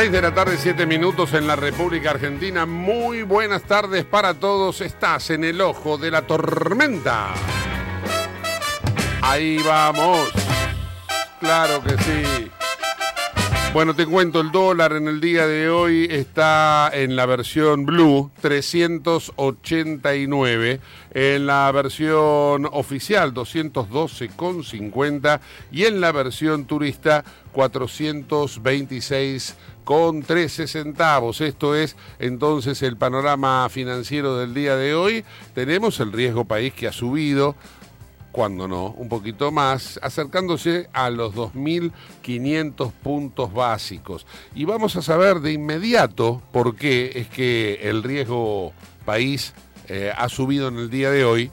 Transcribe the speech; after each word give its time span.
6 0.00 0.12
de 0.12 0.22
la 0.22 0.32
tarde, 0.32 0.56
7 0.56 0.86
minutos 0.86 1.34
en 1.34 1.48
la 1.48 1.56
República 1.56 2.10
Argentina. 2.10 2.64
Muy 2.66 3.22
buenas 3.22 3.64
tardes 3.64 4.04
para 4.04 4.32
todos. 4.32 4.80
Estás 4.80 5.30
en 5.30 5.42
el 5.42 5.60
ojo 5.60 5.98
de 5.98 6.12
la 6.12 6.22
tormenta. 6.22 7.34
Ahí 9.20 9.60
vamos. 9.60 10.30
Claro 11.40 11.82
que 11.82 11.98
sí. 11.98 12.47
Bueno, 13.74 13.94
te 13.94 14.06
cuento, 14.06 14.40
el 14.40 14.50
dólar 14.50 14.94
en 14.94 15.08
el 15.08 15.20
día 15.20 15.46
de 15.46 15.68
hoy 15.68 16.08
está 16.10 16.90
en 16.92 17.16
la 17.16 17.26
versión 17.26 17.84
blue 17.84 18.30
389, 18.40 20.80
en 21.12 21.46
la 21.46 21.70
versión 21.70 22.66
oficial 22.72 23.34
212,50 23.34 25.40
y 25.70 25.84
en 25.84 26.00
la 26.00 26.12
versión 26.12 26.64
turista 26.64 27.22
426 27.52 29.54
con 29.84 30.22
13 30.22 30.66
centavos. 30.66 31.42
Esto 31.42 31.74
es 31.74 31.94
entonces 32.18 32.82
el 32.82 32.96
panorama 32.96 33.68
financiero 33.68 34.38
del 34.38 34.54
día 34.54 34.76
de 34.76 34.94
hoy. 34.94 35.26
Tenemos 35.54 36.00
el 36.00 36.12
riesgo 36.12 36.46
país 36.46 36.72
que 36.72 36.88
ha 36.88 36.92
subido 36.92 37.54
cuando 38.32 38.68
no, 38.68 38.90
un 38.90 39.08
poquito 39.08 39.50
más, 39.50 39.98
acercándose 40.02 40.88
a 40.92 41.10
los 41.10 41.34
2.500 41.34 42.92
puntos 42.92 43.52
básicos. 43.52 44.26
Y 44.54 44.64
vamos 44.64 44.96
a 44.96 45.02
saber 45.02 45.40
de 45.40 45.52
inmediato 45.52 46.42
por 46.52 46.76
qué 46.76 47.12
es 47.14 47.28
que 47.28 47.80
el 47.82 48.02
riesgo 48.02 48.72
país 49.04 49.54
eh, 49.88 50.12
ha 50.16 50.28
subido 50.28 50.68
en 50.68 50.78
el 50.78 50.90
día 50.90 51.10
de 51.10 51.24
hoy, 51.24 51.50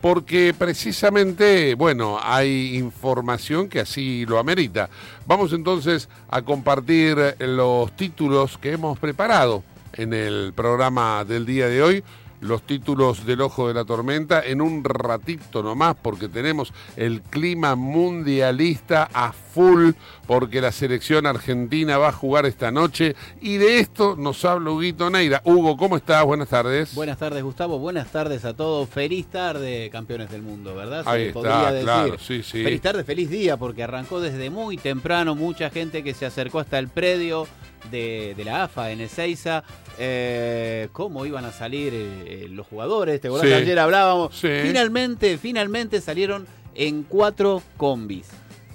porque 0.00 0.54
precisamente, 0.56 1.74
bueno, 1.74 2.18
hay 2.22 2.76
información 2.76 3.68
que 3.68 3.80
así 3.80 4.26
lo 4.26 4.38
amerita. 4.38 4.90
Vamos 5.26 5.52
entonces 5.52 6.08
a 6.28 6.42
compartir 6.42 7.36
los 7.38 7.94
títulos 7.96 8.58
que 8.58 8.72
hemos 8.72 8.98
preparado 8.98 9.62
en 9.92 10.12
el 10.12 10.52
programa 10.54 11.24
del 11.24 11.46
día 11.46 11.68
de 11.68 11.82
hoy 11.82 12.04
los 12.44 12.62
títulos 12.62 13.24
del 13.24 13.40
Ojo 13.40 13.68
de 13.68 13.74
la 13.74 13.84
Tormenta 13.84 14.44
en 14.44 14.60
un 14.60 14.84
ratito 14.84 15.62
nomás, 15.62 15.96
porque 16.00 16.28
tenemos 16.28 16.72
el 16.96 17.22
clima 17.22 17.74
mundialista 17.74 19.08
a 19.12 19.32
full, 19.32 19.92
porque 20.26 20.60
la 20.60 20.72
selección 20.72 21.26
argentina 21.26 21.98
va 21.98 22.08
a 22.08 22.12
jugar 22.12 22.46
esta 22.46 22.70
noche. 22.70 23.14
Y 23.40 23.56
de 23.56 23.78
esto 23.80 24.16
nos 24.16 24.44
habla 24.44 24.70
Huguito 24.70 25.10
Neira. 25.10 25.42
Hugo, 25.44 25.76
¿cómo 25.76 25.96
estás? 25.96 26.24
Buenas 26.24 26.48
tardes. 26.48 26.94
Buenas 26.94 27.18
tardes, 27.18 27.42
Gustavo. 27.42 27.78
Buenas 27.78 28.08
tardes 28.10 28.44
a 28.44 28.54
todos. 28.54 28.88
Feliz 28.88 29.26
tarde, 29.26 29.90
campeones 29.90 30.30
del 30.30 30.42
mundo, 30.42 30.74
¿verdad? 30.74 31.04
Se 31.04 31.10
Ahí 31.10 31.32
podría 31.32 31.68
está, 31.78 31.82
claro, 31.82 32.18
sí, 32.18 32.42
sí. 32.42 32.62
Feliz 32.62 32.80
tarde, 32.80 33.04
feliz 33.04 33.28
día, 33.30 33.56
porque 33.56 33.82
arrancó 33.82 34.20
desde 34.20 34.50
muy 34.50 34.76
temprano. 34.76 35.34
Mucha 35.34 35.70
gente 35.70 36.02
que 36.02 36.14
se 36.14 36.26
acercó 36.26 36.58
hasta 36.60 36.78
el 36.78 36.88
predio 36.88 37.46
de, 37.90 38.34
de 38.36 38.44
la 38.44 38.64
AFA 38.64 38.90
en 38.92 39.02
Ezeiza. 39.02 39.62
Eh, 39.98 40.88
¿Cómo 40.92 41.24
iban 41.26 41.44
a 41.44 41.52
salir 41.52 41.92
eh, 41.94 42.46
los 42.50 42.66
jugadores? 42.66 43.20
¿Te 43.20 43.28
acordás 43.28 43.46
Sí. 43.48 43.52
ayer 43.54 43.78
hablábamos? 43.78 44.34
Sí. 44.34 44.48
Finalmente, 44.62 45.38
finalmente 45.38 46.00
salieron 46.00 46.46
en 46.74 47.04
cuatro 47.04 47.62
combis. 47.76 48.26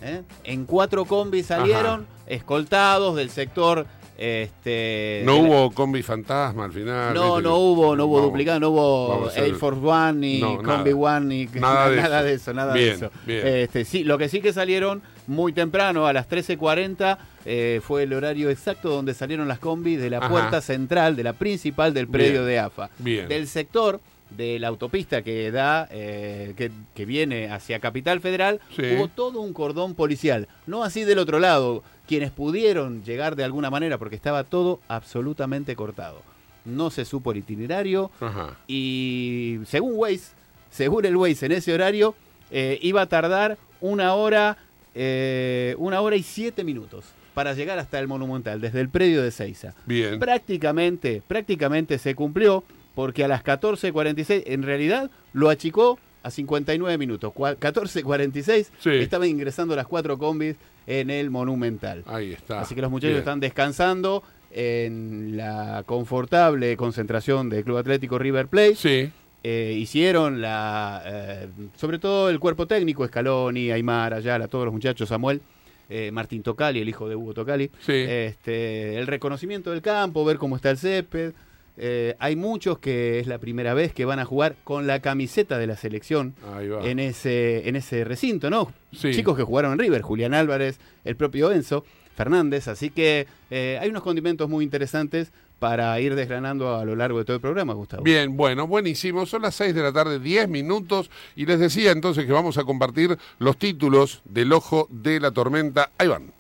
¿Eh? 0.02 0.22
En 0.44 0.66
cuatro 0.66 1.06
combis 1.06 1.48
salieron, 1.48 2.06
escoltados 2.28 3.16
del 3.16 3.30
sector 3.30 3.86
Este, 4.22 5.22
No 5.26 5.38
hubo 5.38 5.72
combi 5.72 6.04
fantasma 6.04 6.66
al 6.66 6.74
final. 6.74 7.14
No, 7.14 7.36
¿viste? 7.36 7.50
no 7.50 7.56
hubo, 7.58 7.96
no 7.96 8.06
hubo 8.06 8.16
Vamos- 8.18 8.32
duplicado, 8.32 8.60
no 8.60 8.70
hubo 8.72 9.30
Air 9.34 9.56
Force 9.56 9.80
One, 9.82 10.14
ni 10.20 10.40
No, 10.42 10.58
Combi 10.62 10.94
nada. 10.94 11.18
One, 11.18 11.26
ni 11.26 11.46
Nada 11.60 12.22
de 12.24 12.34
eso. 12.34 12.54
nada 12.54 12.74
Bien, 12.74 12.90
de 13.00 13.06
eso. 13.06 13.12
bien. 13.26 13.48
Este, 13.48 13.86
sí, 13.86 14.04
lo 14.04 14.18
que 14.18 14.28
sí 14.28 14.42
que 14.42 14.52
salieron 14.52 15.02
muy 15.28 15.54
temprano, 15.54 16.06
a 16.06 16.12
las 16.12 16.28
13.40, 16.28 17.18
eh, 17.46 17.80
fue 17.82 18.04
el 18.04 18.12
horario 18.14 18.50
exacto 18.50 18.90
donde 18.90 19.14
salieron 19.14 19.48
las 19.48 19.60
combis 19.60 20.02
de 20.02 20.10
la 20.10 20.18
Ajá. 20.18 20.28
puerta 20.30 20.60
central, 20.62 21.16
de 21.16 21.24
la 21.24 21.32
principal 21.34 21.94
del 21.94 22.10
predio 22.10 22.42
Bien, 22.42 22.46
de 22.48 22.60
AFA. 22.60 22.90
Del 23.00 23.48
sector 23.48 24.02
de 24.30 24.60
la 24.60 24.68
autopista 24.68 25.22
que 25.24 25.52
da, 25.52 25.88
eh, 25.92 26.54
que, 26.56 26.72
que 26.96 27.06
viene 27.06 27.50
hacia 27.52 27.80
Capital 27.80 28.22
Federal, 28.22 28.60
Sí. 28.76 28.84
hubo 28.96 29.08
todo 29.08 29.42
un 29.42 29.54
cordón 29.54 29.96
policial. 29.96 30.48
No 30.68 30.84
así 30.84 31.04
del 31.04 31.20
otro 31.20 31.40
lado, 31.40 31.84
quienes 32.08 32.32
pudieron 32.32 33.04
llegar 33.04 33.36
de 33.36 33.44
alguna 33.44 33.70
manera, 33.70 33.98
porque 33.98 34.16
estaba 34.16 34.44
todo 34.44 34.80
absolutamente 34.88 35.76
cortado. 35.76 36.22
No 36.66 36.90
se 36.92 37.06
supo 37.06 37.32
el 37.32 37.38
itinerario 37.40 38.12
Ajá. 38.20 38.58
y 38.68 39.60
según 39.66 39.94
Waze, 39.96 40.34
según 40.70 41.06
el 41.06 41.16
Waze 41.16 41.46
en 41.48 41.52
ese 41.54 41.74
horario, 41.74 42.14
eh, 42.52 42.78
iba 42.82 43.02
a 43.02 43.06
tardar 43.08 43.58
una 43.82 44.14
hora, 44.14 44.58
eh, 44.94 45.74
una 45.78 46.02
hora 46.02 46.16
y 46.16 46.24
siete 46.24 46.64
minutos 46.64 47.06
para 47.34 47.54
llegar 47.54 47.80
hasta 47.80 47.98
el 48.00 48.08
Monumental, 48.08 48.60
desde 48.60 48.82
el 48.82 48.90
predio 48.90 49.24
de 49.24 49.32
Seiza. 49.32 49.74
Bien. 49.86 50.20
Prácticamente, 50.20 51.22
prácticamente 51.28 51.98
se 51.98 52.14
cumplió 52.16 52.64
porque 53.00 53.24
a 53.24 53.30
las 53.30 53.46
14.46, 53.46 54.44
en 54.48 54.62
realidad 54.64 55.10
lo 55.32 55.50
achicó 55.50 55.98
a 56.22 56.30
59 56.32 56.98
minutos. 56.98 57.32
Cua- 57.34 57.56
14.46 57.58 58.72
Sí. 58.82 58.90
estaban 58.90 59.30
ingresando 59.30 59.74
las 59.74 59.88
cuatro 59.88 60.18
combis 60.18 60.58
en 60.86 61.10
el 61.10 61.30
Monumental. 61.30 62.04
Ahí 62.08 62.34
está. 62.34 62.60
Así 62.60 62.76
que 62.76 62.82
los 62.82 62.92
muchachos 62.92 63.12
Bien. 63.14 63.20
están 63.20 63.40
descansando 63.40 64.22
en 64.52 65.38
la 65.38 65.84
confortable 65.86 66.76
concentración 66.76 67.50
del 67.50 67.64
Club 67.64 67.78
Atlético 67.78 68.20
River 68.20 68.48
Plate. 68.48 68.76
Sí. 68.76 69.10
Eh, 69.44 69.78
hicieron 69.78 70.42
la, 70.42 71.02
eh, 71.06 71.48
sobre 71.78 72.00
todo 72.00 72.30
el 72.30 72.38
cuerpo 72.42 72.68
técnico, 72.68 73.08
Scaloni, 73.08 73.72
Aymar, 73.72 74.14
Ayala, 74.14 74.50
todos 74.50 74.66
los 74.66 74.74
muchachos, 74.74 75.08
Samuel, 75.08 75.40
eh, 75.90 76.12
Martín 76.12 76.44
Tocali, 76.44 76.82
el 76.82 76.90
hijo 76.90 77.08
de 77.08 77.16
Hugo 77.16 77.34
Tocali, 77.34 77.72
Sí. 77.80 77.94
este, 77.94 78.98
el 79.00 79.08
reconocimiento 79.08 79.72
del 79.72 79.82
campo, 79.82 80.26
ver 80.26 80.38
cómo 80.38 80.58
está 80.58 80.70
el 80.72 80.78
césped. 80.78 81.32
Eh, 81.82 82.16
hay 82.20 82.36
muchos 82.36 82.78
que 82.80 83.20
es 83.20 83.28
la 83.28 83.38
primera 83.38 83.74
vez 83.74 83.94
que 83.94 84.04
van 84.04 84.20
a 84.20 84.26
jugar 84.26 84.56
con 84.66 84.86
la 84.86 85.00
camiseta 85.00 85.58
de 85.58 85.66
la 85.66 85.78
selección 85.78 86.36
en 86.84 87.00
ese, 87.00 87.70
en 87.70 87.78
ese 87.78 88.04
recinto, 88.04 88.50
¿no? 88.50 88.74
Sí. 88.92 89.14
Chicos 89.14 89.38
que 89.38 89.44
jugaron 89.44 89.72
en 89.72 89.80
River, 89.80 90.02
Julián 90.02 90.34
Álvarez, 90.34 90.80
el 91.06 91.16
propio 91.16 91.52
Enzo 91.52 91.86
Fernández, 92.16 92.68
así 92.68 92.90
que 92.90 93.28
eh, 93.50 93.80
hay 93.82 93.90
unos 93.90 94.04
condimentos 94.04 94.50
muy 94.50 94.66
interesantes 94.66 95.32
para 95.60 96.00
ir 96.02 96.16
desgranando 96.16 96.76
a 96.76 96.84
lo 96.84 96.96
largo 96.96 97.20
de 97.20 97.26
todo 97.26 97.36
el 97.36 97.42
programa, 97.42 97.74
Gustavo. 97.74 98.04
Bien, 98.04 98.36
bueno, 98.36 98.68
buenísimo. 98.68 99.26
Son 99.26 99.42
las 99.42 99.56
6 99.56 99.76
de 99.76 99.84
la 99.84 99.92
tarde, 99.92 100.20
10 100.20 100.48
minutos. 100.48 101.12
Y 101.36 101.46
les 101.46 101.60
decía 101.60 101.92
entonces 101.92 102.26
que 102.26 102.32
vamos 102.32 102.58
a 102.58 102.64
compartir 102.64 103.18
los 103.40 103.58
títulos 103.58 104.22
del 104.26 104.54
Ojo 104.54 104.88
de 104.90 105.20
la 105.20 105.32
Tormenta. 105.32 105.92
Ahí 105.98 106.08
van. 106.08 106.32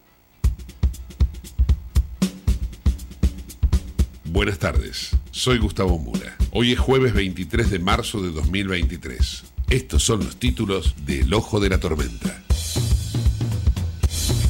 Buenas 4.31 4.60
tardes, 4.60 5.10
soy 5.31 5.58
Gustavo 5.58 5.98
Mura. 5.98 6.38
Hoy 6.52 6.74
es 6.74 6.80
jueves 6.80 7.16
23 7.16 7.72
de 7.72 7.80
marzo 7.80 8.22
de 8.22 8.30
2023. 8.30 9.44
Estos 9.72 10.04
son 10.04 10.24
los 10.24 10.38
títulos 10.38 10.94
del 11.04 11.34
Ojo 11.34 11.60
de 11.60 11.70
la 11.70 11.80
Tormenta. 11.80 12.40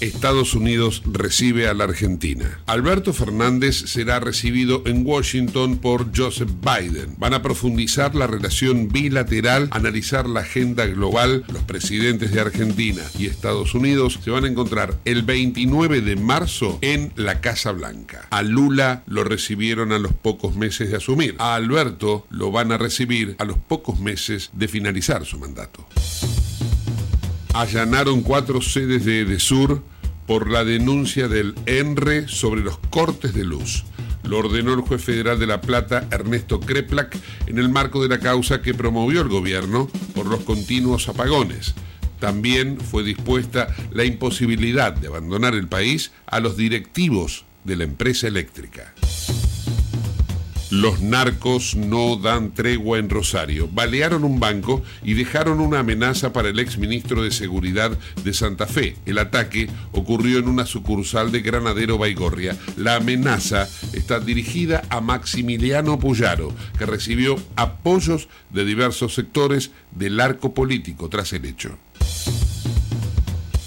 Estados 0.00 0.54
Unidos 0.54 1.02
recibe 1.04 1.68
a 1.68 1.74
la 1.74 1.84
Argentina. 1.84 2.60
Alberto 2.66 3.12
Fernández 3.12 3.76
será 3.86 4.18
recibido 4.18 4.82
en 4.86 5.06
Washington 5.06 5.76
por 5.76 6.16
Joseph 6.16 6.50
Biden. 6.62 7.14
Van 7.18 7.34
a 7.34 7.42
profundizar 7.42 8.14
la 8.14 8.26
relación 8.26 8.88
bilateral, 8.88 9.68
analizar 9.72 10.28
la 10.28 10.40
agenda 10.40 10.86
global. 10.86 11.44
Los 11.52 11.62
presidentes 11.64 12.32
de 12.32 12.40
Argentina 12.40 13.02
y 13.18 13.26
Estados 13.26 13.74
Unidos 13.74 14.18
se 14.22 14.30
van 14.30 14.44
a 14.44 14.48
encontrar 14.48 14.98
el 15.04 15.22
29 15.22 16.00
de 16.00 16.16
marzo 16.16 16.78
en 16.80 17.12
la 17.16 17.40
Casa 17.40 17.72
Blanca. 17.72 18.26
A 18.30 18.42
Lula 18.42 19.02
lo 19.06 19.24
recibieron 19.24 19.92
a 19.92 19.98
los 19.98 20.12
pocos 20.12 20.56
meses 20.56 20.90
de 20.90 20.96
asumir. 20.96 21.36
A 21.38 21.54
Alberto 21.54 22.26
lo 22.30 22.50
van 22.50 22.72
a 22.72 22.78
recibir 22.78 23.36
a 23.38 23.44
los 23.44 23.58
pocos 23.58 24.00
meses 24.00 24.50
de 24.54 24.68
finalizar 24.68 25.26
su 25.26 25.38
mandato 25.38 25.86
allanaron 27.54 28.22
cuatro 28.22 28.60
sedes 28.60 29.04
de 29.04 29.20
Edesur 29.20 29.82
por 30.26 30.50
la 30.50 30.64
denuncia 30.64 31.28
del 31.28 31.54
ENRE 31.66 32.28
sobre 32.28 32.60
los 32.60 32.78
cortes 32.90 33.34
de 33.34 33.44
luz. 33.44 33.84
Lo 34.22 34.38
ordenó 34.38 34.74
el 34.74 34.80
juez 34.82 35.02
federal 35.02 35.38
de 35.40 35.46
La 35.46 35.60
Plata, 35.60 36.06
Ernesto 36.10 36.60
Kreplak, 36.60 37.16
en 37.46 37.58
el 37.58 37.68
marco 37.68 38.02
de 38.02 38.08
la 38.08 38.20
causa 38.20 38.62
que 38.62 38.74
promovió 38.74 39.22
el 39.22 39.28
gobierno 39.28 39.88
por 40.14 40.26
los 40.26 40.40
continuos 40.40 41.08
apagones. 41.08 41.74
También 42.20 42.78
fue 42.78 43.02
dispuesta 43.02 43.74
la 43.92 44.04
imposibilidad 44.04 44.92
de 44.92 45.08
abandonar 45.08 45.54
el 45.54 45.68
país 45.68 46.12
a 46.26 46.38
los 46.38 46.56
directivos 46.56 47.44
de 47.64 47.76
la 47.76 47.84
empresa 47.84 48.28
eléctrica. 48.28 48.94
Los 50.70 51.00
narcos 51.00 51.74
no 51.74 52.14
dan 52.14 52.54
tregua 52.54 52.98
en 52.98 53.10
Rosario. 53.10 53.68
Balearon 53.72 54.22
un 54.22 54.38
banco 54.38 54.84
y 55.02 55.14
dejaron 55.14 55.58
una 55.58 55.80
amenaza 55.80 56.32
para 56.32 56.48
el 56.48 56.60
exministro 56.60 57.24
de 57.24 57.32
Seguridad 57.32 57.98
de 58.22 58.32
Santa 58.32 58.66
Fe. 58.66 58.96
El 59.04 59.18
ataque 59.18 59.68
ocurrió 59.90 60.38
en 60.38 60.46
una 60.46 60.66
sucursal 60.66 61.32
de 61.32 61.40
Granadero 61.40 61.98
Baigorria. 61.98 62.56
La 62.76 62.94
amenaza 62.94 63.68
está 63.92 64.20
dirigida 64.20 64.82
a 64.90 65.00
Maximiliano 65.00 65.98
Puyaro, 65.98 66.54
que 66.78 66.86
recibió 66.86 67.36
apoyos 67.56 68.28
de 68.50 68.64
diversos 68.64 69.14
sectores 69.14 69.72
del 69.90 70.20
arco 70.20 70.54
político 70.54 71.08
tras 71.08 71.32
el 71.32 71.46
hecho. 71.46 71.76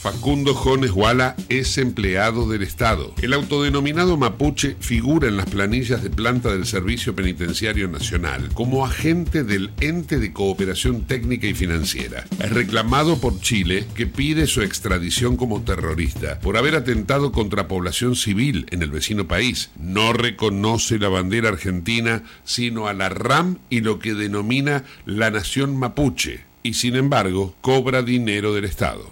Facundo 0.03 0.53
Jones 0.53 0.91
Wala 0.91 1.37
es 1.47 1.77
empleado 1.77 2.49
del 2.49 2.61
Estado. 2.61 3.13
El 3.21 3.31
autodenominado 3.31 4.17
mapuche 4.17 4.75
figura 4.81 5.29
en 5.29 5.37
las 5.37 5.45
planillas 5.45 6.03
de 6.03 6.09
planta 6.09 6.51
del 6.51 6.65
Servicio 6.65 7.15
Penitenciario 7.15 7.87
Nacional 7.87 8.49
como 8.53 8.85
agente 8.85 9.45
del 9.45 9.71
ente 9.79 10.19
de 10.19 10.33
cooperación 10.33 11.03
técnica 11.07 11.47
y 11.47 11.53
financiera. 11.53 12.25
Es 12.37 12.51
reclamado 12.51 13.21
por 13.21 13.39
Chile 13.39 13.85
que 13.95 14.05
pide 14.05 14.45
su 14.45 14.61
extradición 14.61 15.37
como 15.37 15.61
terrorista 15.61 16.37
por 16.41 16.57
haber 16.57 16.75
atentado 16.75 17.31
contra 17.31 17.69
población 17.69 18.17
civil 18.17 18.65
en 18.71 18.81
el 18.81 18.91
vecino 18.91 19.29
país. 19.29 19.69
No 19.79 20.11
reconoce 20.11 20.99
la 20.99 21.07
bandera 21.07 21.47
argentina 21.47 22.23
sino 22.43 22.87
a 22.87 22.93
la 22.93 23.07
RAM 23.07 23.59
y 23.69 23.79
lo 23.79 23.99
que 23.99 24.15
denomina 24.15 24.83
la 25.05 25.31
nación 25.31 25.77
mapuche 25.77 26.41
y 26.61 26.73
sin 26.73 26.97
embargo 26.97 27.55
cobra 27.61 28.01
dinero 28.01 28.53
del 28.53 28.65
Estado. 28.65 29.09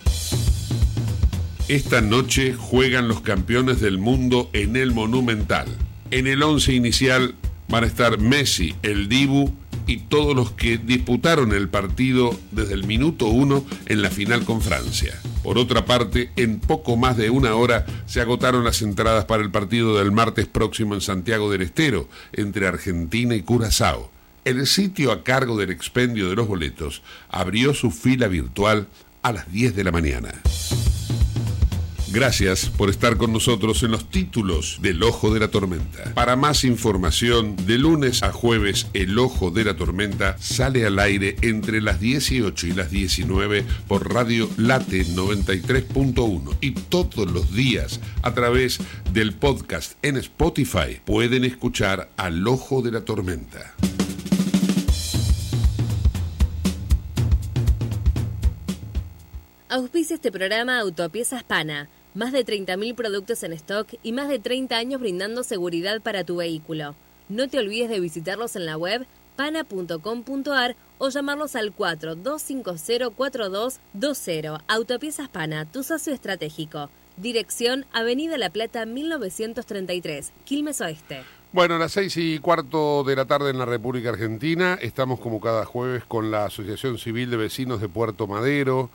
Esta 1.71 2.01
noche 2.01 2.53
juegan 2.53 3.07
los 3.07 3.21
campeones 3.21 3.79
del 3.79 3.97
mundo 3.97 4.49
en 4.51 4.75
el 4.75 4.91
Monumental. 4.91 5.67
En 6.11 6.27
el 6.27 6.43
once 6.43 6.73
inicial 6.73 7.33
van 7.69 7.85
a 7.85 7.87
estar 7.87 8.19
Messi, 8.19 8.75
el 8.83 9.07
Dibu 9.07 9.53
y 9.87 9.99
todos 9.99 10.35
los 10.35 10.51
que 10.51 10.77
disputaron 10.77 11.53
el 11.53 11.69
partido 11.69 12.37
desde 12.51 12.73
el 12.73 12.83
minuto 12.83 13.27
uno 13.27 13.63
en 13.85 14.01
la 14.01 14.09
final 14.09 14.43
con 14.43 14.61
Francia. 14.61 15.17
Por 15.43 15.57
otra 15.57 15.85
parte, 15.85 16.29
en 16.35 16.59
poco 16.59 16.97
más 16.97 17.15
de 17.15 17.29
una 17.29 17.55
hora 17.55 17.85
se 18.05 18.19
agotaron 18.19 18.65
las 18.65 18.81
entradas 18.81 19.23
para 19.23 19.41
el 19.41 19.49
partido 19.49 19.97
del 19.97 20.11
martes 20.11 20.47
próximo 20.47 20.93
en 20.93 20.99
Santiago 20.99 21.49
del 21.49 21.61
Estero, 21.61 22.09
entre 22.33 22.67
Argentina 22.67 23.33
y 23.33 23.43
Curazao. 23.43 24.11
El 24.43 24.67
sitio 24.67 25.13
a 25.13 25.23
cargo 25.23 25.55
del 25.55 25.71
expendio 25.71 26.29
de 26.29 26.35
los 26.35 26.49
boletos 26.49 27.01
abrió 27.29 27.73
su 27.73 27.91
fila 27.91 28.27
virtual 28.27 28.89
a 29.21 29.31
las 29.31 29.49
10 29.53 29.73
de 29.73 29.83
la 29.85 29.93
mañana. 29.93 30.33
Gracias 32.13 32.69
por 32.69 32.89
estar 32.89 33.15
con 33.15 33.31
nosotros 33.31 33.83
en 33.83 33.91
los 33.91 34.09
títulos 34.09 34.79
del 34.81 35.01
Ojo 35.01 35.33
de 35.33 35.39
la 35.39 35.47
Tormenta. 35.47 36.13
Para 36.13 36.35
más 36.35 36.65
información, 36.65 37.55
de 37.65 37.77
lunes 37.77 38.21
a 38.21 38.33
jueves, 38.33 38.87
El 38.93 39.17
Ojo 39.17 39.49
de 39.49 39.63
la 39.63 39.77
Tormenta 39.77 40.35
sale 40.37 40.85
al 40.85 40.99
aire 40.99 41.37
entre 41.41 41.79
las 41.79 42.01
18 42.01 42.67
y 42.67 42.73
las 42.73 42.91
19 42.91 43.63
por 43.87 44.13
Radio 44.13 44.49
Late 44.57 45.05
93.1 45.05 46.57
y 46.59 46.71
todos 46.71 47.31
los 47.31 47.53
días 47.53 48.01
a 48.23 48.33
través 48.33 48.79
del 49.13 49.31
podcast 49.31 49.93
en 50.01 50.17
Spotify 50.17 50.99
pueden 51.05 51.45
escuchar 51.45 52.09
Al 52.17 52.45
Ojo 52.45 52.81
de 52.81 52.91
la 52.91 53.05
Tormenta. 53.05 53.73
Auspicia 59.69 60.15
este 60.15 60.33
programa 60.33 60.79
Autopiezas 60.79 61.43
Pana. 61.43 61.87
Más 62.13 62.33
de 62.33 62.45
30.000 62.45 62.93
productos 62.93 63.41
en 63.43 63.53
stock 63.53 63.87
y 64.03 64.11
más 64.11 64.27
de 64.27 64.39
30 64.39 64.75
años 64.75 64.99
brindando 64.99 65.43
seguridad 65.43 66.01
para 66.01 66.25
tu 66.25 66.35
vehículo. 66.35 66.93
No 67.29 67.47
te 67.47 67.57
olvides 67.57 67.89
de 67.89 68.01
visitarlos 68.01 68.57
en 68.57 68.65
la 68.65 68.77
web 68.77 69.07
pana.com.ar 69.37 70.75
o 70.97 71.09
llamarlos 71.09 71.55
al 71.55 71.73
42504220. 71.73 74.61
Autopiezas 74.67 75.29
Pana, 75.29 75.71
tu 75.71 75.83
socio 75.83 76.13
estratégico. 76.13 76.89
Dirección 77.15 77.85
Avenida 77.93 78.37
La 78.37 78.49
Plata 78.49 78.85
1933, 78.85 80.33
Quilmes 80.43 80.81
Oeste. 80.81 81.23
Bueno, 81.53 81.75
a 81.75 81.79
las 81.79 81.93
seis 81.93 82.17
y 82.17 82.39
cuarto 82.39 83.05
de 83.05 83.15
la 83.15 83.25
tarde 83.25 83.51
en 83.51 83.57
la 83.57 83.65
República 83.65 84.09
Argentina, 84.09 84.77
estamos 84.81 85.17
como 85.19 85.39
cada 85.39 85.63
jueves 85.65 86.03
con 86.05 86.31
la 86.31 86.45
Asociación 86.45 86.97
Civil 86.97 87.29
de 87.29 87.37
Vecinos 87.37 87.79
de 87.79 87.87
Puerto 87.89 88.27
Madero, 88.27 88.89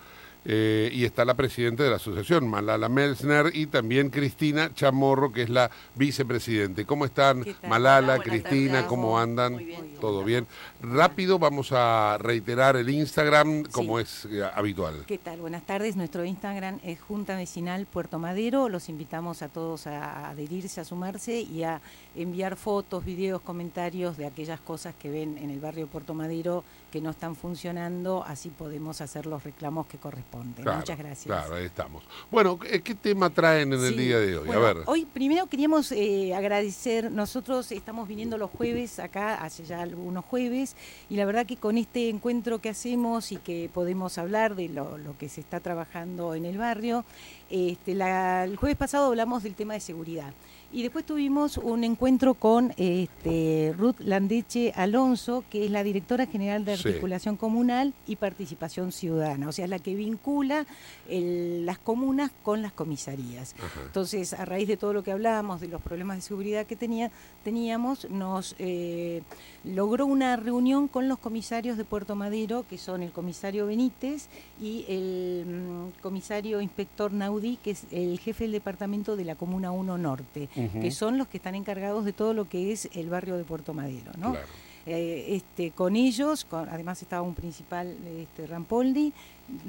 eh, 0.48 0.90
y 0.92 1.04
está 1.04 1.24
la 1.24 1.34
presidenta 1.34 1.82
de 1.82 1.90
la 1.90 1.96
asociación, 1.96 2.48
Malala 2.48 2.88
Melsner, 2.88 3.50
y 3.52 3.66
también 3.66 4.10
Cristina 4.10 4.72
Chamorro, 4.72 5.32
que 5.32 5.42
es 5.42 5.48
la 5.50 5.72
vicepresidente. 5.96 6.84
¿Cómo 6.84 7.04
están. 7.04 7.44
Malala, 7.68 8.14
Hola, 8.14 8.22
Cristina? 8.22 8.72
tardes. 8.74 8.88
¿Cómo 8.88 9.18
andan? 9.18 9.54
Muy 9.54 9.64
bien. 9.64 9.94
¿Todo 10.00 10.22
bien? 10.22 10.46
Rápido 10.88 11.40
vamos 11.40 11.72
a 11.72 12.16
reiterar 12.20 12.76
el 12.76 12.88
Instagram 12.88 13.64
como 13.72 13.98
es 13.98 14.24
eh, 14.30 14.48
habitual. 14.54 15.02
¿Qué 15.08 15.18
tal? 15.18 15.40
Buenas 15.40 15.64
tardes. 15.66 15.96
Nuestro 15.96 16.24
Instagram 16.24 16.78
es 16.84 17.00
Junta 17.00 17.34
Vecinal 17.34 17.86
Puerto 17.86 18.20
Madero. 18.20 18.68
Los 18.68 18.88
invitamos 18.88 19.42
a 19.42 19.48
todos 19.48 19.88
a 19.88 20.30
adherirse, 20.30 20.80
a 20.80 20.84
sumarse 20.84 21.40
y 21.40 21.64
a 21.64 21.80
enviar 22.14 22.54
fotos, 22.54 23.04
videos, 23.04 23.42
comentarios 23.42 24.16
de 24.16 24.26
aquellas 24.26 24.60
cosas 24.60 24.94
que 24.96 25.10
ven 25.10 25.36
en 25.38 25.50
el 25.50 25.58
barrio 25.58 25.88
Puerto 25.88 26.14
Madero 26.14 26.62
que 26.92 27.00
no 27.00 27.10
están 27.10 27.34
funcionando. 27.34 28.22
Así 28.24 28.50
podemos 28.50 29.00
hacer 29.00 29.26
los 29.26 29.42
reclamos 29.42 29.88
que 29.88 29.98
corresponden. 29.98 30.62
Claro, 30.62 30.78
Muchas 30.78 30.98
gracias. 30.98 31.26
Claro, 31.26 31.56
ahí 31.56 31.64
estamos. 31.64 32.04
Bueno, 32.30 32.58
¿qué 32.58 32.94
tema 32.94 33.28
traen 33.30 33.72
en 33.72 33.84
el 33.84 33.96
día 33.96 34.20
de 34.20 34.38
hoy? 34.38 34.46
bueno, 34.46 34.64
a 34.64 34.72
ver. 34.72 34.82
Hoy 34.86 35.04
primero 35.04 35.46
queríamos 35.46 35.90
eh, 35.90 36.32
agradecer, 36.32 37.10
nosotros 37.10 37.72
estamos 37.72 38.06
viniendo 38.06 38.38
los 38.38 38.50
jueves 38.50 39.00
acá, 39.00 39.34
hace 39.34 39.64
ya 39.64 39.82
algunos 39.82 40.24
jueves, 40.24 40.75
y 41.08 41.16
la 41.16 41.24
verdad 41.24 41.46
que 41.46 41.56
con 41.56 41.78
este 41.78 42.08
encuentro 42.08 42.60
que 42.60 42.68
hacemos 42.68 43.32
y 43.32 43.36
que 43.36 43.70
podemos 43.72 44.18
hablar 44.18 44.54
de 44.54 44.68
lo, 44.68 44.98
que 45.18 45.28
se 45.28 45.40
está 45.40 45.60
trabajando 45.60 46.34
en 46.34 46.44
el 46.44 46.58
barrio, 46.58 47.04
este, 47.50 47.92
el 47.92 48.56
jueves 48.56 48.76
pasado 48.76 49.06
hablamos 49.06 49.42
del 49.42 49.54
tema 49.54 49.74
de 49.74 49.80
seguridad. 49.80 50.32
Y 50.76 50.82
después 50.82 51.06
tuvimos 51.06 51.56
un 51.56 51.84
encuentro 51.84 52.34
con 52.34 52.74
este, 52.76 53.74
Ruth 53.78 53.96
Landeche 54.00 54.72
Alonso, 54.76 55.42
que 55.48 55.64
es 55.64 55.70
la 55.70 55.82
directora 55.82 56.26
general 56.26 56.66
de 56.66 56.76
Sí. 56.76 56.88
Articulación 56.88 57.36
Comunal 57.38 57.94
y 58.06 58.16
Participación 58.16 58.92
Ciudadana, 58.92 59.48
o 59.48 59.52
sea, 59.52 59.64
es 59.64 59.70
la 59.70 59.78
que 59.78 59.94
vincula 59.94 60.66
el- 61.08 61.64
las 61.64 61.78
comunas 61.78 62.30
con 62.42 62.60
las 62.60 62.72
comisarías. 62.72 63.54
Ajá. 63.58 63.80
Entonces, 63.86 64.34
a 64.34 64.44
raíz 64.44 64.68
de 64.68 64.76
todo 64.76 64.92
lo 64.92 65.02
que 65.02 65.12
hablábamos, 65.12 65.62
de 65.62 65.68
los 65.68 65.80
problemas 65.80 66.18
de 66.18 66.20
seguridad 66.20 66.66
que 66.66 66.76
tenía, 66.76 67.10
teníamos, 67.42 68.10
nos 68.10 68.54
eh, 68.58 69.22
logró 69.64 70.04
una 70.04 70.36
reunión 70.36 70.88
con 70.88 71.08
los 71.08 71.18
comisarios 71.18 71.78
de 71.78 71.86
Puerto 71.86 72.16
Madero, 72.16 72.66
que 72.68 72.76
son 72.76 73.02
el 73.02 73.12
comisario 73.12 73.66
Benítez 73.66 74.28
y 74.60 74.84
el 74.88 75.46
mm, 75.46 76.02
comisario 76.02 76.60
inspector 76.60 77.14
Naudí, 77.14 77.56
que 77.64 77.70
es 77.70 77.84
el 77.92 78.18
jefe 78.18 78.44
del 78.44 78.52
departamento 78.52 79.16
de 79.16 79.24
la 79.24 79.36
Comuna 79.36 79.70
1 79.70 79.96
Norte, 79.96 80.50
Que 80.72 80.90
son 80.90 81.18
los 81.18 81.28
que 81.28 81.36
están 81.38 81.54
encargados 81.54 82.04
de 82.04 82.12
todo 82.12 82.34
lo 82.34 82.48
que 82.48 82.72
es 82.72 82.88
el 82.94 83.08
barrio 83.08 83.36
de 83.36 83.44
Puerto 83.44 83.74
Madero. 83.74 84.12
¿no? 84.18 84.32
Claro. 84.32 84.46
Eh, 84.88 85.34
este, 85.34 85.72
con 85.72 85.96
ellos, 85.96 86.44
con- 86.44 86.68
además 86.68 87.02
estaba 87.02 87.22
un 87.22 87.34
principal, 87.34 87.96
este, 88.20 88.46
Rampoldi, 88.46 89.12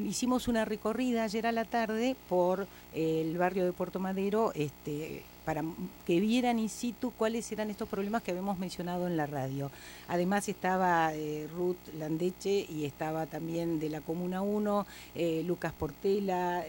hicimos 0.05 0.47
una 0.47 0.63
recorrida 0.63 1.23
ayer 1.23 1.47
a 1.47 1.51
la 1.51 1.65
tarde 1.65 2.15
por 2.29 2.67
eh, 2.93 3.23
el 3.25 3.35
barrio 3.37 3.65
de 3.65 3.71
Puerto 3.73 3.99
Madero 3.99 4.51
este, 4.53 5.23
para 5.43 5.63
que 6.05 6.19
vieran 6.19 6.59
in 6.59 6.69
situ 6.69 7.11
cuáles 7.17 7.51
eran 7.51 7.71
estos 7.71 7.89
problemas 7.89 8.21
que 8.21 8.29
habíamos 8.29 8.59
mencionado 8.59 9.07
en 9.07 9.17
la 9.17 9.25
radio. 9.25 9.71
Además 10.07 10.47
estaba 10.49 11.11
eh, 11.15 11.47
Ruth 11.55 11.77
Landeche 11.97 12.67
y 12.69 12.85
estaba 12.85 13.25
también 13.25 13.79
de 13.79 13.89
la 13.89 14.01
Comuna 14.01 14.43
1, 14.43 14.85
eh, 15.15 15.41
Lucas 15.47 15.73
Portela, 15.73 16.63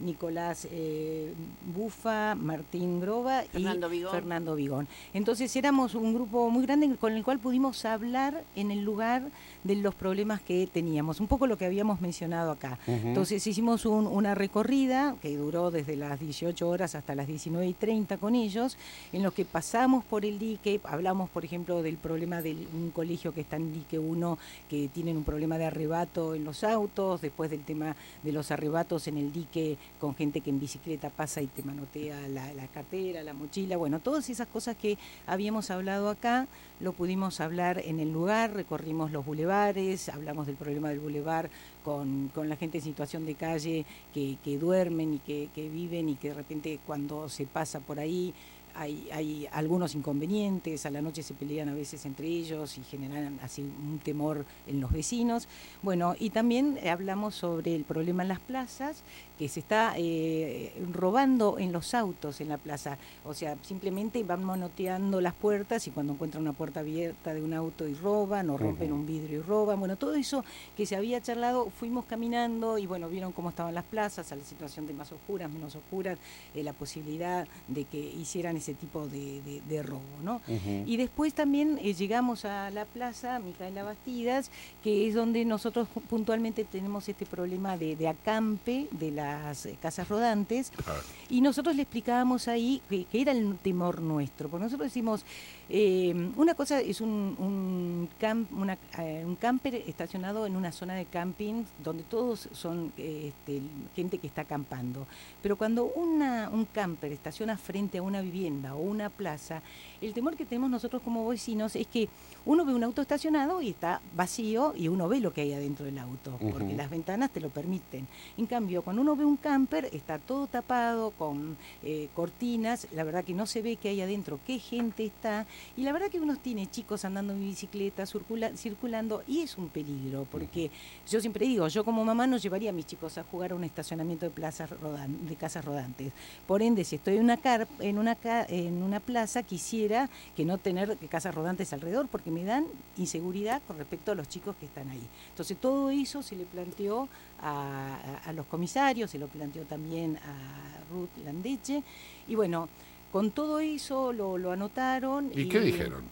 Nicolás 0.00 0.66
eh, 0.70 1.32
Bufa, 1.74 2.34
Martín 2.34 3.00
Groba 3.00 3.42
Fernando 3.52 3.86
y 3.88 3.90
Vigón. 3.98 4.12
Fernando 4.12 4.54
Vigón. 4.54 4.88
Entonces 5.14 5.54
éramos 5.56 5.94
un 5.94 6.14
grupo 6.14 6.50
muy 6.50 6.64
grande 6.64 6.94
con 6.96 7.12
el 7.12 7.24
cual 7.24 7.38
pudimos 7.38 7.84
hablar 7.84 8.42
en 8.56 8.70
el 8.70 8.82
lugar 8.84 9.22
de 9.64 9.76
los 9.76 9.94
problemas 9.94 10.40
que 10.40 10.66
teníamos, 10.72 11.20
un 11.20 11.26
poco 11.26 11.46
lo 11.46 11.58
que 11.58 11.66
habíamos 11.66 12.00
mencionado 12.00 12.50
acá. 12.52 12.78
Entonces 12.86 13.46
hicimos 13.46 13.84
un- 13.86 14.06
una 14.06 14.34
recorrida 14.34 15.16
que 15.20 15.36
duró 15.36 15.70
desde 15.70 15.96
las 15.96 16.18
18 16.20 16.68
horas 16.68 16.94
hasta 16.94 17.14
las 17.14 17.26
19 17.26 17.66
y 17.66 17.72
30 17.74 18.16
con 18.18 18.34
ellos, 18.34 18.76
en 19.12 19.22
los 19.22 19.32
que 19.34 19.44
pasamos 19.44 20.04
por 20.04 20.24
el 20.24 20.38
dique, 20.38 20.80
hablamos 20.84 21.28
por 21.30 21.44
ejemplo 21.44 21.82
del 21.82 21.96
problema 21.96 22.40
de 22.40 22.52
un 22.72 22.90
colegio 22.92 23.34
que 23.34 23.40
está 23.42 23.56
en 23.56 23.72
dique 23.72 23.98
1, 23.98 24.38
que 24.70 24.88
tienen 24.88 25.16
un 25.16 25.24
problema 25.24 25.58
de 25.58 25.66
arrebato 25.66 26.34
en 26.34 26.44
los 26.44 26.64
autos, 26.64 27.20
después 27.20 27.50
del 27.50 27.64
tema 27.64 27.96
de 28.22 28.32
los 28.32 28.50
arrebatos 28.50 29.06
en 29.08 29.18
el 29.18 29.32
dique 29.32 29.76
con 30.00 30.14
gente 30.14 30.40
que 30.40 30.50
en 30.50 30.60
bicicleta 30.60 31.10
pasa 31.10 31.40
y 31.42 31.46
te 31.46 31.62
manotea 31.62 32.28
la, 32.28 32.52
la 32.54 32.66
cartera, 32.68 33.22
la 33.22 33.32
mochila, 33.34 33.76
bueno, 33.76 34.00
todas 34.00 34.30
esas 34.30 34.48
cosas 34.48 34.76
que 34.76 34.98
habíamos 35.26 35.70
hablado 35.70 36.08
acá, 36.08 36.46
lo 36.80 36.92
pudimos 36.92 37.40
hablar 37.40 37.82
en 37.84 38.00
el 38.00 38.12
lugar, 38.12 38.54
recorrimos 38.54 39.10
los 39.10 39.24
bulevares, 39.24 40.08
hablamos 40.08 40.46
del 40.46 40.56
problema 40.56 40.88
del 40.90 41.00
bulevar 41.00 41.50
con, 41.84 42.30
con 42.34 42.48
la 42.48 42.56
gente 42.56 42.78
en 42.78 42.84
situación 42.84 43.26
de 43.26 43.34
calle 43.34 43.86
que, 44.12 44.36
que 44.44 44.58
duermen 44.58 45.14
y 45.14 45.18
que, 45.18 45.48
que 45.54 45.68
viven 45.68 46.08
y 46.08 46.16
que 46.16 46.28
de 46.28 46.34
repente 46.34 46.78
cuando 46.86 47.28
se 47.28 47.46
pasa 47.46 47.80
por 47.80 47.98
ahí 47.98 48.34
hay, 48.78 49.08
hay 49.12 49.48
algunos 49.50 49.94
inconvenientes, 49.94 50.86
a 50.86 50.90
la 50.90 51.02
noche 51.02 51.22
se 51.22 51.34
pelean 51.34 51.68
a 51.68 51.74
veces 51.74 52.06
entre 52.06 52.28
ellos 52.28 52.78
y 52.78 52.84
generan 52.84 53.38
así 53.42 53.62
un 53.62 53.98
temor 53.98 54.46
en 54.66 54.80
los 54.80 54.92
vecinos. 54.92 55.48
Bueno, 55.82 56.14
y 56.18 56.30
también 56.30 56.78
hablamos 56.88 57.34
sobre 57.34 57.74
el 57.74 57.84
problema 57.84 58.22
en 58.22 58.28
las 58.28 58.38
plazas, 58.38 59.02
que 59.38 59.48
se 59.48 59.60
está 59.60 59.94
eh, 59.96 60.72
robando 60.92 61.58
en 61.58 61.72
los 61.72 61.94
autos 61.94 62.40
en 62.40 62.48
la 62.48 62.58
plaza. 62.58 62.98
O 63.24 63.34
sea, 63.34 63.56
simplemente 63.62 64.22
van 64.22 64.44
manoteando 64.44 65.20
las 65.20 65.34
puertas 65.34 65.86
y 65.86 65.90
cuando 65.90 66.12
encuentran 66.12 66.42
una 66.42 66.52
puerta 66.52 66.80
abierta 66.80 67.34
de 67.34 67.42
un 67.42 67.54
auto 67.54 67.86
y 67.88 67.94
roban, 67.94 68.50
o 68.50 68.58
rompen 68.58 68.92
un 68.92 69.06
vidrio 69.06 69.40
y 69.40 69.42
roban. 69.42 69.78
Bueno, 69.80 69.96
todo 69.96 70.14
eso 70.14 70.44
que 70.76 70.86
se 70.86 70.94
había 70.94 71.20
charlado, 71.20 71.67
fuimos 71.70 72.04
caminando 72.04 72.78
y 72.78 72.86
bueno, 72.86 73.08
vieron 73.08 73.32
cómo 73.32 73.50
estaban 73.50 73.74
las 73.74 73.84
plazas, 73.84 74.30
a 74.32 74.36
la 74.36 74.44
situación 74.44 74.86
de 74.86 74.94
más 74.94 75.10
oscuras, 75.12 75.50
menos 75.50 75.74
oscuras, 75.76 76.18
eh, 76.54 76.62
la 76.62 76.72
posibilidad 76.72 77.46
de 77.68 77.84
que 77.84 77.98
hicieran 77.98 78.56
ese 78.56 78.74
tipo 78.74 79.06
de, 79.08 79.40
de- 79.42 79.60
de 79.68 79.82
robo, 79.82 80.02
¿no? 80.22 80.40
Y 80.86 80.96
después 80.96 81.34
también 81.34 81.78
eh, 81.82 81.94
llegamos 81.94 82.44
a 82.44 82.70
la 82.70 82.84
plaza 82.84 83.38
Micaela 83.38 83.82
Bastidas, 83.84 84.50
que 84.82 85.08
es 85.08 85.14
donde 85.14 85.44
nosotros 85.44 85.88
pu- 85.94 86.02
puntualmente 86.02 86.64
tenemos 86.64 87.08
este 87.08 87.26
problema 87.26 87.76
de, 87.76 87.96
de 87.96 88.08
acampe 88.08 88.88
de 88.90 89.10
las 89.10 89.66
eh, 89.66 89.76
casas 89.80 90.08
rodantes. 90.08 90.70
Claro. 90.70 91.00
Y 91.28 91.40
nosotros 91.40 91.76
le 91.76 91.82
explicábamos 91.82 92.48
ahí 92.48 92.80
que, 92.88 93.04
que 93.04 93.20
era 93.20 93.32
el 93.32 93.56
temor 93.58 94.00
nuestro, 94.00 94.48
porque 94.48 94.64
nosotros 94.64 94.88
decimos, 94.88 95.24
eh, 95.70 96.30
una 96.36 96.54
cosa 96.54 96.80
es 96.80 97.00
un, 97.00 97.36
un, 97.38 98.08
cam- 98.20 98.46
una- 98.52 98.78
eh, 98.98 99.22
un 99.26 99.36
camper 99.36 99.74
estacionado 99.74 100.46
en 100.46 100.56
una 100.56 100.72
zona 100.72 100.94
de 100.94 101.04
camping 101.04 101.64
donde 101.84 102.02
todos 102.04 102.48
son 102.52 102.92
este, 102.96 103.60
gente 103.94 104.18
que 104.18 104.26
está 104.26 104.42
acampando, 104.42 105.06
pero 105.42 105.56
cuando 105.56 105.84
una, 105.84 106.48
un 106.50 106.64
camper 106.64 107.12
estaciona 107.12 107.56
frente 107.58 107.98
a 107.98 108.02
una 108.02 108.20
vivienda 108.22 108.74
o 108.74 108.78
una 108.78 109.10
plaza, 109.10 109.60
el 110.00 110.14
temor 110.14 110.36
que 110.36 110.46
tenemos 110.46 110.70
nosotros 110.70 111.02
como 111.02 111.26
vecinos 111.28 111.76
es 111.76 111.86
que 111.86 112.08
uno 112.48 112.64
ve 112.64 112.72
un 112.74 112.82
auto 112.82 113.02
estacionado 113.02 113.60
y 113.60 113.68
está 113.68 114.00
vacío 114.16 114.72
y 114.74 114.88
uno 114.88 115.06
ve 115.06 115.20
lo 115.20 115.34
que 115.34 115.42
hay 115.42 115.52
adentro 115.52 115.84
del 115.84 115.98
auto, 115.98 116.38
porque 116.50 116.72
las 116.74 116.88
ventanas 116.88 117.28
te 117.30 117.40
lo 117.42 117.50
permiten. 117.50 118.06
En 118.38 118.46
cambio, 118.46 118.80
cuando 118.80 119.02
uno 119.02 119.14
ve 119.14 119.26
un 119.26 119.36
camper, 119.36 119.90
está 119.92 120.18
todo 120.18 120.46
tapado 120.46 121.10
con 121.10 121.58
eh, 121.82 122.08
cortinas, 122.14 122.86
la 122.92 123.04
verdad 123.04 123.22
que 123.22 123.34
no 123.34 123.44
se 123.44 123.60
ve 123.60 123.76
qué 123.76 123.90
hay 123.90 124.00
adentro, 124.00 124.40
qué 124.46 124.58
gente 124.58 125.04
está, 125.04 125.44
y 125.76 125.82
la 125.82 125.92
verdad 125.92 126.08
que 126.08 126.20
uno 126.20 126.36
tiene 126.36 126.66
chicos 126.66 127.04
andando 127.04 127.34
en 127.34 127.40
bicicleta, 127.40 128.04
circula- 128.06 128.56
circulando, 128.56 129.22
y 129.26 129.40
es 129.40 129.58
un 129.58 129.68
peligro, 129.68 130.26
porque 130.32 130.70
yo 131.06 131.20
siempre 131.20 131.44
digo, 131.46 131.68
yo 131.68 131.84
como 131.84 132.02
mamá 132.02 132.26
no 132.26 132.38
llevaría 132.38 132.70
a 132.70 132.72
mis 132.72 132.86
chicos 132.86 133.18
a 133.18 133.24
jugar 133.24 133.52
a 133.52 133.56
un 133.56 133.64
estacionamiento 133.64 134.24
de 134.24 134.30
plazas 134.30 134.70
rodan- 134.70 135.28
de 135.28 135.36
casas 135.36 135.66
rodantes. 135.66 136.14
Por 136.46 136.62
ende, 136.62 136.82
si 136.84 136.96
estoy 136.96 137.16
en 137.18 137.24
una 137.24 137.36
car 137.36 137.68
en 137.80 137.98
una 137.98 138.14
ca- 138.14 138.46
en 138.48 138.82
una 138.82 139.00
plaza, 139.00 139.42
quisiera 139.42 140.08
que 140.34 140.46
no 140.46 140.56
tener 140.56 140.96
casas 141.10 141.34
rodantes 141.34 141.74
alrededor, 141.74 142.08
porque 142.08 142.30
me 142.30 142.37
dan 142.44 142.66
inseguridad 142.96 143.60
con 143.66 143.78
respecto 143.78 144.12
a 144.12 144.14
los 144.14 144.28
chicos 144.28 144.56
que 144.58 144.66
están 144.66 144.88
ahí. 144.90 145.02
Entonces 145.30 145.56
todo 145.60 145.90
eso 145.90 146.22
se 146.22 146.36
le 146.36 146.44
planteó 146.44 147.08
a, 147.40 147.96
a- 148.24 148.28
a 148.28 148.32
los 148.32 148.46
comisarios, 148.46 149.10
se 149.10 149.18
lo 149.18 149.26
planteó 149.28 149.62
también 149.64 150.16
a 150.18 150.92
Ruth 150.92 151.10
Landeche, 151.24 151.82
y 152.26 152.34
bueno, 152.34 152.68
con 153.12 153.30
todo 153.30 153.60
eso 153.60 154.12
lo, 154.12 154.36
lo 154.38 154.52
anotaron. 154.52 155.30
¿Y 155.34 155.48
qué 155.48 155.60
dijeron? 155.60 156.02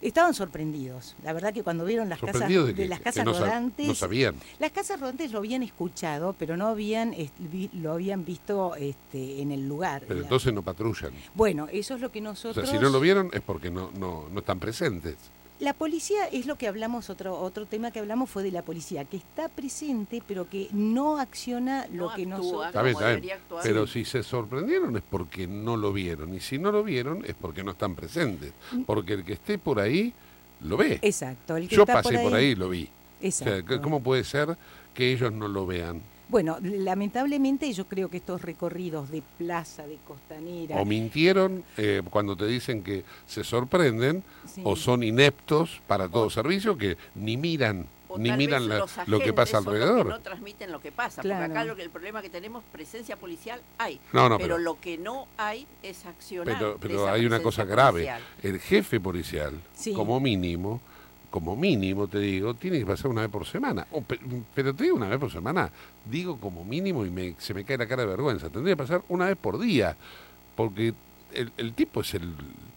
Estaban 0.00 0.34
sorprendidos. 0.34 1.14
La 1.22 1.32
verdad 1.32 1.54
que 1.54 1.62
cuando 1.62 1.84
vieron 1.84 2.08
las 2.08 2.18
casas 2.18 2.48
de, 2.48 2.72
de 2.74 2.88
las 2.88 2.98
casas 2.98 3.24
no, 3.24 3.32
rodantes, 3.38 3.86
no 3.86 3.94
sabían. 3.94 4.34
las 4.58 4.72
casas 4.72 4.98
rodantes 4.98 5.30
lo 5.30 5.38
habían 5.38 5.62
escuchado, 5.62 6.34
pero 6.36 6.56
no 6.56 6.66
habían 6.66 7.14
lo 7.74 7.92
habían 7.92 8.24
visto 8.24 8.74
este, 8.74 9.40
en 9.40 9.52
el 9.52 9.68
lugar. 9.68 10.02
Pero 10.08 10.22
entonces 10.22 10.52
no 10.52 10.60
patrullan. 10.62 11.12
bueno, 11.36 11.68
eso 11.70 11.94
es 11.94 12.00
lo 12.00 12.10
que 12.10 12.18
O 12.18 12.22
nosotros. 12.24 12.68
sea, 12.68 12.76
si 12.78 12.82
no 12.84 12.90
lo 12.90 12.98
vieron 12.98 13.30
es 13.32 13.42
porque 13.42 13.70
no, 13.70 13.92
no, 13.92 14.28
no 14.28 14.40
están 14.40 14.58
presentes. 14.58 15.14
La 15.62 15.74
policía 15.74 16.26
es 16.26 16.46
lo 16.46 16.56
que 16.56 16.66
hablamos, 16.66 17.08
otro 17.08 17.38
otro 17.38 17.66
tema 17.66 17.92
que 17.92 18.00
hablamos 18.00 18.28
fue 18.28 18.42
de 18.42 18.50
la 18.50 18.62
policía, 18.62 19.04
que 19.04 19.16
está 19.16 19.48
presente, 19.48 20.20
pero 20.26 20.50
que 20.50 20.66
no 20.72 21.18
acciona 21.18 21.86
lo 21.92 22.08
No 22.08 22.14
que 22.16 22.22
actúa. 22.24 22.66
actuar. 22.66 23.22
Pero 23.62 23.86
si 23.86 24.04
se 24.04 24.24
sorprendieron 24.24 24.96
es 24.96 25.04
porque 25.08 25.46
no 25.46 25.76
lo 25.76 25.92
vieron. 25.92 26.34
Y 26.34 26.40
si 26.40 26.58
no 26.58 26.72
lo 26.72 26.82
vieron 26.82 27.24
es 27.24 27.36
porque 27.40 27.62
no 27.62 27.70
están 27.70 27.94
presentes. 27.94 28.52
Porque 28.84 29.12
el 29.12 29.24
que 29.24 29.34
esté 29.34 29.56
por 29.56 29.78
ahí 29.78 30.12
lo 30.62 30.76
ve. 30.76 30.98
Exacto, 31.00 31.56
el 31.56 31.68
que 31.68 31.76
Yo 31.76 31.82
está 31.82 32.02
pasé 32.02 32.18
por 32.18 32.34
ahí 32.34 32.46
y 32.46 32.54
lo 32.56 32.68
vi. 32.68 32.88
O 33.22 33.30
sea, 33.30 33.58
Exacto. 33.58 33.82
¿cómo 33.82 34.02
puede 34.02 34.24
ser 34.24 34.56
que 34.92 35.12
ellos 35.12 35.32
no 35.32 35.46
lo 35.46 35.64
vean? 35.64 36.02
Bueno, 36.32 36.56
lamentablemente 36.62 37.70
yo 37.74 37.84
creo 37.86 38.08
que 38.08 38.16
estos 38.16 38.40
recorridos 38.40 39.10
de 39.10 39.22
plaza, 39.36 39.86
de 39.86 39.98
costanera, 40.08 40.76
O 40.80 40.86
mintieron 40.86 41.62
eh, 41.76 42.00
cuando 42.08 42.34
te 42.34 42.46
dicen 42.46 42.82
que 42.82 43.04
se 43.26 43.44
sorprenden, 43.44 44.24
Sí. 44.46 44.62
o 44.64 44.74
son 44.74 45.02
ineptos 45.02 45.82
para 45.86 46.08
todo 46.08 46.30
servicio 46.30 46.78
que 46.78 46.96
ni 47.16 47.36
miran, 47.36 47.84
O 48.08 48.16
ni 48.16 48.32
miran 48.32 48.66
la- 48.66 48.86
lo 49.06 49.20
que 49.20 49.34
pasa 49.34 49.60
que 49.60 49.68
alrededor. 49.68 50.06
no 50.06 50.20
transmiten 50.20 50.72
lo 50.72 50.80
que 50.80 50.90
pasa. 50.90 51.20
Claro. 51.20 51.40
Porque 51.44 51.52
acá 51.52 51.64
lo 51.66 51.76
que, 51.76 51.82
el 51.82 51.90
problema 51.90 52.22
que 52.22 52.30
tenemos, 52.30 52.64
presencia 52.72 53.16
policial 53.16 53.60
hay. 53.76 54.00
No, 54.14 54.30
no, 54.30 54.38
pero, 54.38 54.54
pero- 54.54 54.58
lo 54.58 54.80
que 54.80 54.96
no 54.96 55.26
hay 55.36 55.66
es 55.82 56.06
accionar. 56.06 56.56
Pero, 56.58 56.78
pero 56.80 57.10
hay 57.10 57.26
una 57.26 57.42
cosa 57.42 57.66
grave. 57.66 57.92
policial. 58.06 58.22
El 58.42 58.58
jefe 58.58 59.00
policial, 59.00 59.52
Sí. 59.74 59.92
como 59.92 60.18
mínimo, 60.18 60.80
como 61.32 61.56
mínimo 61.56 62.06
te 62.08 62.20
digo, 62.20 62.54
tiene 62.54 62.78
que 62.78 62.86
pasar 62.86 63.10
una 63.10 63.22
vez 63.22 63.30
por 63.30 63.46
semana. 63.46 63.88
O 63.90 64.02
pe- 64.02 64.20
pero 64.54 64.74
te 64.74 64.84
digo 64.84 64.96
una 64.96 65.08
vez 65.08 65.18
por 65.18 65.32
semana, 65.32 65.72
digo 66.04 66.38
como 66.38 66.64
mínimo 66.64 67.04
y 67.06 67.10
me, 67.10 67.34
se 67.38 67.54
me 67.54 67.64
cae 67.64 67.78
la 67.78 67.88
cara 67.88 68.02
de 68.04 68.08
vergüenza. 68.10 68.50
Tendría 68.50 68.74
que 68.76 68.82
pasar 68.84 69.02
una 69.08 69.26
vez 69.26 69.36
por 69.36 69.58
día, 69.58 69.96
porque 70.56 70.94
el, 71.34 71.52
el 71.56 71.74
tipo 71.74 72.00
es 72.00 72.14
el 72.14 72.34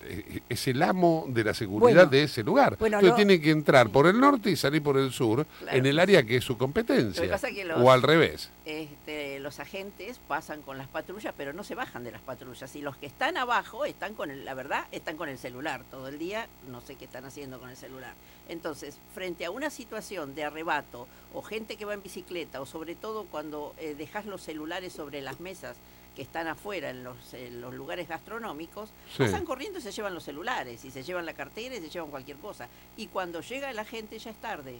eh, 0.07 0.41
es 0.49 0.67
el 0.67 0.83
amo 0.83 1.25
de 1.29 1.43
la 1.43 1.55
seguridad 1.55 1.79
Bueno, 1.95 2.05
de 2.05 2.23
ese 2.23 2.43
lugar. 2.43 2.77
bueno, 2.77 2.97
Entonces 2.99 3.09
lo- 3.09 3.15
tiene 3.15 3.41
que 3.41 3.49
entrar 3.49 3.89
por 3.89 4.05
el 4.05 4.19
norte 4.19 4.51
y 4.51 4.55
salir 4.55 4.83
por 4.83 4.97
el 4.97 5.11
sur, 5.11 5.47
Claro. 5.59 5.75
en 5.79 5.85
el 5.87 5.97
área 5.97 6.21
que 6.21 6.35
es 6.37 6.43
su 6.43 6.53
Lo 6.53 6.59
competencia. 6.59 7.23
que 7.23 7.27
pasa 7.29 7.49
que 7.49 7.65
los- 7.65 7.79
O 7.81 7.91
al 7.91 8.03
revés. 8.03 8.51
Este, 8.65 9.39
los 9.39 9.59
agentes 9.59 10.19
pasan 10.27 10.61
con 10.61 10.77
las 10.77 10.87
patrullas, 10.87 11.33
pero 11.35 11.53
no 11.53 11.63
se 11.63 11.73
bajan 11.73 12.03
de 12.03 12.11
las 12.11 12.21
patrullas. 12.21 12.75
Y 12.75 12.81
los 12.83 12.95
que 12.97 13.07
están 13.07 13.35
abajo 13.35 13.83
están 13.85 14.13
con 14.13 14.29
el, 14.29 14.45
la 14.45 14.53
verdad, 14.53 14.85
están 14.91 15.17
con 15.17 15.27
el 15.27 15.39
celular 15.39 15.81
todo 15.89 16.07
el 16.07 16.19
día. 16.19 16.47
No 16.69 16.81
sé 16.81 16.93
qué 16.95 17.05
están 17.05 17.25
haciendo 17.25 17.59
con 17.59 17.71
el 17.71 17.75
celular. 17.77 18.13
Entonces, 18.47 18.97
frente 19.15 19.43
a 19.45 19.49
una 19.49 19.71
situación 19.71 20.35
de 20.35 20.43
arrebato 20.43 21.07
o 21.33 21.41
gente 21.41 21.77
que 21.77 21.85
va 21.85 21.95
en 21.95 22.03
bicicleta, 22.03 22.61
o 22.61 22.67
sobre 22.67 22.93
todo 22.93 23.25
cuando 23.25 23.73
eh, 23.79 23.95
dejas 23.97 24.27
los 24.27 24.43
celulares 24.43 24.93
sobre 24.93 25.21
las 25.21 25.39
mesas 25.39 25.77
que 26.15 26.21
están 26.21 26.47
afuera 26.47 26.89
en 26.89 27.03
los, 27.03 27.33
en 27.33 27.61
los 27.61 27.73
lugares 27.73 28.07
gastronómicos, 28.07 28.89
Sí. 29.15 29.23
pasan 29.23 29.45
corriendo 29.45 29.79
y 29.79 29.81
se 29.81 29.91
llevan 29.91 30.13
los 30.13 30.23
celulares, 30.23 30.83
y 30.85 30.91
se 30.91 31.03
llevan 31.03 31.25
la 31.25 31.33
cartera 31.33 31.75
y 31.75 31.79
se 31.81 31.89
llevan 31.89 32.09
cualquier 32.09 32.37
cosa. 32.37 32.67
Y 32.97 33.07
cuando 33.07 33.41
llega 33.41 33.71
la 33.73 33.85
gente 33.85 34.17
ya 34.17 34.31
es 34.31 34.37
tarde. 34.37 34.79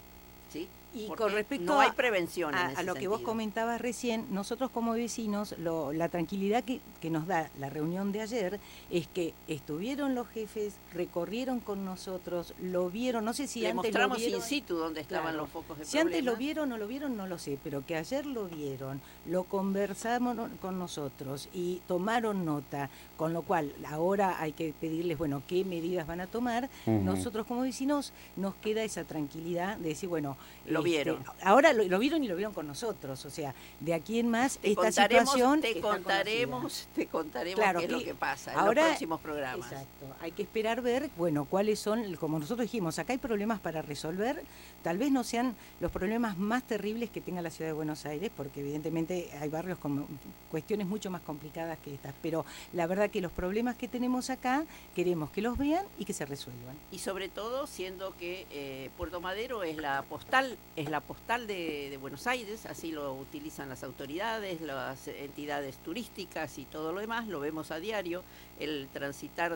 ¿sí? 0.52 0.68
Y 0.96 1.08
Porque 1.08 1.24
con 1.24 1.34
respecto 1.34 1.66
no 1.66 1.82
hay 1.82 1.90
a- 1.90 1.94
prevención 1.94 2.54
en 2.54 2.60
a, 2.60 2.72
ese 2.72 2.80
a 2.80 2.84
lo 2.84 2.94
que 2.96 3.08
vos 3.10 3.20
comentabas 3.22 3.82
recién, 3.82 4.26
nosotros 4.32 4.72
como 4.72 4.94
vecinos, 4.94 5.54
lo- 5.60 5.92
la 5.92 6.08
tranquilidad 6.10 6.64
que, 6.64 6.80
que 7.02 7.10
nos 7.10 7.28
da 7.28 7.50
la 7.60 7.70
reunión 7.70 8.12
de 8.14 8.22
ayer 8.22 8.60
es 8.90 9.08
que 9.08 9.34
estuvieron 9.48 10.16
los 10.16 10.28
jefes, 10.30 10.76
recorrieron 10.94 11.60
con 11.60 11.84
nosotros, 11.84 12.54
lo 12.62 12.90
vieron, 12.90 13.26
no 13.26 13.34
sé 13.34 13.48
si 13.48 13.60
Le 13.62 13.68
antes 13.72 13.76
lo 13.76 13.84
mostramos 13.90 14.18
vieron. 14.20 14.40
in 14.40 14.46
situ 14.48 14.76
dónde 14.78 15.02
estaban 15.02 15.26
Claro. 15.34 15.38
los 15.40 15.50
focos 15.50 15.80
de 15.80 15.86
Si 15.86 15.98
antes 15.98 16.24
lo 16.24 16.36
vieron 16.38 16.72
o 16.72 16.76
no 16.76 16.78
lo 16.78 16.88
vieron, 16.88 17.18
no 17.18 17.28
lo 17.28 17.38
sé, 17.38 17.58
pero 17.64 17.86
que 17.86 17.96
ayer 17.98 18.26
lo 18.26 18.46
vieron, 18.46 19.02
lo 19.28 19.44
conversamos 19.44 20.38
con 20.62 20.80
nosotros 20.80 21.50
y 21.54 21.82
tomaron 21.88 22.46
nota, 22.46 22.90
con 23.18 23.34
lo 23.34 23.42
cual 23.42 23.74
ahora 23.88 24.40
hay 24.42 24.54
que 24.54 24.74
pedirles, 24.80 25.18
bueno, 25.18 25.44
qué 25.48 25.66
medidas 25.66 26.08
van 26.08 26.22
a 26.22 26.28
tomar. 26.28 26.70
Nosotros 26.86 27.46
como 27.46 27.62
vecinos 27.62 28.14
nos 28.38 28.56
queda 28.56 28.84
esa 28.84 29.04
tranquilidad 29.04 29.78
de 29.78 29.90
decir, 29.90 30.08
bueno, 30.08 30.38
Lo 30.68 30.82
vieron. 30.86 31.24
Ahora 31.44 31.74
lo, 31.74 31.84
lo 31.84 32.00
vieron 32.00 32.24
y 32.24 32.28
lo 32.28 32.36
vieron 32.36 32.54
con 32.54 32.68
nosotros, 32.68 33.26
o 33.26 33.30
sea, 33.30 33.54
de 33.80 33.94
aquí 33.94 34.20
en 34.20 34.30
más 34.30 34.58
Te 34.60 34.70
esta 34.70 34.82
contaremos, 34.84 35.30
situación 35.34 35.62
te 35.62 35.82
contaremos, 35.82 36.88
te 36.96 37.08
contaremos 37.08 37.60
Claro, 37.60 37.80
qué 37.80 37.86
es 37.86 37.92
lo 37.92 38.00
que 38.00 38.06
que 38.06 38.16
pasa 38.16 38.54
en 38.54 38.60
ahora- 38.60 38.82
los 38.84 38.90
próximos 38.92 39.20
programas. 39.22 39.72
Exacto. 39.72 40.06
Hay 40.22 40.32
que 40.32 40.44
esperar 40.44 40.82
ver, 40.82 41.10
bueno, 41.18 41.46
cuáles 41.46 41.80
son, 41.80 42.16
como 42.16 42.40
nosotros 42.40 42.66
dijimos, 42.66 42.98
acá 43.00 43.14
hay 43.14 43.20
problemas 43.20 43.60
para 43.60 43.82
resolver. 43.82 44.44
Tal 44.84 44.98
vez 44.98 45.12
no 45.12 45.24
sean 45.24 45.56
los 45.80 45.92
problemas 45.92 46.38
más 46.38 46.64
terribles 46.64 47.10
que 47.10 47.20
tenga 47.22 47.42
la 47.42 47.50
ciudad 47.50 47.70
de 47.70 47.74
Buenos 47.74 48.06
Aires, 48.06 48.32
porque 48.36 48.60
evidentemente 48.62 49.30
hay 49.42 49.50
barrios 49.50 49.80
con 49.80 50.06
cuestiones 50.52 50.88
mucho 50.88 51.10
más 51.10 51.22
complicadas 51.22 51.78
que 51.84 51.94
estas. 51.94 52.14
Pero 52.22 52.46
la 52.74 52.86
verdad 52.88 53.10
que 53.10 53.20
los 53.22 53.32
problemas 53.32 53.76
que 53.76 53.88
tenemos 53.88 54.30
acá 54.30 54.64
queremos 54.96 55.32
que 55.32 55.42
los 55.42 55.58
vean 55.58 55.86
y 55.98 56.06
que 56.06 56.14
se 56.14 56.26
resuelvan. 56.26 56.76
Y 56.92 57.00
sobre 57.00 57.30
todo 57.30 57.66
siendo 57.68 58.16
que 58.18 58.46
eh, 58.52 58.90
Puerto 58.98 59.20
Madero 59.22 59.64
es 59.64 59.78
la 59.78 60.04
postal, 60.04 60.58
es 60.76 60.90
la 60.90 61.00
postal 61.00 61.48
de, 61.48 61.98
Buenos 62.02 62.28
Aires, 62.28 62.66
así 62.66 62.92
lo 62.92 63.14
utilizan 63.14 63.70
las 63.70 63.84
autoridades, 63.84 64.60
las 64.62 65.08
entidades 65.08 65.78
turísticas 65.78 66.58
y 66.58 66.66
todo 66.66 66.92
lo 66.92 67.00
demás, 67.00 67.28
lo 67.28 67.40
vemos 67.40 67.72
a 67.72 67.80
diario, 67.80 68.24
el 68.60 68.90
transitar 68.92 69.56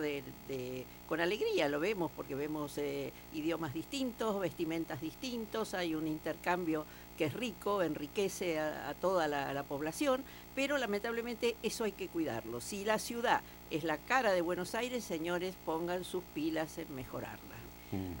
con 1.08 1.20
alegría 1.20 1.68
lo 1.68 1.78
vemos 1.78 2.10
porque 2.16 2.34
vemos 2.34 2.78
eh, 2.78 3.12
idiomas 3.34 3.74
distintos, 3.74 4.40
vestimentas 4.40 5.00
distintos, 5.00 5.74
hay 5.74 5.94
un 5.94 6.06
intercambio 6.06 6.86
que 7.18 7.26
es 7.26 7.34
rico, 7.34 7.82
enriquece 7.82 8.58
a, 8.58 8.94
toda 8.98 9.28
la 9.28 9.62
población, 9.64 10.24
pero 10.54 10.78
lamentablemente 10.78 11.56
eso 11.62 11.84
hay 11.84 11.92
que 11.92 12.08
cuidarlo. 12.08 12.62
Si 12.62 12.84
la 12.84 12.98
ciudad 12.98 13.42
es 13.70 13.84
la 13.84 13.98
cara 13.98 14.32
de 14.32 14.40
Buenos 14.40 14.74
Aires, 14.74 15.04
señores, 15.04 15.54
pongan 15.66 16.04
sus 16.04 16.24
pilas 16.34 16.78
en 16.78 16.94
mejorarla. 16.94 17.59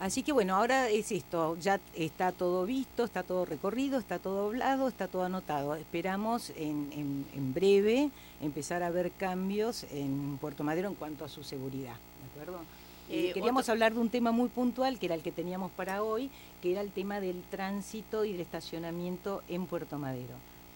Así 0.00 0.22
que 0.22 0.32
bueno, 0.32 0.56
ahora 0.56 0.88
es 0.88 1.12
esto, 1.12 1.56
ya 1.60 1.78
está 1.94 2.32
todo 2.32 2.66
visto, 2.66 3.04
está 3.04 3.22
todo 3.22 3.44
recorrido, 3.44 3.98
está 3.98 4.18
todo 4.18 4.46
hablado, 4.46 4.88
está 4.88 5.06
todo 5.08 5.24
anotado. 5.24 5.74
Esperamos 5.76 6.50
en, 6.56 6.90
en- 6.92 7.26
en 7.34 7.54
breve 7.54 8.10
empezar 8.40 8.82
a 8.82 8.90
ver 8.90 9.10
cambios 9.12 9.84
en 9.92 10.38
Puerto 10.40 10.64
Madero 10.64 10.88
en 10.88 10.94
cuanto 10.94 11.24
a 11.24 11.28
su 11.28 11.42
seguridad. 11.44 11.94
¿de 11.94 12.40
acuerdo? 12.42 12.60
Eh, 13.08 13.32
queríamos 13.34 13.62
otro- 13.64 13.72
hablar 13.72 13.94
de 13.94 14.00
un 14.00 14.08
tema 14.08 14.30
muy 14.32 14.48
puntual, 14.48 14.98
que 14.98 15.06
era 15.06 15.14
el 15.14 15.22
que 15.22 15.32
teníamos 15.32 15.70
para 15.72 16.02
hoy, 16.02 16.30
que 16.62 16.72
era 16.72 16.80
el 16.80 16.90
tema 16.90 17.20
del 17.20 17.42
tránsito 17.50 18.24
y 18.24 18.32
del 18.32 18.40
estacionamiento 18.40 19.42
en 19.48 19.66
Puerto 19.66 19.98
Madero. 19.98 20.34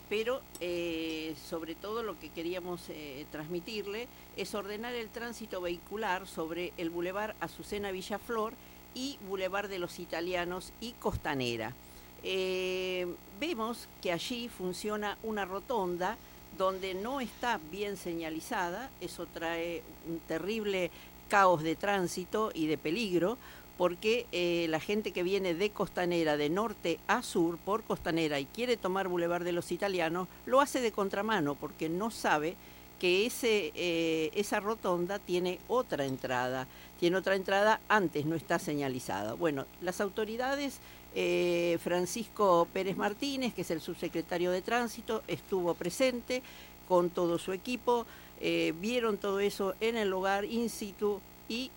pero 0.08 0.42
eh, 0.60 1.34
sobre 1.48 1.74
todo 1.74 2.02
lo 2.02 2.18
que 2.20 2.28
queríamos 2.28 2.82
eh, 2.90 3.24
transmitirle 3.32 4.06
es 4.36 4.54
ordenar 4.54 4.94
el 4.94 5.08
tránsito 5.08 5.60
vehicular 5.62 6.26
sobre 6.28 6.72
el 6.76 6.90
bulevar 6.90 7.34
Azucena 7.40 7.90
Villaflor 7.90 8.52
y 8.94 9.18
bulevar 9.28 9.68
de 9.68 9.78
los 9.78 9.98
Italianos 9.98 10.72
y 10.80 10.92
Costanera. 10.92 11.74
Eh, 12.22 13.06
vemos 13.38 13.88
que 14.00 14.12
allí 14.12 14.48
funciona 14.48 15.18
una 15.22 15.44
rotonda 15.44 16.16
donde 16.56 16.94
no 16.94 17.20
está 17.20 17.60
bien 17.70 17.96
señalizada, 17.96 18.90
eso 19.00 19.26
trae 19.26 19.82
un 20.08 20.20
terrible 20.20 20.90
caos 21.28 21.62
de 21.62 21.76
tránsito 21.76 22.50
y 22.54 22.66
de 22.66 22.78
peligro, 22.78 23.36
porque 23.76 24.26
eh, 24.30 24.66
la 24.68 24.78
gente 24.78 25.10
que 25.10 25.24
viene 25.24 25.54
de 25.54 25.70
Costanera, 25.70 26.36
de 26.36 26.48
norte 26.48 27.00
a 27.08 27.22
sur, 27.22 27.58
por 27.58 27.82
Costanera 27.82 28.38
y 28.38 28.46
quiere 28.46 28.76
tomar 28.76 29.08
Boulevard 29.08 29.42
de 29.42 29.52
los 29.52 29.72
Italianos, 29.72 30.28
lo 30.46 30.60
hace 30.60 30.80
de 30.80 30.92
contramano, 30.92 31.56
porque 31.56 31.88
no 31.88 32.10
sabe 32.10 32.56
que 32.98 33.30
eh, 33.42 34.30
esa 34.34 34.60
rotonda 34.60 35.18
tiene 35.18 35.58
otra 35.68 36.04
entrada, 36.04 36.66
tiene 36.98 37.16
otra 37.16 37.34
entrada, 37.34 37.80
antes 37.88 38.24
no 38.26 38.34
está 38.36 38.58
señalizada. 38.58 39.34
Bueno, 39.34 39.66
las 39.82 40.00
autoridades, 40.00 40.78
eh, 41.14 41.78
Francisco 41.82 42.66
Pérez 42.72 42.96
Martínez, 42.96 43.54
que 43.54 43.62
es 43.62 43.70
el 43.70 43.80
subsecretario 43.80 44.50
de 44.50 44.62
Tránsito, 44.62 45.22
estuvo 45.28 45.74
presente 45.74 46.42
con 46.88 47.10
todo 47.10 47.38
su 47.38 47.52
equipo, 47.52 48.06
eh, 48.40 48.72
vieron 48.80 49.16
todo 49.16 49.40
eso 49.40 49.74
en 49.80 49.96
el 49.96 50.10
lugar 50.10 50.44
in 50.44 50.68
situ 50.68 51.20
y 51.46 51.70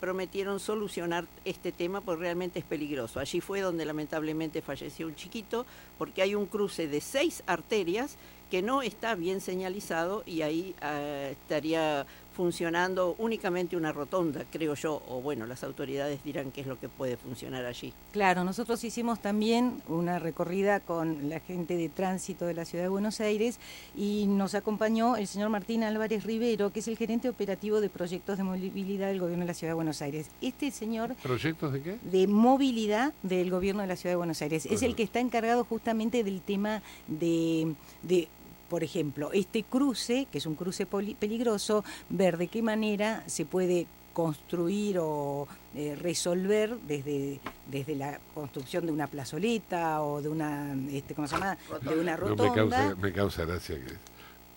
prometieron 0.00 0.58
solucionar 0.58 1.26
este 1.44 1.70
tema 1.70 2.00
porque 2.00 2.22
realmente 2.22 2.58
es 2.58 2.64
peligroso. 2.64 3.20
Allí 3.20 3.40
fue 3.40 3.60
donde 3.60 3.84
lamentablemente 3.84 4.62
falleció 4.62 5.06
un 5.06 5.14
chiquito 5.14 5.64
porque 5.96 6.22
hay 6.22 6.34
un 6.34 6.46
cruce 6.46 6.88
de 6.88 7.00
seis 7.00 7.44
arterias 7.46 8.16
que 8.52 8.60
no 8.60 8.82
está 8.82 9.14
bien 9.14 9.40
señalizado 9.40 10.24
y 10.26 10.42
ahí 10.42 10.74
ah, 10.82 11.00
estaría 11.30 12.04
funcionando 12.32 13.14
únicamente 13.18 13.76
una 13.76 13.92
rotonda, 13.92 14.44
creo 14.50 14.74
yo, 14.74 15.02
o 15.08 15.20
bueno, 15.20 15.46
las 15.46 15.62
autoridades 15.64 16.22
dirán 16.24 16.50
qué 16.50 16.62
es 16.62 16.66
lo 16.66 16.78
que 16.78 16.88
puede 16.88 17.16
funcionar 17.16 17.64
allí. 17.64 17.92
Claro, 18.12 18.44
nosotros 18.44 18.82
hicimos 18.84 19.20
también 19.20 19.82
una 19.88 20.18
recorrida 20.18 20.80
con 20.80 21.28
la 21.28 21.40
gente 21.40 21.76
de 21.76 21.88
tránsito 21.88 22.46
de 22.46 22.54
la 22.54 22.64
ciudad 22.64 22.84
de 22.84 22.88
Buenos 22.88 23.20
Aires 23.20 23.58
y 23.96 24.26
nos 24.26 24.54
acompañó 24.54 25.16
el 25.16 25.26
señor 25.26 25.50
Martín 25.50 25.82
Álvarez 25.82 26.24
Rivero, 26.24 26.72
que 26.72 26.80
es 26.80 26.88
el 26.88 26.96
gerente 26.96 27.28
operativo 27.28 27.80
de 27.80 27.88
proyectos 27.88 28.38
de 28.38 28.44
movilidad 28.44 29.08
del 29.08 29.20
gobierno 29.20 29.44
de 29.44 29.48
la 29.48 29.54
ciudad 29.54 29.72
de 29.72 29.76
Buenos 29.76 30.02
Aires. 30.02 30.28
Este 30.40 30.70
señor 30.70 31.14
¿Proyectos 31.22 31.72
de 31.72 31.82
qué? 31.82 31.98
de 32.02 32.26
movilidad 32.26 33.12
del 33.22 33.50
gobierno 33.50 33.82
de 33.82 33.88
la 33.88 33.96
ciudad 33.96 34.12
de 34.12 34.16
Buenos 34.16 34.42
Aires 34.42 34.66
es 34.66 34.82
el 34.82 34.94
que 34.94 35.02
está 35.02 35.20
encargado 35.20 35.64
justamente 35.64 36.24
del 36.24 36.40
tema 36.40 36.82
de, 37.08 37.74
de 38.02 38.28
por 38.72 38.82
ejemplo, 38.82 39.32
este 39.34 39.64
cruce, 39.64 40.26
que 40.32 40.38
es 40.38 40.46
un 40.46 40.54
cruce 40.54 40.86
peligroso, 40.86 41.84
ver 42.08 42.38
de 42.38 42.48
qué 42.48 42.62
manera 42.62 43.22
se 43.26 43.44
puede 43.44 43.86
construir 44.14 44.96
o 44.98 45.46
eh, 45.74 45.94
resolver 45.94 46.78
desde, 46.88 47.38
desde 47.70 47.94
la 47.94 48.18
construcción 48.32 48.86
de 48.86 48.92
una 48.92 49.08
plazoleta 49.08 50.00
o 50.00 50.22
de 50.22 50.30
una, 50.30 50.74
este, 50.90 51.14
¿cómo 51.14 51.28
se 51.28 51.34
llama? 51.34 51.58
De 51.82 52.00
una 52.00 52.16
No, 52.16 52.24
me, 52.24 52.28
rotonda. 52.30 52.54
causa, 52.54 52.94
me 52.94 53.12
causa 53.12 53.44
gracia 53.44 53.76
que 53.76 53.92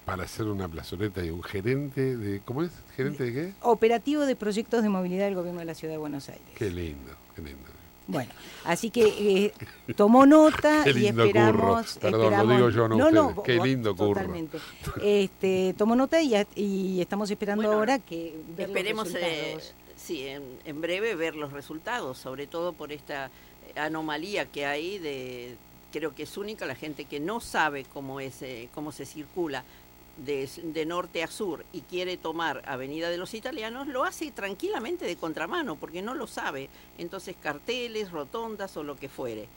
para 0.06 0.24
hacer 0.24 0.46
una 0.46 0.70
plazoleta 0.70 1.20
hay 1.20 1.30
un 1.32 1.44
gerente 1.44 2.16
de... 2.16 2.40
¿Cómo 2.40 2.64
es? 2.64 2.72
¿Gerente 2.96 3.26
de 3.26 3.34
qué? 3.34 3.54
Operativo 3.64 4.26
de 4.26 4.38
proyectos 4.38 4.82
de 4.82 4.88
movilidad 4.88 5.26
del 5.26 5.36
gobierno 5.36 5.60
de 5.60 5.66
la 5.66 5.76
ciudad 5.76 5.94
de 5.94 5.98
Buenos 5.98 6.30
Aires. 6.30 6.46
Qué 6.56 6.70
lindo, 6.70 7.12
qué 7.36 7.42
lindo. 7.42 7.75
Bueno, 8.08 8.32
así 8.66 8.92
que 8.92 9.04
eh, 9.48 9.54
tomó 9.96 10.26
nota 10.26 10.82
Qué 10.84 10.92
y 10.92 10.94
lindo 10.94 11.24
esperamos. 11.26 11.94
curro. 11.94 12.00
Perdón, 12.02 12.20
lo 12.22 12.26
esperamos- 12.28 12.56
digo 12.58 12.70
yo, 12.70 12.88
no 12.88 12.96
ustedes. 13.34 13.36
Qué 13.44 13.68
lindo 13.68 13.96
curro. 13.96 14.14
Totalmente. 14.22 14.58
Este, 15.02 15.74
tomó 15.78 15.96
nota 15.96 16.22
y, 16.22 16.36
a- 16.36 16.48
y 16.56 17.02
estamos 17.02 17.30
esperando 17.32 17.64
Bueno, 17.64 17.80
ahora 17.80 18.00
que 18.00 18.36
ver 18.56 18.68
los 18.70 18.78
Esperemos, 18.78 19.14
eh, 19.16 19.20
resultados. 19.20 19.74
sí, 19.96 20.28
en, 20.28 20.44
en 20.66 20.82
breve 20.82 21.16
ver 21.16 21.36
los 21.36 21.52
resultados, 21.52 22.18
sobre 22.20 22.46
todo 22.48 22.74
por 22.74 22.92
esta 22.92 23.32
anomalía 23.76 24.46
que 24.46 24.66
hay 24.66 25.00
de, 25.00 25.56
creo 25.92 26.14
que 26.14 26.24
es 26.24 26.38
única 26.38 26.66
la 26.66 26.76
gente 26.76 27.06
que 27.06 27.20
no 27.20 27.40
sabe 27.40 27.86
cómo 27.94 28.20
es, 28.20 28.42
eh, 28.42 28.70
cómo 28.74 28.92
se 28.92 29.06
circula 29.06 29.64
de, 30.18 30.50
de 30.64 30.86
norte 30.86 31.24
a 31.24 31.28
sur 31.28 31.66
y 31.74 31.82
quiere 31.82 32.18
tomar 32.18 32.62
Avenida 32.66 33.10
de 33.10 33.18
los 33.18 33.34
Italianos, 33.34 33.88
lo 33.88 34.04
hace 34.04 34.32
tranquilamente 34.32 35.06
de 35.06 35.16
contramano 35.16 35.76
porque 35.76 36.02
no 36.02 36.14
lo 36.14 36.28
sabe. 36.28 36.70
Entonces 36.98 37.36
carteles, 37.42 38.12
rotondas 38.12 38.76
o 38.78 38.84
lo 38.84 38.96
que 38.96 39.10
fuere. 39.10 39.48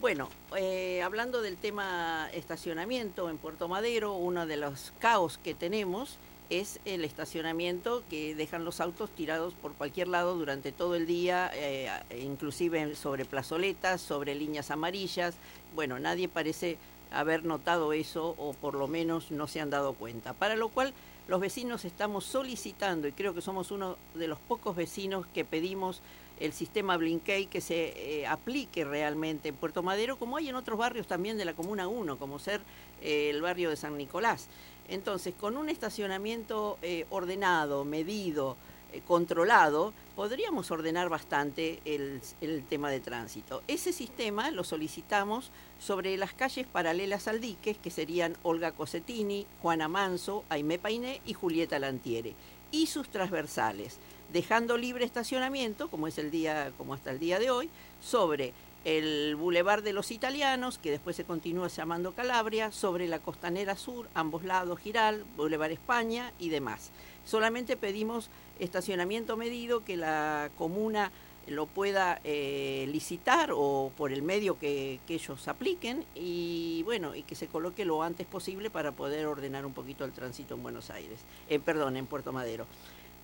Bueno, 0.00 0.28
eh, 0.54 1.00
hablando 1.02 1.40
del 1.40 1.56
tema 1.56 2.28
estacionamiento 2.34 3.30
en 3.30 3.38
Puerto 3.38 3.66
Madero, 3.66 4.14
uno 4.14 4.46
de 4.46 4.58
los 4.58 4.92
caos 4.98 5.38
que 5.38 5.54
tenemos 5.54 6.18
es 6.50 6.80
el 6.84 7.04
estacionamiento 7.04 8.04
que 8.08 8.34
dejan 8.34 8.64
los 8.64 8.80
autos 8.80 9.10
tirados 9.10 9.54
por 9.54 9.72
cualquier 9.72 10.08
lado 10.08 10.36
durante 10.36 10.70
todo 10.70 10.94
el 10.94 11.06
día, 11.06 11.50
eh, 11.54 11.90
inclusive 12.20 12.94
sobre 12.94 13.24
plazoletas, 13.24 14.00
sobre 14.00 14.34
líneas 14.34 14.70
amarillas. 14.70 15.34
Bueno, 15.74 15.98
nadie 15.98 16.28
parece 16.28 16.76
haber 17.10 17.44
notado 17.44 17.92
eso 17.92 18.34
o 18.38 18.52
por 18.52 18.74
lo 18.74 18.88
menos 18.88 19.30
no 19.30 19.46
se 19.46 19.60
han 19.60 19.70
dado 19.70 19.94
cuenta. 19.94 20.32
Para 20.32 20.56
lo 20.56 20.68
cual 20.68 20.92
los 21.28 21.40
vecinos 21.40 21.84
estamos 21.84 22.24
solicitando, 22.24 23.08
y 23.08 23.12
creo 23.12 23.34
que 23.34 23.40
somos 23.40 23.70
uno 23.70 23.96
de 24.14 24.28
los 24.28 24.38
pocos 24.38 24.76
vecinos 24.76 25.26
que 25.34 25.44
pedimos 25.44 26.02
el 26.38 26.52
sistema 26.52 26.96
Blinkey 26.96 27.46
que 27.46 27.60
se 27.60 28.20
eh, 28.20 28.26
aplique 28.26 28.84
realmente 28.84 29.48
en 29.48 29.54
Puerto 29.54 29.82
Madero, 29.82 30.16
como 30.16 30.36
hay 30.36 30.48
en 30.48 30.54
otros 30.54 30.78
barrios 30.78 31.06
también 31.06 31.38
de 31.38 31.44
la 31.44 31.54
Comuna 31.54 31.88
1, 31.88 32.18
como 32.18 32.38
ser 32.38 32.60
eh, 33.02 33.30
el 33.30 33.42
barrio 33.42 33.70
de 33.70 33.76
San 33.76 33.96
Nicolás. 33.96 34.48
Entonces, 34.88 35.34
con 35.34 35.56
un 35.56 35.68
estacionamiento 35.68 36.78
eh, 36.82 37.06
ordenado, 37.10 37.84
medido, 37.84 38.56
controlado, 39.06 39.92
podríamos 40.14 40.70
ordenar 40.70 41.08
bastante 41.08 41.80
el, 41.84 42.20
el 42.40 42.64
tema 42.64 42.90
de 42.90 43.00
tránsito. 43.00 43.62
Ese 43.68 43.92
sistema 43.92 44.50
lo 44.50 44.64
solicitamos 44.64 45.50
sobre 45.78 46.16
las 46.16 46.32
calles 46.32 46.66
paralelas 46.66 47.28
al 47.28 47.40
dique, 47.40 47.74
que 47.74 47.90
serían 47.90 48.36
Olga 48.42 48.72
Cosetini, 48.72 49.46
Juana 49.62 49.88
Manso, 49.88 50.44
Aimé 50.48 50.78
Painé 50.78 51.20
y 51.26 51.34
Julieta 51.34 51.78
Lantiere, 51.78 52.34
y 52.70 52.86
sus 52.86 53.08
transversales, 53.08 53.98
dejando 54.32 54.76
libre 54.76 55.04
estacionamiento, 55.04 55.88
como 55.88 56.06
es 56.08 56.18
el 56.18 56.30
día, 56.30 56.72
como 56.76 56.94
hasta 56.94 57.10
el 57.10 57.18
día 57.18 57.38
de 57.38 57.50
hoy, 57.50 57.70
sobre 58.00 58.52
el 58.86 59.34
Boulevard 59.34 59.82
de 59.82 59.92
los 59.92 60.12
Italianos, 60.12 60.78
que 60.78 60.92
después 60.92 61.16
se 61.16 61.24
continúa 61.24 61.66
llamando 61.66 62.12
Calabria, 62.12 62.70
sobre 62.70 63.08
la 63.08 63.18
Costanera 63.18 63.74
Sur, 63.74 64.08
ambos 64.14 64.44
lados 64.44 64.78
Giral, 64.78 65.24
Boulevard 65.36 65.72
España 65.72 66.32
y 66.38 66.50
demás. 66.50 66.92
Solamente 67.24 67.76
pedimos 67.76 68.30
estacionamiento 68.60 69.36
medido, 69.36 69.84
que 69.84 69.96
la 69.96 70.50
comuna 70.56 71.10
lo 71.48 71.66
pueda 71.66 72.20
eh, 72.22 72.88
licitar 72.92 73.50
o 73.52 73.90
por 73.96 74.12
el 74.12 74.22
medio 74.22 74.56
que, 74.56 75.00
ellos 75.08 75.48
apliquen 75.48 76.04
y 76.14 76.84
bueno, 76.84 77.16
y 77.16 77.24
que 77.24 77.34
se 77.34 77.48
coloque 77.48 77.84
lo 77.84 78.04
antes 78.04 78.26
posible 78.26 78.70
para 78.70 78.92
poder 78.92 79.26
ordenar 79.26 79.66
un 79.66 79.72
poquito 79.72 80.04
el 80.04 80.12
tránsito 80.12 80.54
en 80.54 80.62
Buenos 80.62 80.90
Aires, 80.90 81.18
eh, 81.48 81.58
perdón, 81.58 81.96
en 81.96 82.06
Puerto 82.06 82.32
Madero. 82.32 82.66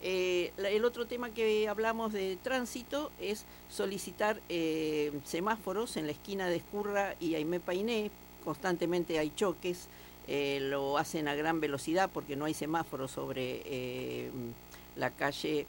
Eh, 0.05 0.53
el 0.59 0.85
otro 0.85 1.07
tema 1.07 1.31
que 1.31 1.69
hablamos 1.69 2.13
de 2.13 2.37
tránsito 2.43 3.13
es 3.21 3.45
solicitar 3.69 4.41
eh, 4.49 5.13
semáforos 5.25 5.97
en 5.97 6.07
la 6.07 6.13
esquina 6.13 6.49
de 6.49 6.57
Escurra 6.57 7.15
y 7.21 7.37
Aimé 7.37 7.61
Painé. 7.61 8.11
Constantemente 8.45 9.21
hay 9.21 9.31
choques, 9.37 9.87
eh, 10.27 10.59
lo 10.61 10.99
hacen 10.99 11.29
a 11.29 11.37
gran 11.37 11.61
velocidad 11.61 12.11
porque 12.13 12.35
no 12.35 12.47
hay 12.47 12.55
semáforos 12.55 13.13
sobre 13.13 14.31
la 14.97 15.11
calle 15.11 15.67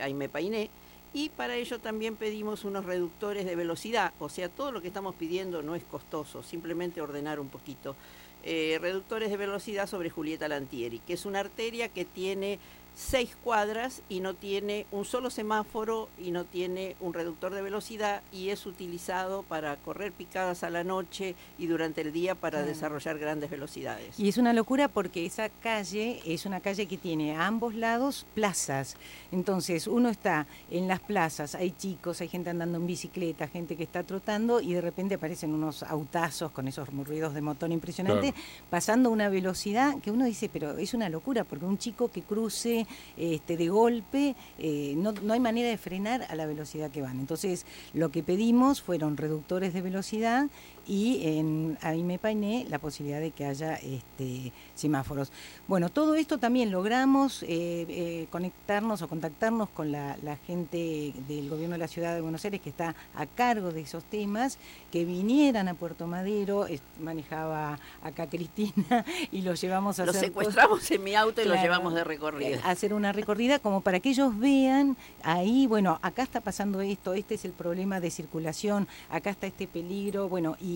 Aimé 0.00 0.28
Painé. 0.28 0.70
Y 1.12 1.28
para 1.30 1.56
ello 1.56 1.80
también 1.80 2.14
pedimos 2.14 2.64
unos 2.64 2.86
reductores 2.86 3.44
de 3.44 3.54
velocidad, 3.54 4.14
o 4.18 4.30
sea, 4.30 4.48
todo 4.48 4.72
lo 4.72 4.80
que 4.80 4.88
estamos 4.88 5.14
pidiendo 5.14 5.60
no 5.60 5.74
es 5.74 5.82
costoso, 5.84 6.42
simplemente 6.42 7.02
ordenar 7.02 7.38
un 7.38 7.48
poquito. 7.48 7.96
Reductores 8.44 9.30
de 9.30 9.36
velocidad 9.36 9.86
sobre 9.86 10.08
Julieta 10.08 10.48
Lantieri, 10.48 11.00
que 11.00 11.12
es 11.12 11.26
una 11.26 11.40
arteria 11.40 11.88
que 11.88 12.04
tiene 12.04 12.58
seis 12.94 13.36
cuadras 13.42 14.02
y 14.08 14.20
no 14.20 14.34
tiene 14.34 14.86
un 14.92 15.04
solo 15.04 15.30
semáforo 15.30 16.08
y 16.18 16.30
no 16.30 16.44
tiene 16.44 16.94
un 17.00 17.14
reductor 17.14 17.54
de 17.54 17.62
velocidad 17.62 18.22
y 18.32 18.50
es 18.50 18.66
utilizado 18.66 19.42
para 19.44 19.76
correr 19.76 20.12
picadas 20.12 20.62
a 20.62 20.70
la 20.70 20.84
noche 20.84 21.34
y 21.58 21.66
durante 21.66 22.02
el 22.02 22.12
día 22.12 22.34
para 22.34 22.58
Claro. 22.58 22.66
desarrollar 22.66 23.18
grandes 23.18 23.50
velocidades. 23.50 24.18
Y 24.20 24.28
es 24.28 24.36
una 24.36 24.52
locura 24.52 24.88
porque 24.88 25.24
esa 25.24 25.48
calle 25.48 26.20
es 26.26 26.44
una 26.44 26.60
calle 26.60 26.86
que 26.86 26.98
tiene 26.98 27.34
a 27.34 27.46
ambos 27.46 27.74
lados 27.74 28.26
plazas. 28.34 28.96
Entonces 29.32 29.86
uno 29.86 30.10
está 30.10 30.46
en 30.70 30.86
las 30.86 31.00
plazas, 31.00 31.54
hay 31.54 31.70
chicos, 31.72 32.20
hay 32.20 32.28
gente 32.28 32.50
andando 32.50 32.76
en 32.76 32.86
bicicleta, 32.86 33.48
gente 33.48 33.76
que 33.76 33.84
está 33.84 34.02
trotando 34.02 34.60
y 34.60 34.74
de 34.74 34.80
repente 34.82 35.14
aparecen 35.14 35.54
unos 35.54 35.82
autazos 35.82 36.50
con 36.52 36.68
esos 36.68 36.88
ruidos 36.90 37.32
de 37.32 37.40
motor 37.40 37.70
impresionantes, 37.72 38.34
pasando 38.68 39.08
a 39.08 39.12
una 39.12 39.28
velocidad 39.30 39.98
que 40.00 40.10
uno 40.10 40.26
dice, 40.26 40.50
pero 40.52 40.76
es 40.76 40.92
una 40.92 41.08
locura 41.08 41.44
porque 41.44 41.64
un 41.64 41.78
chico 41.78 42.10
que 42.10 42.20
cruce 42.22 42.81
este, 43.16 43.56
de 43.56 43.68
golpe, 43.68 44.34
eh, 44.58 44.94
no, 44.96 45.12
no 45.12 45.32
hay 45.32 45.40
manera 45.40 45.68
de 45.68 45.78
frenar 45.78 46.26
a 46.28 46.34
la 46.34 46.46
velocidad 46.46 46.90
que 46.90 47.02
van. 47.02 47.18
Entonces 47.20 47.66
lo 47.94 48.10
que 48.10 48.22
pedimos 48.22 48.82
fueron 48.82 49.16
reductores 49.16 49.72
de 49.72 49.82
velocidad 49.82 50.46
y 50.86 51.20
en 51.38 51.78
Aime 51.82 52.18
Painé 52.18 52.66
la 52.68 52.78
posibilidad 52.78 53.20
de 53.20 53.30
que 53.30 53.44
haya 53.44 53.74
este, 53.76 54.52
semáforos. 54.74 55.30
Bueno, 55.68 55.88
todo 55.90 56.14
esto 56.14 56.38
también 56.38 56.70
logramos 56.70 57.42
eh, 57.44 57.46
eh, 57.88 58.26
conectarnos 58.30 59.02
o 59.02 59.08
contactarnos 59.08 59.68
con 59.70 59.92
la, 59.92 60.16
la 60.22 60.36
gente 60.36 61.12
del 61.28 61.48
gobierno 61.48 61.74
de 61.74 61.78
la 61.78 61.88
ciudad 61.88 62.14
de 62.14 62.20
Buenos 62.20 62.44
Aires 62.44 62.60
que 62.60 62.70
está 62.70 62.94
a 63.14 63.26
cargo 63.26 63.70
de 63.72 63.82
esos 63.82 64.02
temas, 64.04 64.58
que 64.90 65.04
vinieran 65.04 65.68
a 65.68 65.74
Puerto 65.74 66.06
Madero, 66.06 66.66
es- 66.66 66.82
manejaba 67.00 67.78
acá 68.02 68.26
Cristina 68.26 69.04
y 69.30 69.42
los 69.42 69.60
llevamos 69.60 70.00
a 70.00 70.06
Los 70.06 70.16
hacer 70.16 70.32
cosas- 70.32 70.52
secuestramos 70.54 70.90
en 70.90 71.04
mi 71.04 71.14
auto 71.14 71.40
y 71.40 71.44
los 71.44 71.52
Claro. 71.54 71.62
llevamos 71.68 71.94
de 71.94 72.04
recorrido. 72.04 72.60
hacer 72.64 72.92
una 72.94 73.12
recorrida 73.12 73.58
como 73.58 73.80
para 73.82 74.00
que 74.00 74.10
ellos 74.10 74.36
vean 74.38 74.96
ahí, 75.22 75.66
bueno, 75.66 75.98
acá 76.02 76.22
está 76.22 76.40
pasando 76.40 76.80
esto, 76.80 77.12
este 77.14 77.34
es 77.36 77.44
el 77.44 77.52
problema 77.52 78.00
de 78.00 78.10
circulación, 78.10 78.88
acá 79.10 79.30
está 79.30 79.46
este 79.46 79.66
peligro, 79.66 80.28
bueno, 80.28 80.56
y, 80.60 80.71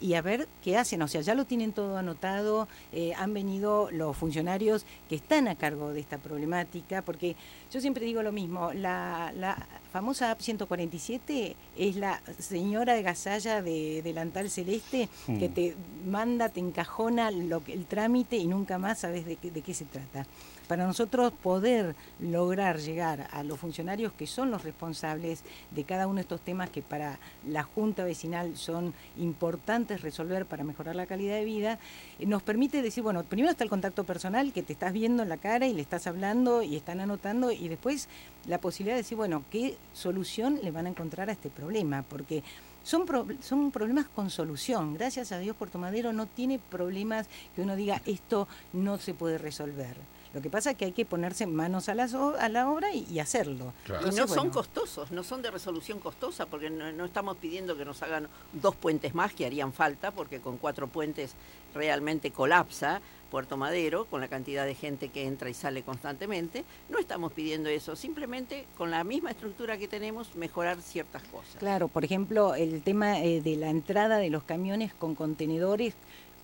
y 0.00 0.14
a 0.14 0.22
ver 0.22 0.48
qué 0.62 0.76
hacen, 0.76 1.02
o 1.02 1.08
sea, 1.08 1.20
ya 1.20 1.34
lo 1.34 1.44
tienen 1.44 1.72
todo 1.72 1.96
anotado, 1.96 2.68
eh, 2.92 3.12
han 3.14 3.34
venido 3.34 3.90
los 3.90 4.16
funcionarios 4.16 4.84
que 5.08 5.16
están 5.16 5.48
a 5.48 5.56
cargo 5.56 5.92
de 5.92 6.00
esta 6.00 6.18
problemática, 6.18 7.02
porque 7.02 7.36
yo 7.72 7.80
siempre 7.80 8.04
digo 8.04 8.22
lo 8.22 8.32
mismo, 8.32 8.72
la, 8.72 9.32
la 9.36 9.66
famosa 9.92 10.30
app 10.30 10.40
147 10.40 11.56
es 11.76 11.96
la 11.96 12.22
señora 12.38 12.94
de 12.94 13.02
gasalla 13.02 13.62
de 13.62 14.02
delantal 14.02 14.50
celeste 14.50 15.08
que 15.26 15.48
te 15.48 15.74
manda, 16.06 16.48
te 16.48 16.60
encajona 16.60 17.30
lo 17.30 17.64
que, 17.64 17.72
el 17.72 17.86
trámite 17.86 18.36
y 18.36 18.46
nunca 18.46 18.78
más 18.78 19.00
sabes 19.00 19.24
de 19.26 19.38
de 19.42 19.62
qué 19.62 19.74
se 19.74 19.84
trata. 19.84 20.26
Para 20.68 20.86
nosotros 20.86 21.32
poder 21.32 21.96
lograr 22.20 22.78
llegar 22.78 23.26
a 23.32 23.42
los 23.42 23.58
funcionarios 23.58 24.12
que 24.12 24.26
son 24.26 24.50
los 24.50 24.64
responsables 24.64 25.42
de 25.70 25.84
cada 25.84 26.06
uno 26.06 26.16
de 26.16 26.20
estos 26.20 26.42
temas 26.42 26.68
que 26.68 26.82
para 26.82 27.18
la 27.48 27.62
Junta 27.62 28.04
Vecinal 28.04 28.54
son 28.56 28.92
importantes 29.16 30.02
resolver 30.02 30.44
para 30.44 30.64
mejorar 30.64 30.94
la 30.94 31.06
calidad 31.06 31.36
de 31.36 31.44
vida, 31.46 31.78
eh, 32.18 32.26
nos 32.26 32.42
permite 32.42 32.82
decir, 32.82 33.02
bueno, 33.02 33.24
primero 33.24 33.50
está 33.50 33.64
el 33.64 33.70
contacto 33.70 34.04
personal 34.04 34.52
que 34.52 34.62
te 34.62 34.74
estás 34.74 34.92
viendo 34.92 35.22
en 35.22 35.30
la 35.30 35.38
cara 35.38 35.66
y 35.66 35.72
le 35.72 35.80
estás 35.80 36.06
hablando 36.06 36.62
y 36.62 36.76
están 36.76 37.00
anotando 37.00 37.50
y 37.50 37.66
después 37.68 38.06
la 38.46 38.58
posibilidad 38.58 38.96
de 38.96 39.02
decir, 39.02 39.16
bueno, 39.16 39.44
¿qué 39.50 39.74
solución 39.94 40.60
le 40.62 40.70
van 40.70 40.84
a 40.84 40.90
encontrar 40.90 41.30
a 41.30 41.32
este 41.32 41.48
problema? 41.48 42.02
Porque 42.02 42.42
son, 42.84 43.06
pro- 43.06 43.26
son 43.40 43.70
problemas 43.70 44.06
con 44.14 44.28
solución. 44.28 44.92
Gracias 44.92 45.32
a 45.32 45.38
Dios 45.38 45.56
Puerto 45.56 45.78
Madero 45.78 46.12
no 46.12 46.26
tiene 46.26 46.58
problemas 46.58 47.26
que 47.56 47.62
uno 47.62 47.74
diga 47.74 48.02
esto 48.04 48.46
no 48.74 48.98
se 48.98 49.14
puede 49.14 49.38
resolver. 49.38 49.96
Lo 50.34 50.42
que 50.42 50.50
pasa 50.50 50.72
es 50.72 50.76
que 50.76 50.84
hay 50.84 50.92
que 50.92 51.04
ponerse 51.06 51.46
manos 51.46 51.88
a, 51.88 51.94
las 51.94 52.12
o- 52.14 52.36
a 52.38 52.48
la 52.48 52.70
obra 52.70 52.92
y, 52.92 53.06
y 53.10 53.18
hacerlo. 53.18 53.72
Claro. 53.84 54.08
Y 54.08 54.14
no 54.14 54.28
son 54.28 54.50
costosos, 54.50 55.10
no 55.10 55.22
son 55.24 55.40
de 55.42 55.50
resolución 55.50 56.00
costosa, 56.00 56.46
porque 56.46 56.68
no, 56.70 56.92
no 56.92 57.04
estamos 57.06 57.36
pidiendo 57.38 57.76
que 57.76 57.84
nos 57.84 58.02
hagan 58.02 58.28
dos 58.52 58.76
puentes 58.76 59.14
más 59.14 59.32
que 59.32 59.46
harían 59.46 59.72
falta, 59.72 60.10
porque 60.10 60.40
con 60.40 60.58
cuatro 60.58 60.86
puentes 60.86 61.32
realmente 61.74 62.30
colapsa 62.30 63.00
Puerto 63.30 63.58
Madero, 63.58 64.06
con 64.06 64.22
la 64.22 64.28
cantidad 64.28 64.64
de 64.64 64.74
gente 64.74 65.10
que 65.10 65.26
entra 65.26 65.50
y 65.50 65.54
sale 65.54 65.82
constantemente. 65.82 66.64
No 66.88 66.98
estamos 66.98 67.30
pidiendo 67.32 67.68
eso, 67.68 67.94
simplemente 67.94 68.64
con 68.78 68.90
la 68.90 69.04
misma 69.04 69.30
estructura 69.32 69.76
que 69.76 69.86
tenemos, 69.86 70.34
mejorar 70.34 70.80
ciertas 70.80 71.22
cosas. 71.24 71.56
Claro, 71.58 71.88
por 71.88 72.04
ejemplo, 72.04 72.54
el 72.54 72.82
tema 72.82 73.20
eh, 73.20 73.42
de 73.42 73.56
la 73.56 73.68
entrada 73.68 74.16
de 74.16 74.30
los 74.30 74.44
camiones 74.44 74.94
con 74.94 75.14
contenedores, 75.14 75.92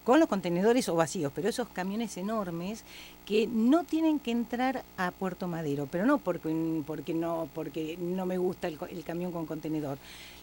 con 0.05 0.21
los 0.21 0.29
contenedores 0.29 0.87
o 0.91 0.95
vacíos, 0.95 1.33
pero 1.35 1.49
esos 1.49 1.69
camiones 1.69 2.19
enormes 2.19 2.85
que 3.27 3.47
no 3.47 3.85
tienen 3.85 4.19
que 4.21 4.31
entrar 4.31 4.85
a 4.99 5.11
Puerto 5.11 5.49
Madero, 5.49 5.89
pero 5.91 6.05
no 6.05 6.19
porque, 6.19 6.83
porque 6.87 7.15
no 7.15 7.49
porque 7.55 7.97
no 7.99 8.27
me 8.27 8.37
gusta 8.39 8.69
el, 8.69 8.77
co- 8.77 8.87
el 8.87 9.03
camión 9.03 9.33
con 9.33 9.47
contenedor. 9.47 9.97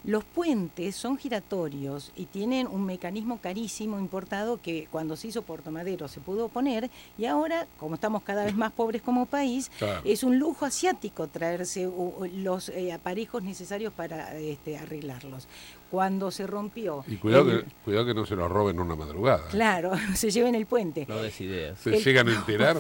Los 0.04 0.24
puentes 0.24 0.96
son 0.96 1.16
giratorios 1.18 2.12
y 2.16 2.26
tienen 2.26 2.66
un 2.66 2.84
mecanismo 2.86 3.38
carísimo 3.40 4.00
importado 4.00 4.60
que 4.60 4.88
cuando 4.92 5.16
se 5.16 5.28
hizo 5.28 5.44
Puerto 5.44 5.70
Madero 5.70 6.08
se 6.08 6.20
pudo 6.20 6.50
poner 6.50 6.90
y 7.20 7.26
ahora, 7.26 7.68
como 7.80 7.94
estamos 7.96 8.24
cada 8.24 8.46
vez 8.46 8.56
más 8.56 8.72
pobres 8.72 9.04
como 9.04 9.28
país, 9.28 9.70
Claro. 9.78 10.02
es 10.04 10.24
un 10.24 10.40
lujo 10.40 10.66
asiático 10.66 11.28
traerse 11.28 11.88
los 12.34 12.70
eh, 12.70 12.92
aparejos 12.94 13.44
necesarios 13.44 13.94
para 13.94 14.36
este, 14.40 14.78
arreglarlos. 14.78 15.48
Cuando 15.92 16.32
se 16.32 16.48
rompió... 16.48 17.04
Y 17.06 17.18
cuidado 17.18 17.52
el- 17.52 17.66
que, 17.66 17.72
cuidado 17.84 18.06
que 18.06 18.14
no 18.14 18.26
se 18.26 18.36
lo 18.38 18.48
roben 18.48 18.80
una 18.80 18.96
madrugada. 18.96 19.50
Claro, 19.50 19.92
se 20.16 20.32
lleven 20.32 20.56
el 20.56 20.66
puente. 20.66 21.06
No 21.08 21.22
des 21.22 21.40
ideas. 21.42 21.78
Se 21.80 21.96
El- 21.98 22.04
llegan 22.04 22.28
a 22.30 22.34
enterar. 22.38 22.71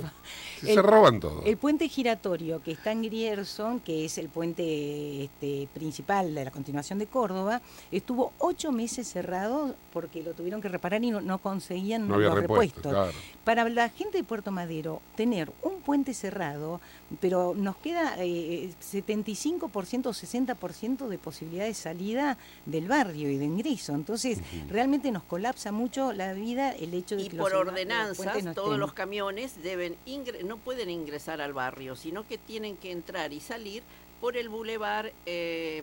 Se, 0.61 0.73
El- 0.73 0.83
roban 0.83 1.19
todo. 1.19 1.41
El 1.43 1.57
puente 1.57 1.87
giratorio 1.89 2.61
que 2.61 2.71
está 2.73 2.91
en 2.91 3.01
Grierson, 3.01 3.79
que 3.79 4.05
es 4.05 4.17
el 4.19 4.29
puente 4.29 5.23
este, 5.23 5.67
principal 5.73 6.35
de 6.35 6.45
la 6.45 6.51
continuación 6.51 6.99
de 6.99 7.07
Córdoba, 7.07 7.61
estuvo 7.91 8.31
ocho 8.37 8.71
meses 8.71 9.07
cerrado 9.07 9.75
porque 9.91 10.21
lo 10.21 10.33
tuvieron 10.33 10.61
que 10.61 10.69
reparar 10.69 11.03
y 11.03 11.09
no, 11.09 11.19
no 11.19 11.39
conseguían 11.39 12.07
no 12.07 12.17
los 12.17 12.33
repuesto, 12.35 12.75
repuestos. 12.81 12.91
claro. 12.91 13.11
Para 13.43 13.67
la 13.69 13.89
gente 13.89 14.19
de 14.19 14.23
Puerto 14.23 14.51
Madero, 14.51 15.01
tener 15.15 15.51
un 15.63 15.81
puente 15.81 16.13
cerrado, 16.13 16.79
pero 17.19 17.53
nos 17.55 17.75
queda 17.77 18.15
eh, 18.19 18.69
75% 18.81 20.05
o 20.05 20.09
60% 20.13 21.07
de 21.07 21.17
posibilidad 21.17 21.65
de 21.65 21.73
salida 21.73 22.37
del 22.65 22.87
barrio 22.87 23.29
y 23.29 23.37
de 23.37 23.45
ingreso. 23.45 23.93
Entonces, 23.93 24.39
realmente 24.69 25.11
nos 25.11 25.23
colapsa 25.23 25.71
mucho 25.71 26.13
la 26.13 26.33
vida 26.33 26.71
el 26.71 26.93
hecho 26.93 27.15
de 27.15 27.23
Y 27.23 27.29
que 27.29 27.37
por 27.37 27.51
los, 27.51 27.61
ordenanzas, 27.67 28.43
no 28.43 28.53
todos 28.53 28.67
estén. 28.69 28.79
los 28.79 28.93
camiones 28.93 29.61
deben 29.61 29.95
ingre- 30.05 30.43
no 30.43 30.57
pueden 30.57 30.89
ingresar 30.89 31.41
al 31.41 31.53
barrio, 31.53 31.95
sino 31.95 32.25
que 32.27 32.37
tienen 32.37 32.77
que 32.77 32.91
entrar 32.91 33.33
y 33.33 33.39
salir 33.39 33.83
por 34.21 34.37
el 34.37 34.49
bulevar, 34.49 35.11
eh, 35.25 35.81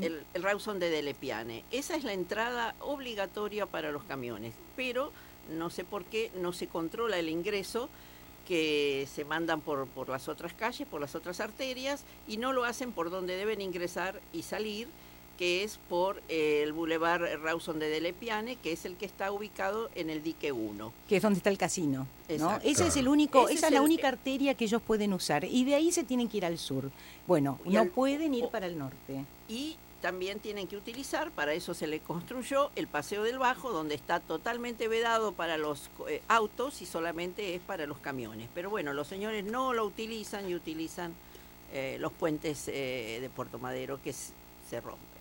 el, 0.00 0.22
el 0.32 0.42
Rawson 0.42 0.78
de 0.80 0.88
Delepiane. 0.90 1.64
Esa 1.70 1.96
es 1.96 2.02
la 2.04 2.14
entrada 2.14 2.74
obligatoria 2.80 3.66
para 3.66 3.92
los 3.92 4.02
camiones, 4.04 4.54
pero 4.74 5.12
no 5.54 5.68
sé 5.68 5.84
por 5.84 6.04
qué 6.06 6.30
no 6.40 6.54
se 6.54 6.66
controla 6.66 7.18
el 7.18 7.28
ingreso 7.28 7.90
que 8.46 9.06
se 9.14 9.24
mandan 9.24 9.60
por, 9.60 9.86
por 9.88 10.08
las 10.08 10.28
otras 10.28 10.52
calles, 10.52 10.86
por 10.88 11.00
las 11.00 11.14
otras 11.14 11.40
arterias, 11.40 12.02
y 12.28 12.36
no 12.36 12.52
lo 12.52 12.64
hacen 12.64 12.92
por 12.92 13.10
donde 13.10 13.36
deben 13.36 13.60
ingresar 13.60 14.20
y 14.32 14.42
salir, 14.42 14.88
que 15.38 15.64
es 15.64 15.80
por 15.88 16.22
eh, 16.28 16.60
el 16.62 16.72
bulevar 16.72 17.20
Rawson 17.42 17.80
de 17.80 17.88
Delepiane, 17.88 18.54
que 18.56 18.70
es 18.70 18.84
el 18.84 18.94
que 18.96 19.04
está 19.04 19.32
ubicado 19.32 19.90
en 19.96 20.08
el 20.08 20.22
dique 20.22 20.52
1. 20.52 20.92
que 21.08 21.16
es 21.16 21.22
donde 21.22 21.38
está 21.38 21.50
el 21.50 21.58
casino. 21.58 22.06
¿no? 22.38 22.56
Ese 22.62 22.86
es 22.86 22.96
el 22.96 23.08
único, 23.08 23.46
Ese 23.48 23.54
esa 23.58 23.66
es 23.66 23.72
la 23.72 23.82
única 23.82 24.06
arteria 24.08 24.54
que 24.54 24.64
ellos 24.66 24.80
pueden 24.80 25.12
usar. 25.12 25.44
Y 25.44 25.64
de 25.64 25.74
ahí 25.74 25.90
se 25.90 26.04
tienen 26.04 26.28
que 26.28 26.36
ir 26.36 26.44
al 26.44 26.56
sur. 26.58 26.90
Bueno, 27.26 27.58
Y 27.64 27.70
no 27.70 27.80
al- 27.80 27.88
pueden 27.88 28.32
ir 28.34 28.44
o- 28.44 28.50
para 28.50 28.66
el 28.66 28.78
norte. 28.78 29.24
y 29.48 29.76
también 30.04 30.38
tienen 30.38 30.66
que 30.66 30.76
utilizar, 30.76 31.30
para 31.30 31.54
eso 31.54 31.72
se 31.72 31.86
le 31.86 31.98
construyó 31.98 32.70
el 32.76 32.88
Paseo 32.88 33.22
del 33.22 33.38
Bajo, 33.38 33.72
donde 33.72 33.94
está 33.94 34.20
totalmente 34.20 34.86
vedado 34.86 35.32
para 35.32 35.56
los 35.56 35.88
eh, 36.06 36.20
autos 36.28 36.82
y 36.82 36.84
solamente 36.84 37.54
es 37.54 37.62
para 37.62 37.86
los 37.86 37.96
camiones. 38.00 38.50
Pero 38.54 38.68
bueno, 38.68 38.92
los 38.92 39.08
señores 39.08 39.46
no 39.46 39.72
lo 39.72 39.86
utilizan 39.86 40.46
y 40.46 40.54
utilizan 40.54 41.14
eh, 41.72 41.96
los 42.00 42.12
puentes 42.12 42.68
eh, 42.68 43.16
de 43.18 43.30
Puerto 43.30 43.58
Madero 43.58 43.98
que 44.04 44.12
se 44.12 44.78
rompen. 44.82 45.13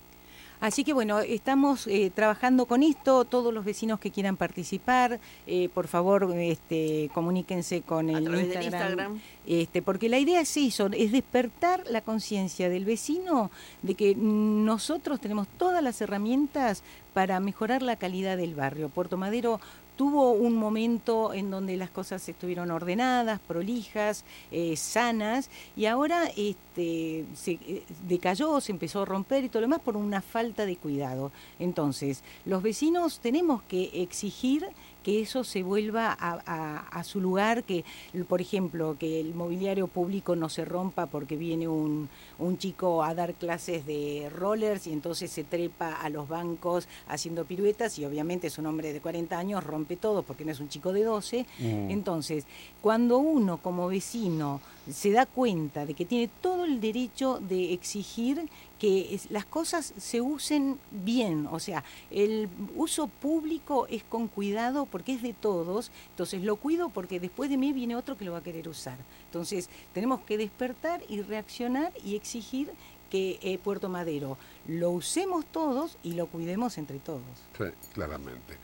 Así 0.64 0.86
que 0.86 0.94
bueno, 0.94 1.20
estamos 1.20 1.88
eh, 1.88 2.10
trabajando 2.10 2.68
con 2.68 2.84
esto. 2.84 3.26
Todos 3.26 3.54
los 3.54 3.66
vecinos 3.66 4.00
que 4.00 4.12
quieran 4.12 4.38
participar, 4.38 5.20
eh, 5.46 5.68
por 5.68 5.90
favor, 5.90 6.34
este, 6.38 7.12
comuníquense 7.14 7.82
con 7.82 8.08
A 8.08 8.18
el 8.18 8.24
Instagram. 8.24 8.64
Instagram. 8.64 9.22
Este, 9.46 9.82
porque 9.82 10.08
la 10.08 10.20
idea 10.20 10.40
es 10.40 10.56
eso, 10.56 10.90
es 10.94 11.12
despertar 11.12 11.84
la 11.90 12.00
conciencia 12.00 12.70
del 12.70 12.86
vecino 12.86 13.52
de 13.82 13.96
que 13.96 14.16
nosotros 14.16 15.20
tenemos 15.20 15.50
todas 15.58 15.84
las 15.84 16.00
herramientas 16.00 16.82
para 17.14 17.42
mejorar 17.42 17.82
la 17.82 17.98
calidad 17.98 18.38
del 18.38 18.56
barrio. 18.56 18.88
Puerto 18.88 19.18
Madero 19.18 19.60
tuvo 19.96 20.32
un 20.32 20.56
momento 20.56 21.34
en 21.34 21.52
donde 21.52 21.78
las 21.78 21.90
cosas 21.90 22.28
estuvieron 22.28 22.72
ordenadas, 22.72 23.40
prolijas, 23.40 24.24
eh, 24.52 24.76
sanas, 24.76 25.50
y 25.76 25.86
ahora 25.86 26.26
este, 26.36 27.26
se 27.36 27.52
eh, 27.52 27.84
decayó, 28.08 28.60
se 28.62 28.72
empezó 28.72 29.02
a 29.02 29.06
romper 29.06 29.44
y 29.44 29.50
todo 29.50 29.62
lo 29.62 29.68
demás 29.68 29.82
por 29.82 29.98
una 29.98 30.22
falta 30.22 30.66
de 30.66 30.78
cuidado. 30.78 31.32
Entonces, 31.60 32.24
los 32.46 32.64
vecinos 32.64 33.20
tenemos 33.20 33.62
que 33.64 33.90
exigir 34.02 34.68
que 35.04 35.22
eso 35.22 35.44
se 35.44 35.62
vuelva 35.64 36.08
a, 36.12 36.40
a- 36.46 36.80
a 36.88 37.04
su 37.04 37.20
lugar, 37.22 37.64
que, 37.64 37.84
por 38.28 38.42
ejemplo, 38.42 38.96
que 39.00 39.20
el 39.20 39.36
mobiliario 39.36 39.88
público 39.88 40.36
no 40.36 40.50
se 40.50 40.66
rompa 40.66 41.06
porque 41.08 41.36
viene 41.36 41.68
un, 41.68 42.10
un 42.40 42.58
chico 42.58 43.04
a 43.04 43.14
dar 43.14 43.34
clases 43.34 43.86
de 43.86 44.30
rollers 44.36 44.88
y 44.88 44.94
entonces 44.94 45.30
se 45.32 45.44
trepa 45.44 45.94
a 45.94 46.10
los 46.10 46.28
bancos 46.28 46.88
haciendo 47.08 47.46
piruetas 47.46 48.00
y 48.00 48.06
obviamente 48.06 48.48
es 48.48 48.58
un 48.58 48.66
hombre 48.66 48.94
de 48.94 49.02
40 49.02 49.38
años, 49.38 49.64
rompe 49.64 49.98
todo 49.98 50.24
porque 50.24 50.46
no 50.46 50.52
es 50.52 50.60
un 50.60 50.70
chico 50.70 50.94
de 50.94 51.04
12. 51.04 51.46
Entonces, 51.90 52.46
cuando 52.82 53.18
uno 53.18 53.58
como 53.58 53.88
vecino 53.88 54.62
se 54.90 55.12
da 55.12 55.26
cuenta 55.26 55.86
de 55.86 55.94
que 55.94 56.06
tiene 56.06 56.30
todo 56.42 56.66
el 56.66 56.80
derecho 56.82 57.40
de 57.42 57.74
exigir 57.74 58.50
que 58.84 59.18
las 59.30 59.46
cosas 59.46 59.94
se 59.98 60.20
usen 60.20 60.78
bien, 60.92 61.48
o 61.50 61.58
sea, 61.58 61.86
el 62.12 62.50
uso 62.76 63.08
público 63.08 63.88
es 63.90 64.04
con 64.04 64.28
cuidado 64.28 64.86
porque 64.88 65.14
es 65.14 65.22
de 65.22 65.32
todos, 65.32 65.90
entonces 66.10 66.44
lo 66.44 66.58
cuido 66.58 66.90
porque 66.90 67.22
después 67.22 67.50
de 67.50 67.56
mí 67.56 67.72
viene 67.72 67.96
otro 67.96 68.18
que 68.18 68.26
lo 68.26 68.34
va 68.34 68.40
a 68.40 68.44
querer 68.44 68.68
usar. 68.68 68.98
Entonces, 69.28 69.70
tenemos 69.94 70.20
que 70.26 70.38
despertar 70.38 71.02
y 71.08 71.22
reaccionar 71.22 71.94
y 72.04 72.18
exigir 72.18 72.72
que 73.10 73.40
eh, 73.42 73.58
Puerto 73.58 73.88
Madero 73.88 74.38
lo 74.68 74.90
usemos 74.90 75.46
todos 75.46 75.98
y 76.04 76.16
lo 76.16 76.28
cuidemos 76.28 76.78
entre 76.78 77.00
todos. 77.00 77.22
Sí, 77.58 77.64
claramente. 77.94 78.58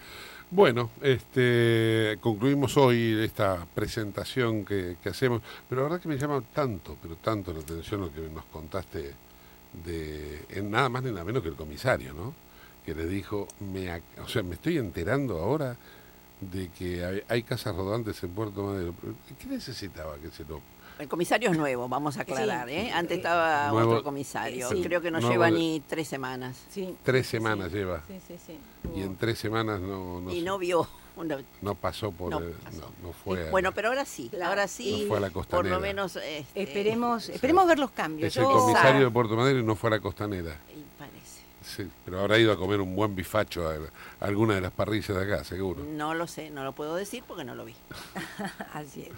Bueno, 0.51 0.89
este, 1.01 2.17
concluimos 2.19 2.75
hoy 2.75 3.17
esta 3.23 3.65
presentación 3.73 4.65
que, 4.65 4.97
que 5.01 5.07
hacemos, 5.07 5.41
pero 5.69 5.83
la 5.83 5.87
verdad 5.87 6.01
que 6.01 6.09
me 6.09 6.17
llama 6.17 6.43
tanto, 6.53 6.97
pero 7.01 7.15
tanto 7.15 7.53
la 7.53 7.61
atención 7.61 8.01
lo 8.01 8.11
que 8.11 8.19
nos 8.19 8.43
contaste 8.47 9.28
de 9.73 10.45
en 10.49 10.71
nada 10.71 10.89
más 10.89 11.03
ni 11.03 11.11
nada 11.11 11.23
menos 11.23 11.43
que 11.43 11.49
el 11.49 11.55
comisario, 11.55 12.13
¿no? 12.13 12.33
Que 12.85 12.95
le 12.95 13.05
dijo, 13.05 13.47
me, 13.59 13.93
o 14.21 14.27
sea, 14.27 14.41
me 14.43 14.55
estoy 14.55 14.77
enterando 14.77 15.37
ahora 15.39 15.77
de 16.41 16.69
que 16.69 17.03
hay, 17.05 17.21
hay 17.27 17.43
casas 17.43 17.75
rodantes 17.75 18.21
en 18.23 18.29
Puerto 18.31 18.63
Madero. 18.63 18.93
Pero, 18.99 19.13
¿Qué 19.39 19.47
necesitaba 19.47 20.15
que 20.17 20.31
se 20.31 20.43
lo 20.45 20.61
El 20.97 21.07
comisario 21.07 21.51
es 21.51 21.57
nuevo, 21.57 21.87
vamos 21.87 22.17
a 22.17 22.21
aclarar, 22.21 22.67
Sí. 22.67 22.73
¿eh? 22.75 22.91
Antes 22.91 23.17
estaba 23.17 23.69
Nuevo- 23.69 23.91
otro 23.91 24.03
comisario. 24.03 24.69
Sí. 24.69 24.81
Creo 24.81 25.01
que 25.01 25.11
no 25.11 25.19
Nuevo 25.19 25.31
lleva 25.33 25.45
de- 25.51 25.57
ni 25.59 25.83
tres 25.87 26.07
semanas. 26.07 26.57
Sí, 26.71 26.95
tres 27.03 27.27
semanas 27.27 27.69
sí. 27.71 27.77
lleva 27.77 28.03
Sí, 28.07 28.15
sí, 28.27 28.35
sí. 28.47 28.57
y 28.95 29.01
en 29.03 29.15
tres 29.17 29.37
semanas 29.37 29.79
no 29.81 30.21
no, 30.21 30.31
y 30.31 30.39
sé, 30.39 30.45
no 30.45 30.57
vio. 30.57 30.87
Una- 31.15 31.37
no 31.61 31.75
pasó 31.75 32.11
por 32.11 32.29
no 32.31 32.39
el- 32.39 32.51
pasó. 32.53 32.77
no, 33.01 33.07
no 33.07 33.13
fue 33.13 33.47
a- 33.47 33.51
Bueno, 33.51 33.71
pero 33.73 33.89
ahora 33.89 34.05
sí, 34.05 34.29
Claro. 34.29 34.49
ahora 34.49 34.67
sí. 34.67 35.01
No 35.03 35.07
fue 35.09 35.17
a 35.17 35.19
la 35.21 35.27
por 35.29 35.33
costanera. 35.45 35.75
lo 35.75 35.81
menos. 35.81 36.15
este, 36.15 36.63
Esperemos, 36.63 37.29
esperemos 37.29 37.67
ver 37.67 37.79
los 37.79 37.91
cambios. 37.91 38.27
es 38.27 38.37
el 38.37 38.43
Yo- 38.43 38.49
comisario 38.51 39.05
de 39.05 39.11
Puerto 39.11 39.35
Madero 39.35 39.59
y 39.59 39.63
no 39.63 39.75
fue 39.75 39.89
a 39.89 39.91
la 39.91 39.99
costanera. 39.99 40.57
Sí, 41.61 41.87
pero 42.05 42.21
habrá 42.21 42.37
ido 42.39 42.51
a 42.53 42.57
comer 42.57 42.79
un 42.79 42.95
buen 42.95 43.15
bifacho 43.15 43.67
a, 43.67 43.73
a 43.73 44.25
alguna 44.25 44.55
de 44.55 44.61
las 44.61 44.71
parrillas 44.71 45.09
de 45.09 45.21
acá, 45.23 45.43
seguro. 45.43 45.83
No 45.83 46.13
lo 46.13 46.25
sé, 46.25 46.49
no 46.49 46.63
lo 46.63 46.71
puedo 46.73 46.95
decir 46.95 47.23
porque 47.27 47.43
no 47.43 47.53
lo 47.53 47.65
vi. 47.65 47.75
Así 48.73 49.01
es. 49.03 49.09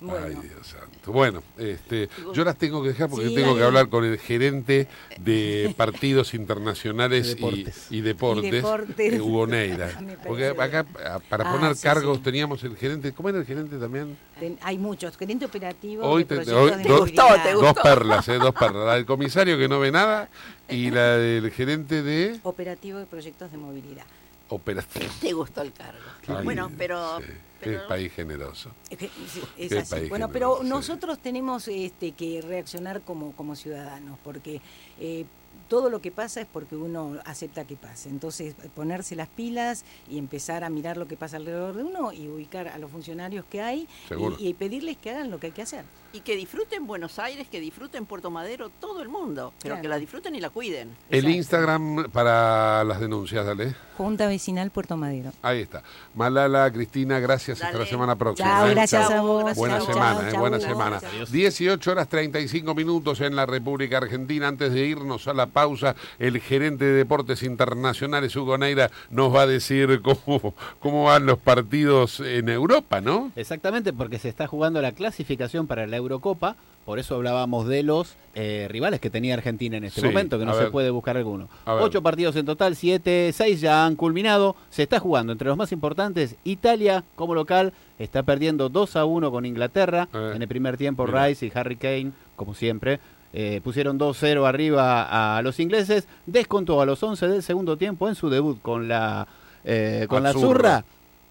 Bueno, 0.00 0.26
Ay, 0.26 0.34
Dios 0.48 0.66
santo. 0.66 1.12
Bueno, 1.12 1.42
este, 1.56 2.08
yo 2.34 2.44
las 2.44 2.56
tengo 2.56 2.82
que 2.82 2.88
dejar 2.88 3.08
porque 3.08 3.28
Sí, 3.28 3.34
tengo 3.34 3.54
que 3.54 3.60
ahí. 3.60 3.66
hablar 3.66 3.88
con 3.88 4.04
el 4.04 4.18
gerente 4.18 4.88
de 5.18 5.72
partidos 5.76 6.34
internacionales 6.34 7.26
y, 7.28 7.34
deportes. 7.34 7.86
y 7.90 8.00
deportes, 8.00 8.44
Y 8.44 8.50
deportes. 8.50 9.12
eh, 9.14 9.20
Hugo 9.20 9.46
Neira. 9.46 9.90
Porque 10.26 10.48
acá, 10.48 10.84
para 11.28 11.48
Ah, 11.48 11.52
poner 11.52 11.76
sí, 11.76 11.82
cargos, 11.82 12.18
sí. 12.18 12.22
teníamos 12.24 12.62
el 12.64 12.76
gerente. 12.76 13.12
¿Cómo 13.12 13.28
era 13.28 13.38
el 13.38 13.46
gerente 13.46 13.76
también? 13.78 14.16
ten- 14.38 14.58
hay 14.62 14.78
muchos. 14.78 15.16
Gerente 15.16 15.44
operativo. 15.44 16.04
Hoy 16.04 16.24
de 16.24 16.28
te- 16.28 16.34
proyectos 16.44 16.62
hoy- 16.76 16.82
de 16.82 16.88
dos- 16.88 17.00
movilidad. 17.00 17.42
¿Te 17.44 17.52
Dos 17.52 17.62
gustó? 17.62 17.82
perlas, 17.82 18.28
¿eh? 18.28 18.38
Dos 18.38 18.54
perlas. 18.54 18.84
La 18.86 18.94
del 18.94 19.06
comisario 19.06 19.56
que 19.58 19.68
no 19.68 19.78
ve 19.80 19.92
nada 19.92 20.28
y 20.68 20.90
la 20.90 21.16
del 21.18 21.50
gerente 21.50 22.02
de 22.02 22.38
Operativo 22.42 22.98
de 22.98 23.06
proyectos 23.06 23.50
de 23.52 23.58
movilidad. 23.58 24.04
operación. 24.48 25.10
Te 25.20 25.32
gustó 25.32 25.62
el 25.62 25.72
cargo. 25.72 26.00
Ay, 26.28 26.44
bueno, 26.44 26.70
pero. 26.76 27.18
sí, 27.20 27.24
pero- 27.60 27.82
Qué 27.82 27.88
país 27.88 28.12
generoso. 28.12 28.70
Es, 28.90 28.98
es 29.56 29.72
así. 29.72 29.94
país 29.94 30.08
Bueno, 30.10 30.28
generoso, 30.28 30.32
pero 30.32 30.58
sí. 30.62 30.68
nosotros 30.68 31.18
tenemos 31.18 31.66
este, 31.68 32.12
que 32.12 32.42
reaccionar 32.42 33.00
como, 33.02 33.32
como 33.32 33.56
ciudadanos, 33.56 34.18
porque 34.22 34.60
eh, 35.00 35.24
todo 35.68 35.88
lo 35.88 36.00
que 36.02 36.10
pasa 36.10 36.42
es 36.42 36.46
porque 36.52 36.76
uno 36.76 37.18
acepta 37.24 37.64
que 37.64 37.74
pase. 37.76 38.10
Entonces, 38.10 38.54
ponerse 38.74 39.16
las 39.16 39.28
pilas 39.28 39.84
y 40.10 40.18
empezar 40.18 40.62
a 40.62 40.68
mirar 40.70 40.96
lo 40.98 41.08
que 41.08 41.16
pasa 41.16 41.38
alrededor 41.38 41.74
de 41.74 41.84
uno 41.84 42.12
y 42.12 42.28
ubicar 42.28 42.68
a 42.68 42.76
los 42.78 42.90
funcionarios 42.90 43.44
que 43.46 43.62
hay 43.62 43.88
y 44.38 44.52
pedirles 44.54 44.96
que 44.98 45.10
hagan 45.10 45.30
lo 45.30 45.40
que 45.40 45.46
hay 45.46 45.52
que 45.52 45.62
hacer. 45.62 45.84
Y 46.14 46.20
que 46.20 46.36
disfruten 46.36 46.86
Buenos 46.86 47.18
Aires, 47.18 47.48
que 47.50 47.58
disfruten 47.60 48.06
Puerto 48.06 48.30
Madero, 48.30 48.70
todo 48.80 49.02
el 49.02 49.08
mundo. 49.08 49.52
Pero 49.60 49.74
Claro. 49.74 49.82
que 49.82 49.88
la 49.88 49.98
disfruten 49.98 50.34
y 50.36 50.40
la 50.40 50.48
cuiden. 50.48 50.90
El 51.10 51.18
Exacto. 51.26 51.36
Instagram 51.36 52.10
para 52.12 52.84
las 52.84 53.00
denuncias, 53.00 53.44
dale. 53.44 53.74
Junta 53.96 54.26
Vecinal 54.28 54.70
Puerto 54.70 54.96
Madero. 54.96 55.32
Ahí 55.42 55.60
está. 55.62 55.82
Malala, 56.14 56.72
Cristina, 56.72 57.18
gracias. 57.18 57.62
Hasta 57.62 57.78
la 57.78 57.86
semana 57.86 58.14
próxima. 58.16 58.48
Chao, 58.48 58.66
¿eh? 58.68 58.70
gracias 58.70 59.08
Chao, 59.08 59.18
a 59.18 59.22
vos. 59.22 59.38
gracias. 59.44 59.58
Buena 59.58 59.78
Chao, 59.78 59.86
semana, 59.86 60.14
chao, 60.20 60.28
eh, 60.28 60.30
chao, 60.32 60.40
buena 60.40 60.58
chao. 60.60 60.68
semana. 60.70 60.96
Adiós. 60.98 61.30
18 61.32 61.90
horas 61.90 62.08
35 62.08 62.74
minutos 62.74 63.20
en 63.20 63.34
la 63.36 63.46
República 63.46 63.98
Argentina. 63.98 64.46
Antes 64.48 64.72
de 64.72 64.86
irnos 64.86 65.26
a 65.28 65.34
la 65.34 65.46
pausa, 65.46 65.94
el 66.20 66.40
gerente 66.40 66.84
de 66.84 66.92
Deportes 66.92 67.42
Internacionales, 67.42 68.34
Hugo 68.36 68.56
Neira, 68.58 68.90
nos 69.10 69.34
va 69.34 69.42
a 69.42 69.46
decir 69.46 70.00
cómo, 70.02 70.54
cómo 70.80 71.04
van 71.04 71.26
los 71.26 71.38
partidos 71.38 72.20
en 72.20 72.48
Europa, 72.48 73.00
¿no? 73.00 73.32
Exactamente, 73.36 73.92
porque 73.92 74.18
se 74.20 74.28
está 74.28 74.46
jugando 74.46 74.80
la 74.82 74.92
clasificación 74.92 75.66
para 75.66 75.86
la 75.86 75.96
Eurocopa, 76.04 76.56
por 76.84 76.98
eso 76.98 77.14
hablábamos 77.14 77.66
de 77.66 77.82
los 77.82 78.14
eh, 78.34 78.66
rivales 78.70 79.00
que 79.00 79.08
tenía 79.08 79.32
Argentina 79.34 79.76
en 79.78 79.84
este 79.84 80.02
Sí, 80.02 80.06
momento, 80.06 80.38
que 80.38 80.44
no 80.44 80.54
se 80.54 80.66
puede 80.66 80.90
buscar 80.90 81.16
alguno. 81.16 81.48
Ocho 81.66 82.02
partidos 82.02 82.36
en 82.36 82.44
total, 82.44 82.76
siete, 82.76 83.30
seis 83.32 83.60
ya 83.60 83.86
han 83.86 83.96
culminado. 83.96 84.54
Se 84.68 84.82
está 84.82 85.00
jugando 85.00 85.32
entre 85.32 85.48
los 85.48 85.56
más 85.56 85.72
importantes. 85.72 86.36
Italia, 86.44 87.02
como 87.16 87.34
local, 87.34 87.72
está 87.98 88.22
perdiendo 88.22 88.68
2 88.68 88.96
a 88.96 89.04
1 89.06 89.30
con 89.30 89.46
Inglaterra. 89.46 90.08
Eh, 90.12 90.32
En 90.36 90.42
el 90.42 90.48
primer 90.48 90.76
tiempo, 90.76 91.06
mira. 91.06 91.26
Rice 91.26 91.46
y 91.46 91.52
Harry 91.54 91.76
Kane, 91.76 92.12
como 92.36 92.52
siempre, 92.54 93.00
eh, 93.32 93.60
pusieron 93.64 93.98
2-0 93.98 94.46
arriba 94.46 95.36
a 95.38 95.40
los 95.42 95.58
ingleses. 95.60 96.06
Descontó 96.26 96.82
a 96.82 96.86
los 96.86 97.02
11 97.02 97.28
del 97.28 97.42
segundo 97.42 97.78
tiempo 97.78 98.08
en 98.10 98.14
su 98.14 98.28
debut 98.28 98.60
con 98.60 98.88
la, 98.88 99.26
eh, 99.64 100.06
con 100.08 100.22
la. 100.22 100.32
Zurra. 100.34 100.84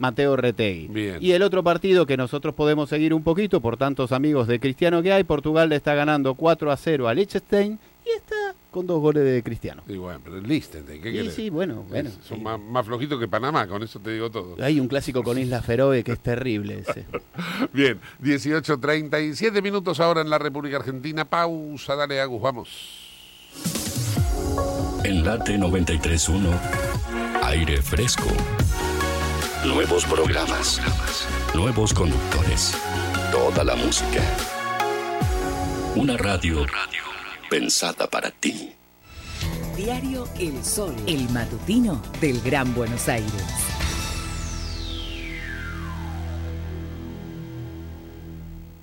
Mateo 0.04 0.36
Retegui. 0.36 0.88
Bien. 0.88 1.18
Y 1.22 1.32
el 1.32 1.42
otro 1.44 1.64
partido 1.64 2.06
que 2.06 2.18
nosotros 2.18 2.54
podemos 2.54 2.90
seguir 2.90 3.14
un 3.14 3.24
poquito 3.24 3.62
por 3.62 3.78
tantos 3.78 4.12
amigos 4.12 4.48
de 4.50 4.60
Cristiano 4.60 5.02
que 5.02 5.14
hay, 5.14 5.24
Portugal 5.24 5.70
le 5.70 5.78
está 5.78 5.96
ganando 5.96 6.36
4 6.36 6.72
a 6.72 6.76
0 6.76 7.08
a 7.08 7.14
Liechtenstein 7.14 7.80
y 8.06 8.10
está 8.18 8.36
con 8.70 8.86
dos 8.86 9.00
goles 9.00 9.24
de 9.24 9.42
Cristiano. 9.44 9.82
Y 9.88 9.96
bueno, 9.96 10.20
pero 10.22 10.42
Liechtenstein, 10.42 11.02
¿qué 11.02 11.24
Sí, 11.24 11.32
sí, 11.32 11.50
bueno, 11.50 11.86
bueno. 11.88 12.10
Son 12.28 12.40
sí. 12.40 12.44
más, 12.44 12.60
más 12.60 12.86
flojitos 12.86 13.18
que 13.18 13.30
Panamá, 13.30 13.66
con 13.66 13.82
eso 13.82 14.00
te 14.02 14.12
digo 14.12 14.30
todo. 14.30 14.58
Hay 14.62 14.78
un 14.78 14.90
clásico 14.90 15.24
con 15.24 15.38
Isla 15.38 15.62
Feroe 15.62 16.04
que 16.04 16.12
es 16.12 16.20
terrible 16.20 16.84
ese. 16.86 17.06
Bien, 17.72 17.98
18.37 18.22 19.62
minutos 19.62 20.02
ahora 20.02 20.20
en 20.20 20.30
la 20.30 20.38
República 20.38 20.76
Argentina. 20.78 21.24
Pausa, 21.24 21.96
dale 21.96 22.20
Agus, 22.20 22.42
vamos. 22.42 22.70
En 25.06 25.24
Late 25.24 25.58
93.1, 25.58 26.42
aire 27.44 27.82
fresco. 27.82 28.28
Nuevos 29.66 30.04
programas, 30.06 30.82
nuevos 31.56 31.94
conductores, 31.94 32.76
toda 33.32 33.64
la 33.64 33.76
música. 33.76 34.22
Una 35.96 36.18
radio, 36.18 36.66
pensada 37.50 38.08
para 38.08 38.30
ti. 38.30 38.74
Diario 39.78 40.28
El 40.38 40.64
Sol, 40.66 40.94
el 41.08 41.30
matutino 41.30 42.02
del 42.20 42.42
Gran 42.42 42.74
Buenos 42.76 43.08
Aires. 43.08 43.32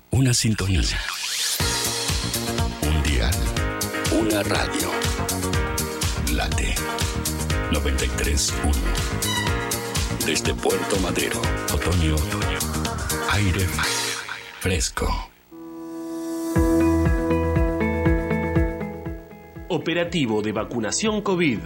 Una 0.09 0.33
sintonía. 0.33 0.81
Un 2.81 3.03
dial. 3.03 3.35
Una 4.19 4.41
radio. 4.41 4.89
Late 6.33 6.73
93.1. 7.71 9.30
Desde 10.25 10.53
Puerto 10.53 10.99
Madero, 11.01 11.41
otoño, 11.73 12.13
otoño. 12.13 12.59
Aire 13.31 13.65
fresco. 14.59 15.07
Operativo 19.69 20.43
de 20.43 20.51
vacunación 20.51 21.21
COVID. 21.21 21.59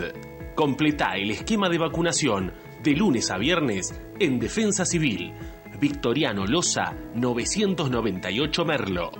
Completa 0.55 1.17
el 1.17 1.31
esquema 1.31 1.67
de 1.67 1.77
vacunación 1.77 2.53
de 2.81 2.91
lunes 2.91 3.29
a 3.29 3.37
viernes 3.37 3.93
en 4.19 4.39
Defensa 4.39 4.85
Civil. 4.85 5.33
Victoriano 5.79 6.45
Loza, 6.45 6.95
998 7.13 8.65
Merlo. 8.65 9.11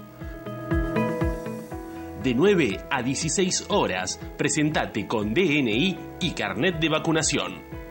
De 2.24 2.34
9 2.34 2.86
a 2.89 3.04
16 3.04 3.65
horas, 3.67 4.17
presentate 4.38 5.06
con 5.06 5.34
DNI 5.34 5.98
y 6.21 6.32
carnet 6.32 6.80
de 6.80 6.89
vacunación. 6.89 7.85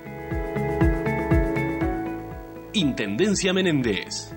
Intendencia 2.74 3.52
Menéndez. 3.52 4.32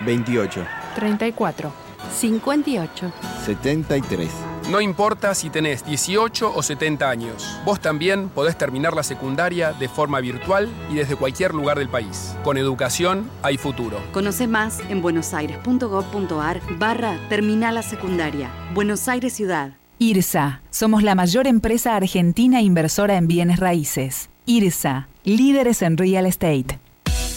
28, 0.00 0.64
34, 0.94 1.72
58, 2.12 3.12
73, 3.44 4.30
No 4.70 4.80
importa 4.80 5.34
si 5.34 5.50
tenés 5.50 5.84
18 5.84 6.52
o 6.54 6.62
70 6.62 7.10
años, 7.10 7.60
vos 7.64 7.80
también 7.80 8.28
podés 8.28 8.56
terminar 8.56 8.94
la 8.94 9.02
secundaria 9.02 9.72
de 9.72 9.88
forma 9.88 10.20
virtual 10.20 10.68
y 10.88 10.94
desde 10.94 11.16
cualquier 11.16 11.52
lugar 11.52 11.78
del 11.78 11.88
país. 11.88 12.36
Con 12.44 12.56
educación 12.56 13.28
hay 13.42 13.58
futuro. 13.58 13.98
Conoce 14.12 14.46
más 14.46 14.78
en 14.88 15.02
buenosaires.gov.ar 15.02 16.60
barra 16.78 17.18
Terminal 17.28 17.74
la 17.74 17.82
Secundaria. 17.82 18.50
Buenos 18.72 19.08
Aires 19.08 19.32
Ciudad. 19.32 19.81
IRSA. 20.02 20.62
Somos 20.70 21.04
la 21.04 21.14
mayor 21.14 21.46
empresa 21.46 21.94
argentina 21.94 22.60
inversora 22.60 23.16
en 23.16 23.28
bienes 23.28 23.60
raíces. 23.60 24.30
IRSA. 24.46 25.06
Líderes 25.22 25.80
en 25.80 25.96
real 25.96 26.26
estate. 26.26 26.80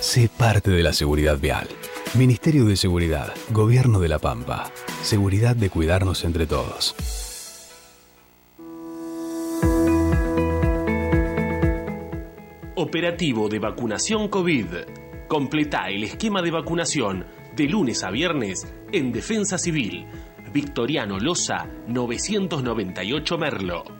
Sé 0.00 0.30
parte 0.34 0.70
de 0.70 0.82
la 0.82 0.94
seguridad 0.94 1.38
vial. 1.38 1.68
Ministerio 2.14 2.64
de 2.64 2.76
Seguridad, 2.76 3.34
Gobierno 3.50 4.00
de 4.00 4.08
la 4.08 4.18
Pampa. 4.18 4.72
Seguridad 5.02 5.54
de 5.54 5.68
cuidarnos 5.68 6.24
entre 6.24 6.46
todos. 6.46 6.96
Operativo 12.76 13.50
de 13.50 13.58
vacunación 13.58 14.28
COVID. 14.28 14.66
Completa 15.28 15.90
el 15.90 16.04
esquema 16.04 16.40
de 16.40 16.50
vacunación 16.50 17.26
de 17.54 17.68
lunes 17.68 18.02
a 18.02 18.10
viernes 18.10 18.66
en 18.92 19.12
Defensa 19.12 19.58
Civil. 19.58 20.06
Victoriano 20.50 21.20
Loza, 21.20 21.68
998 21.88 23.36
Merlo. 23.36 23.99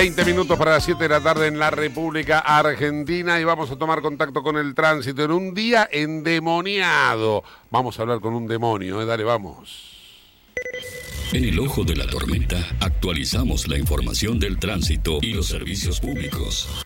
20 0.00 0.24
minutos 0.24 0.56
para 0.56 0.70
las 0.70 0.84
7 0.84 1.02
de 1.02 1.08
la 1.10 1.20
tarde 1.20 1.46
en 1.46 1.58
la 1.58 1.70
República 1.70 2.38
Argentina 2.38 3.38
y 3.38 3.44
vamos 3.44 3.70
a 3.70 3.76
tomar 3.76 4.00
contacto 4.00 4.42
con 4.42 4.56
el 4.56 4.74
tránsito 4.74 5.22
en 5.24 5.30
un 5.30 5.52
día 5.52 5.86
endemoniado. 5.92 7.44
Vamos 7.68 7.98
a 7.98 8.02
hablar 8.02 8.20
con 8.20 8.32
un 8.32 8.46
demonio, 8.46 9.02
¿eh? 9.02 9.04
dale, 9.04 9.24
vamos. 9.24 10.24
En 11.34 11.44
el 11.44 11.58
ojo 11.58 11.84
de 11.84 11.96
la 11.96 12.06
tormenta 12.06 12.56
actualizamos 12.80 13.68
la 13.68 13.76
información 13.76 14.40
del 14.40 14.58
tránsito 14.58 15.18
y 15.20 15.34
los 15.34 15.48
servicios 15.48 16.00
públicos. 16.00 16.82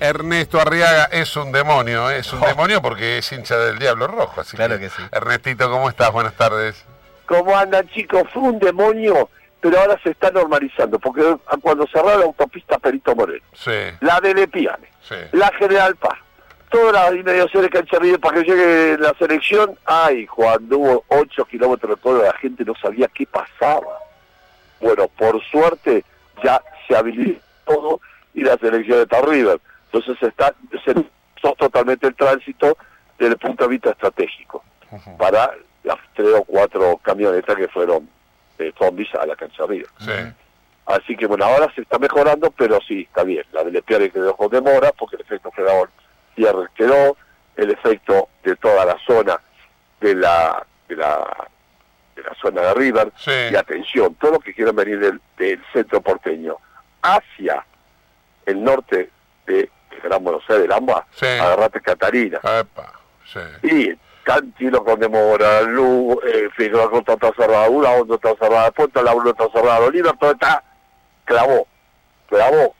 Ernesto 0.00 0.60
Arriaga 0.60 1.04
es 1.12 1.36
un 1.36 1.52
demonio, 1.52 2.10
¿eh? 2.10 2.18
es 2.18 2.32
un 2.32 2.40
demonio 2.40 2.82
porque 2.82 3.18
es 3.18 3.30
hincha 3.30 3.56
del 3.56 3.78
Diablo 3.78 4.08
Rojo. 4.08 4.40
Así 4.40 4.56
Claro 4.56 4.80
que 4.80 4.88
sí. 4.88 5.02
Ernestito, 5.12 5.70
¿cómo 5.70 5.88
estás? 5.88 6.10
Buenas 6.10 6.34
tardes. 6.34 6.84
¿Cómo 7.26 7.56
andan 7.56 7.88
chicos? 7.90 8.24
Fue 8.34 8.42
un 8.42 8.58
demonio, 8.58 9.30
pero 9.60 9.78
ahora 9.78 9.98
se 10.02 10.10
está 10.10 10.30
normalizando, 10.30 10.98
porque 10.98 11.36
cuando 11.60 11.86
cerraron 11.86 12.20
la 12.20 12.26
autopista 12.26 12.78
Perito 12.78 13.14
Moreno, 13.14 13.44
Sí, 13.52 13.70
la 14.00 14.20
de 14.20 14.34
Lepiane, 14.34 14.88
sí. 15.02 15.16
la 15.32 15.48
General 15.58 15.94
Paz, 15.96 16.18
todas 16.70 16.92
las 16.92 17.14
inmediaciones 17.14 17.70
que 17.70 17.78
han 17.78 17.88
servido 17.88 18.18
para 18.18 18.40
que 18.40 18.50
llegue 18.50 18.98
la 18.98 19.12
selección, 19.18 19.76
ay, 19.84 20.26
cuando 20.26 20.78
hubo 20.78 21.04
8 21.08 21.44
kilómetros 21.46 21.96
de 21.96 22.02
todo, 22.02 22.22
la 22.22 22.32
gente 22.34 22.64
no 22.64 22.74
sabía 22.80 23.08
qué 23.08 23.26
pasaba. 23.26 23.98
Bueno, 24.80 25.08
por 25.08 25.42
suerte 25.44 26.04
ya 26.42 26.62
se 26.88 26.96
habilitó 26.96 27.40
todo 27.66 28.00
y 28.34 28.42
la 28.42 28.56
selección 28.56 29.00
está 29.00 29.20
River. 29.20 29.60
Entonces 29.92 30.16
está 30.22 30.54
se 30.84 30.94
totalmente 31.58 32.06
el 32.06 32.14
tránsito 32.14 32.76
desde 33.18 33.32
el 33.32 33.38
punto 33.38 33.64
de 33.64 33.70
vista 33.70 33.90
estratégico 33.90 34.62
para 35.18 35.52
las 35.84 35.98
tres 36.14 36.34
o 36.34 36.44
cuatro 36.44 36.98
camionetas 37.02 37.56
que 37.56 37.68
fueron 37.68 38.08
eh, 38.60 38.72
zombies 38.78 39.14
a 39.14 39.26
la 39.26 39.36
cancha. 39.36 39.64
Sí. 39.98 40.10
Así 40.86 41.16
que 41.16 41.26
bueno, 41.26 41.44
ahora 41.44 41.72
se 41.74 41.82
está 41.82 41.98
mejorando, 41.98 42.50
pero 42.50 42.80
sí, 42.86 43.02
está 43.02 43.22
bien. 43.22 43.44
La 43.52 43.64
del 43.64 43.76
Espiare 43.76 44.10
quedó 44.10 44.36
con 44.36 44.50
demora 44.50 44.92
porque 44.92 45.16
el 45.16 45.22
efecto 45.22 45.50
fregador 45.50 45.90
cierre 46.34 46.66
quedó, 46.74 47.16
el 47.56 47.70
efecto 47.70 48.28
de 48.42 48.56
toda 48.56 48.84
la 48.84 48.96
zona 49.06 49.40
de 50.00 50.14
la 50.14 50.66
de 50.88 50.96
la, 50.96 51.48
de 52.16 52.22
la 52.22 52.34
zona 52.40 52.62
de 52.62 52.74
River. 52.74 53.12
Y 53.52 53.54
atención, 53.54 54.14
todos 54.16 54.34
los 54.34 54.44
que 54.44 54.54
quieran 54.54 54.74
venir 54.74 54.98
del, 54.98 55.20
del 55.36 55.62
centro 55.72 56.00
porteño 56.00 56.56
hacia 57.02 57.64
el 58.46 58.62
norte 58.62 59.10
de, 59.46 59.70
Gran 60.02 60.24
Buenos 60.24 60.42
Aires, 60.48 60.62
del 60.62 60.72
AMBA, 60.72 61.06
agarrate 61.40 61.80
Catarina. 61.80 62.40
Y 63.62 63.92
Cantilo 64.24 64.84
con 64.84 65.00
demora, 65.00 65.62
Luz, 65.62 66.18
eh, 66.26 66.48
Figueroa 66.56 66.90
con 66.90 67.00
está 67.00 67.16
cerrada, 67.36 67.68
una 67.70 67.90
onda 67.90 68.14
está 68.16 68.34
cerrada, 68.38 68.70
Puerto 68.70 69.02
la 69.02 69.12
está 69.12 69.48
cerrada, 69.52 69.80
Oliver 69.86 70.16
todo 70.18 70.32
está 70.32 70.62
clavó, 71.24 71.66
clavó, 72.28 72.74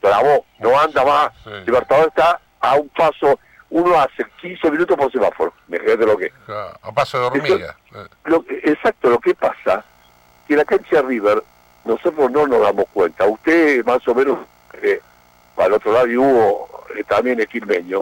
clavó, 0.00 0.44
no 0.60 0.78
anda 0.80 1.04
más. 1.04 1.32
Libertador 1.66 2.08
está 2.08 2.40
a 2.60 2.74
un 2.76 2.88
paso, 2.90 3.38
uno 3.70 3.98
hace 4.00 4.24
15 4.40 4.70
minutos 4.70 4.96
por 4.96 5.10
semáforo, 5.12 5.52
imagínate 5.68 6.06
lo 6.06 6.16
que. 6.16 6.32
A 6.82 6.92
paso 6.92 7.18
de 7.20 7.26
hormiga. 7.26 7.76
Lo 8.24 8.44
que- 8.44 8.60
exacto, 8.64 9.10
lo 9.10 9.18
que 9.18 9.34
pasa, 9.34 9.84
que 10.48 10.56
la 10.56 10.64
cancha 10.64 11.02
River, 11.02 11.42
nosotros 11.84 12.30
no 12.30 12.46
nos 12.46 12.60
damos 12.62 12.86
cuenta. 12.92 13.26
Usted 13.26 13.84
más 13.84 14.06
o 14.08 14.14
menos, 14.14 14.38
eh, 14.82 15.00
al 15.56 15.72
otro 15.72 15.92
lado 15.92 16.06
y 16.06 16.16
hubo 16.16 16.68
eh, 16.96 17.02
también 17.04 17.40
es 17.40 17.46
quilmeño, 17.48 18.00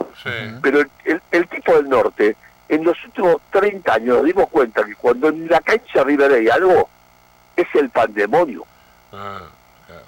pero 0.62 0.80
el, 0.80 0.90
el- 1.04 1.22
el 1.30 1.48
tipo 1.48 1.72
del 1.74 1.88
norte, 1.88 2.36
en 2.68 2.84
los 2.84 2.96
últimos 3.04 3.36
30 3.50 3.94
años 3.94 4.16
nos 4.16 4.24
dimos 4.24 4.48
cuenta 4.48 4.84
que 4.84 4.94
cuando 4.94 5.28
en 5.28 5.48
la 5.48 5.60
cancha 5.60 6.02
River 6.02 6.32
hay 6.32 6.48
algo, 6.48 6.88
es 7.56 7.66
el 7.74 7.90
pandemonio. 7.90 8.64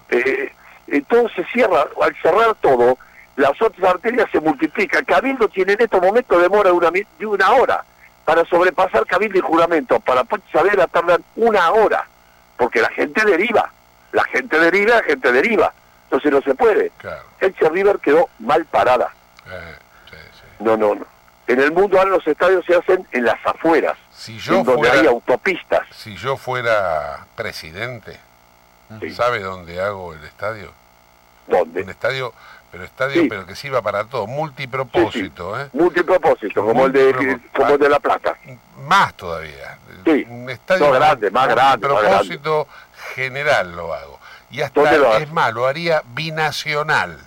Eh, 0.08 0.52
entonces 0.88 1.46
cierra, 1.52 1.86
al 2.00 2.16
cerrar 2.22 2.54
todo, 2.56 2.98
las 3.36 3.60
otras 3.60 3.90
arterias 3.90 4.28
se 4.30 4.40
multiplican. 4.40 5.04
Cabildo 5.04 5.48
tiene 5.48 5.74
en 5.74 5.82
estos 5.82 6.00
momentos 6.00 6.40
demora 6.40 6.70
de 6.70 6.76
una, 6.76 6.90
de 6.90 7.26
una 7.26 7.52
hora 7.52 7.84
para 8.24 8.44
sobrepasar 8.46 9.06
Cabildo 9.06 9.38
y 9.38 9.42
juramento. 9.42 10.00
Para 10.00 10.24
saber 10.52 10.84
tardan 10.88 11.22
una 11.36 11.70
hora, 11.72 12.06
porque 12.56 12.80
la 12.80 12.88
gente 12.90 13.24
deriva. 13.24 13.70
La 14.12 14.24
gente 14.24 14.58
deriva, 14.58 14.96
la 14.96 15.02
gente 15.02 15.32
deriva. 15.32 15.72
Entonces 16.04 16.32
no 16.32 16.40
se 16.40 16.54
puede. 16.54 16.92
Elche 17.40 17.68
River 17.68 17.98
quedó 17.98 18.28
mal 18.38 18.64
parada. 18.66 19.12
No, 20.60 20.76
no, 20.76 20.94
no. 20.94 21.15
En 21.46 21.60
el 21.60 21.70
mundo 21.72 21.98
ahora 21.98 22.10
los 22.10 22.26
estadios 22.26 22.64
se 22.66 22.74
hacen 22.74 23.06
en 23.12 23.24
las 23.24 23.38
afueras, 23.46 23.96
Si 24.10 24.38
yo 24.38 24.56
en 24.58 24.64
donde 24.64 24.88
fuera- 24.88 25.00
hay 25.00 25.06
autopistas. 25.06 25.82
Si 25.92 26.16
yo 26.16 26.36
fuera 26.36 27.26
presidente, 27.36 28.18
¿sabe 29.14 29.40
dónde 29.40 29.80
hago 29.80 30.12
el 30.14 30.24
estadio? 30.24 30.72
¿Dónde? 31.46 31.82
Un 31.82 31.90
estadio, 31.90 32.32
pero 32.72 32.82
estadio, 32.82 33.22
Sí. 33.22 33.28
pero 33.28 33.46
que 33.46 33.54
sirva 33.54 33.80
para 33.80 34.04
todo, 34.04 34.26
multipropósito, 34.26 35.60
¿eh? 35.60 35.68
Multipropósito, 35.72 36.64
como 36.64 36.86
el 36.86 36.92
de, 36.92 37.38
como 37.54 37.74
el 37.74 37.78
de 37.78 37.88
La 37.88 38.00
Plata. 38.00 38.36
Más 38.84 39.14
todavía. 39.14 39.78
Sí. 40.04 40.26
Un 40.28 40.50
estadio 40.50 40.86
No, 40.86 40.92
grande, 40.92 41.30
más 41.30 41.48
grande, 41.48 41.86
propósito 41.86 42.66
general 43.14 43.74
lo 43.76 43.94
hago. 43.94 44.18
Y 44.50 44.60
hasta, 44.62 45.18
es 45.18 45.30
más, 45.32 45.52
lo 45.52 45.66
haría 45.66 46.02
binacional. 46.06 47.18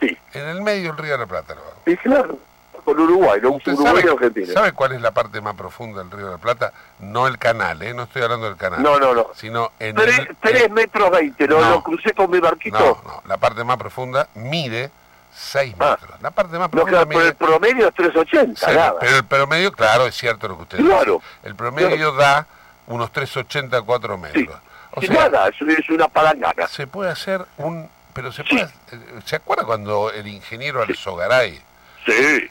Sí. 0.00 0.16
En 0.34 0.48
el 0.48 0.60
medio 0.62 0.92
del 0.92 0.98
Río 1.02 1.12
de 1.12 1.18
la 1.18 1.26
Plata 1.26 1.54
lo 1.54 1.62
hago. 1.62 1.82
Y 1.86 1.96
claro, 1.96 2.38
con 2.86 2.98
Uruguay, 2.98 3.38
no 3.42 3.50
¿Usted 3.50 3.72
Uruguay 3.74 3.96
sabe, 4.02 4.06
y 4.08 4.12
Argentina. 4.14 4.52
sabe 4.54 4.72
cuál 4.72 4.92
es 4.92 5.00
la 5.02 5.10
parte 5.10 5.40
más 5.42 5.54
profunda 5.54 6.02
del 6.02 6.10
Río 6.10 6.26
de 6.26 6.32
la 6.32 6.38
Plata? 6.38 6.72
No 7.00 7.26
el 7.26 7.36
canal, 7.36 7.82
¿eh? 7.82 7.92
No 7.92 8.04
estoy 8.04 8.22
hablando 8.22 8.46
del 8.46 8.56
canal. 8.56 8.82
No, 8.82 8.98
no, 8.98 9.14
no. 9.14 9.26
Sino 9.34 9.72
en 9.78 9.94
Tres, 9.96 10.18
el... 10.20 10.36
tres 10.40 10.70
metros 10.70 11.10
veinte, 11.10 11.46
¿lo, 11.46 11.60
No. 11.60 11.70
lo 11.70 11.82
crucé 11.82 12.14
con 12.14 12.30
mi 12.30 12.38
barquito. 12.40 12.78
No, 12.78 13.02
no, 13.04 13.22
la 13.26 13.36
parte 13.36 13.62
más 13.64 13.76
profunda 13.76 14.28
mide 14.34 14.90
6 15.34 15.76
metros. 15.76 16.20
La 16.22 16.30
parte 16.30 16.52
más 16.58 16.68
No, 16.68 16.70
profunda 16.70 17.04
claro, 17.04 17.08
pero 17.08 17.20
mide- 17.20 17.28
el 17.28 17.34
promedio 17.34 17.88
es 17.88 17.94
380, 17.94 18.66
Sí, 18.70 18.74
nada. 18.74 18.94
pero 18.98 19.16
el 19.16 19.24
promedio, 19.24 19.72
claro, 19.72 20.06
es 20.06 20.14
cierto 20.14 20.48
lo 20.48 20.56
que 20.56 20.62
usted 20.62 20.78
Claro. 20.78 21.14
dice. 21.14 21.48
El 21.48 21.54
promedio 21.56 22.12
da 22.12 22.46
unos 22.86 23.12
380 23.12 23.82
4 23.82 24.16
metros. 24.16 24.56
O 24.92 25.00
Sí, 25.02 25.08
sea, 25.08 25.28
nada, 25.28 25.48
es, 25.48 25.60
es 25.60 25.90
una 25.90 26.08
palangana. 26.08 26.66
se 26.68 26.86
puede 26.86 27.10
hacer 27.10 27.44
un... 27.58 27.90
Pero 28.14 28.32
se 28.32 28.44
puede... 28.44 28.62
eh, 28.62 29.20
¿Se 29.26 29.36
acuerda 29.36 29.64
cuando 29.64 30.10
el 30.10 30.26
ingeniero 30.26 30.80
Alzogaray, 30.80 31.60
Sí, 32.06 32.48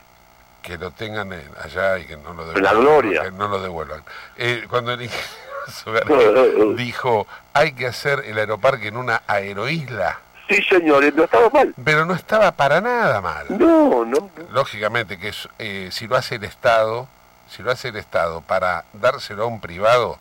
que 0.65 0.77
lo 0.77 0.91
tengan 0.91 1.31
en- 1.31 1.51
allá 1.63 1.97
y 1.99 2.05
que 2.05 2.17
no 2.17 2.33
lo 2.33 2.45
devuelvan? 2.45 2.63
la 2.63 2.73
gloria. 2.73 3.23
que 3.23 3.31
no 3.31 3.47
lo 3.47 3.61
devuelvan. 3.61 4.03
Eh, 4.37 4.65
cuando 4.69 4.93
el 4.93 5.01
ingeniero 5.03 6.73
dijo, 6.75 7.27
hay 7.53 7.73
que 7.73 7.87
hacer 7.87 8.23
el 8.25 8.37
aeroparque 8.37 8.87
en 8.87 8.97
una 8.97 9.21
aeroisla, 9.27 10.19
sí, 10.49 10.61
señores, 10.63 11.13
no 11.15 11.23
estaba 11.23 11.49
mal. 11.49 11.73
pero 11.83 12.05
no 12.05 12.13
estaba 12.15 12.51
para 12.51 12.81
nada 12.81 13.21
mal. 13.21 13.45
No, 13.49 14.05
no. 14.05 14.29
lógicamente 14.51 15.17
que 15.19 15.31
eh, 15.59 15.89
si 15.91 16.07
lo 16.07 16.15
hace 16.15 16.35
el 16.35 16.43
Estado, 16.43 17.07
si 17.49 17.61
lo 17.63 17.71
hace 17.71 17.89
el 17.89 17.95
Estado 17.97 18.41
para 18.41 18.85
dárselo 18.93 19.43
a 19.43 19.47
un 19.47 19.59
privado, 19.61 20.17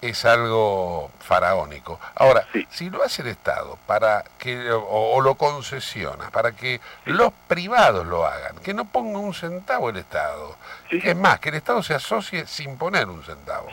es 0.00 0.24
algo 0.24 1.10
faraónico. 1.20 1.98
Ahora, 2.14 2.46
si 2.70 2.88
lo 2.90 3.02
hace 3.02 3.22
el 3.22 3.28
Estado 3.28 3.78
para 3.86 4.24
que 4.38 4.70
o, 4.70 4.80
o 4.82 5.20
lo 5.20 5.34
concesiona 5.34 6.30
para 6.30 6.52
que 6.52 6.80
los 7.04 7.32
privados 7.48 8.06
lo 8.06 8.26
hagan, 8.26 8.56
que 8.58 8.74
no 8.74 8.84
ponga 8.84 9.18
un 9.18 9.34
centavo 9.34 9.90
el 9.90 9.96
Estado. 9.96 10.56
Es 10.90 11.16
más, 11.16 11.40
que 11.40 11.48
el 11.50 11.56
Estado 11.56 11.82
se 11.82 11.94
asocie 11.94 12.46
sin 12.46 12.76
poner 12.76 13.08
un 13.08 13.22
centavo. 13.24 13.68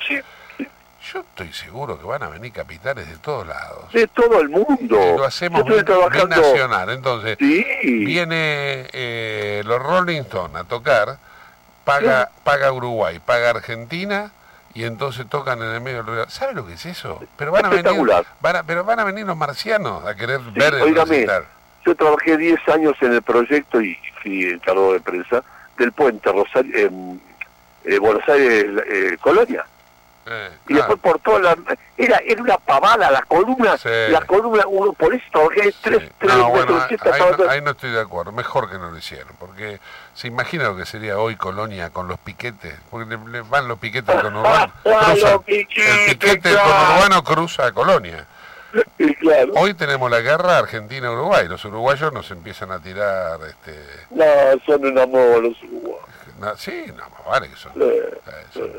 Yo 1.14 1.20
estoy 1.20 1.54
seguro 1.54 2.00
que 2.00 2.06
van 2.08 2.24
a 2.24 2.30
venir 2.30 2.52
capitales 2.52 3.08
de 3.08 3.18
todos 3.20 3.46
lados. 3.46 3.92
De 3.94 4.08
todo 4.08 4.42
el 4.42 4.50
mundo. 4.50 4.98
Y 5.00 5.18
lo 5.18 5.24
hacemos 5.26 5.64
bien- 5.64 5.86
bien 6.12 6.30
nacional. 6.30 6.90
Entonces, 6.90 7.38
viene 7.40 8.88
eh, 8.92 9.62
los 9.66 9.80
Rolling 9.80 10.22
Stones 10.22 10.56
a 10.58 10.64
tocar, 10.64 11.20
paga, 11.84 12.32
paga 12.44 12.72
Uruguay, 12.72 13.20
paga 13.24 13.52
Argentina, 13.52 14.32
y 14.76 14.84
entonces 14.84 15.26
tocan 15.28 15.60
en 15.64 15.70
el 15.72 15.82
medio 15.82 16.04
del 16.04 16.14
río. 16.16 16.30
¿Sabe 16.30 16.54
lo 16.54 16.68
que 16.68 16.74
es 16.74 16.86
eso? 16.86 17.24
Pero 17.38 17.52
van 17.52 17.66
a 17.66 17.70
venir, 17.70 17.86
Espectacular. 17.86 18.26
van 18.42 18.56
a- 18.58 18.64
pero 18.64 18.84
van 18.84 19.00
a 19.00 19.04
venir 19.06 19.26
los 19.26 19.36
marcianos 19.38 20.06
a 20.06 20.14
querer 20.16 20.42
Sí, 20.42 20.52
ver 20.60 20.74
el 20.76 20.94
recital. 20.96 21.46
yo 21.86 21.96
trabajé 21.96 22.38
10 22.38 22.60
años 22.70 22.94
en 23.02 23.14
el 23.14 23.22
proyecto 23.24 23.82
y 23.82 23.98
fui 24.22 24.44
encargado 24.44 24.94
de 24.94 25.00
prensa 25.00 25.44
del 25.78 25.92
puente 25.94 26.32
Rosario, 26.32 26.72
eh, 27.86 28.00
Buenos 28.00 28.28
Aires, 28.28 28.66
eh, 28.88 29.18
Colonia. 29.22 29.66
Eh, 30.28 30.50
Y 30.70 30.74
después 30.74 31.00
por 31.00 31.20
toda 31.20 31.40
la... 31.40 31.58
Era, 31.98 32.18
era 32.26 32.42
una 32.42 32.58
pavada 32.58 33.10
la 33.12 33.22
columna, 33.22 33.76
la 34.10 34.22
columna, 34.22 34.64
uno 34.68 34.92
por 34.94 35.14
eso 35.14 35.24
trabajé 35.32 35.74
tres, 35.82 36.12
tres 36.20 36.34
No, 36.36 36.50
bueno, 36.50 36.82
ahí 36.90 36.98
no, 37.38 37.50
ahí 37.50 37.62
no 37.62 37.72
estoy 37.72 37.92
de 37.92 38.02
acuerdo. 38.02 38.32
Mejor 38.32 38.70
que 38.70 38.78
no 38.78 38.92
lo 38.92 38.98
hicieron, 38.98 39.34
porque 39.40 39.80
se 40.14 40.28
imagina 40.28 40.66
lo 40.66 40.76
que 40.76 40.86
sería 40.86 41.20
hoy 41.20 41.36
Colonia 41.36 41.92
con 41.92 42.08
los 42.08 42.18
piquetes, 42.20 42.76
porque 42.90 43.16
le, 43.16 43.18
le 43.30 43.42
van 43.42 43.68
los 43.68 43.80
piquetes 43.80 44.14
con 44.22 44.36
Urbano. 44.38 44.74
El 44.84 45.40
piquete 46.18 46.40
claro. 46.52 46.64
con 46.64 46.98
Urbano 46.98 47.24
cruza 47.24 47.68
a 47.68 47.72
Colonia. 47.72 48.26
Hoy 49.56 49.74
tenemos 49.74 50.12
la 50.12 50.20
guerra 50.20 50.58
Argentina-Uruguay. 50.58 51.48
Los 51.48 51.64
uruguayos 51.66 52.12
nos 52.12 52.30
empiezan 52.32 52.72
a 52.72 52.80
tirar. 52.80 53.40
Este, 53.48 53.80
No, 54.10 54.26
son 54.66 54.86
un 54.86 55.00
amor 55.00 55.44
los 55.44 55.64
uruguayos. 55.64 56.06
Na- 56.40 56.56
sí, 56.58 56.86
no, 56.90 57.10
más 57.10 57.26
vale 57.26 57.50
que 57.50 57.56
son. 57.56 57.72
Eh, 57.82 58.02
eh, 58.28 58.46
son- 58.54 58.72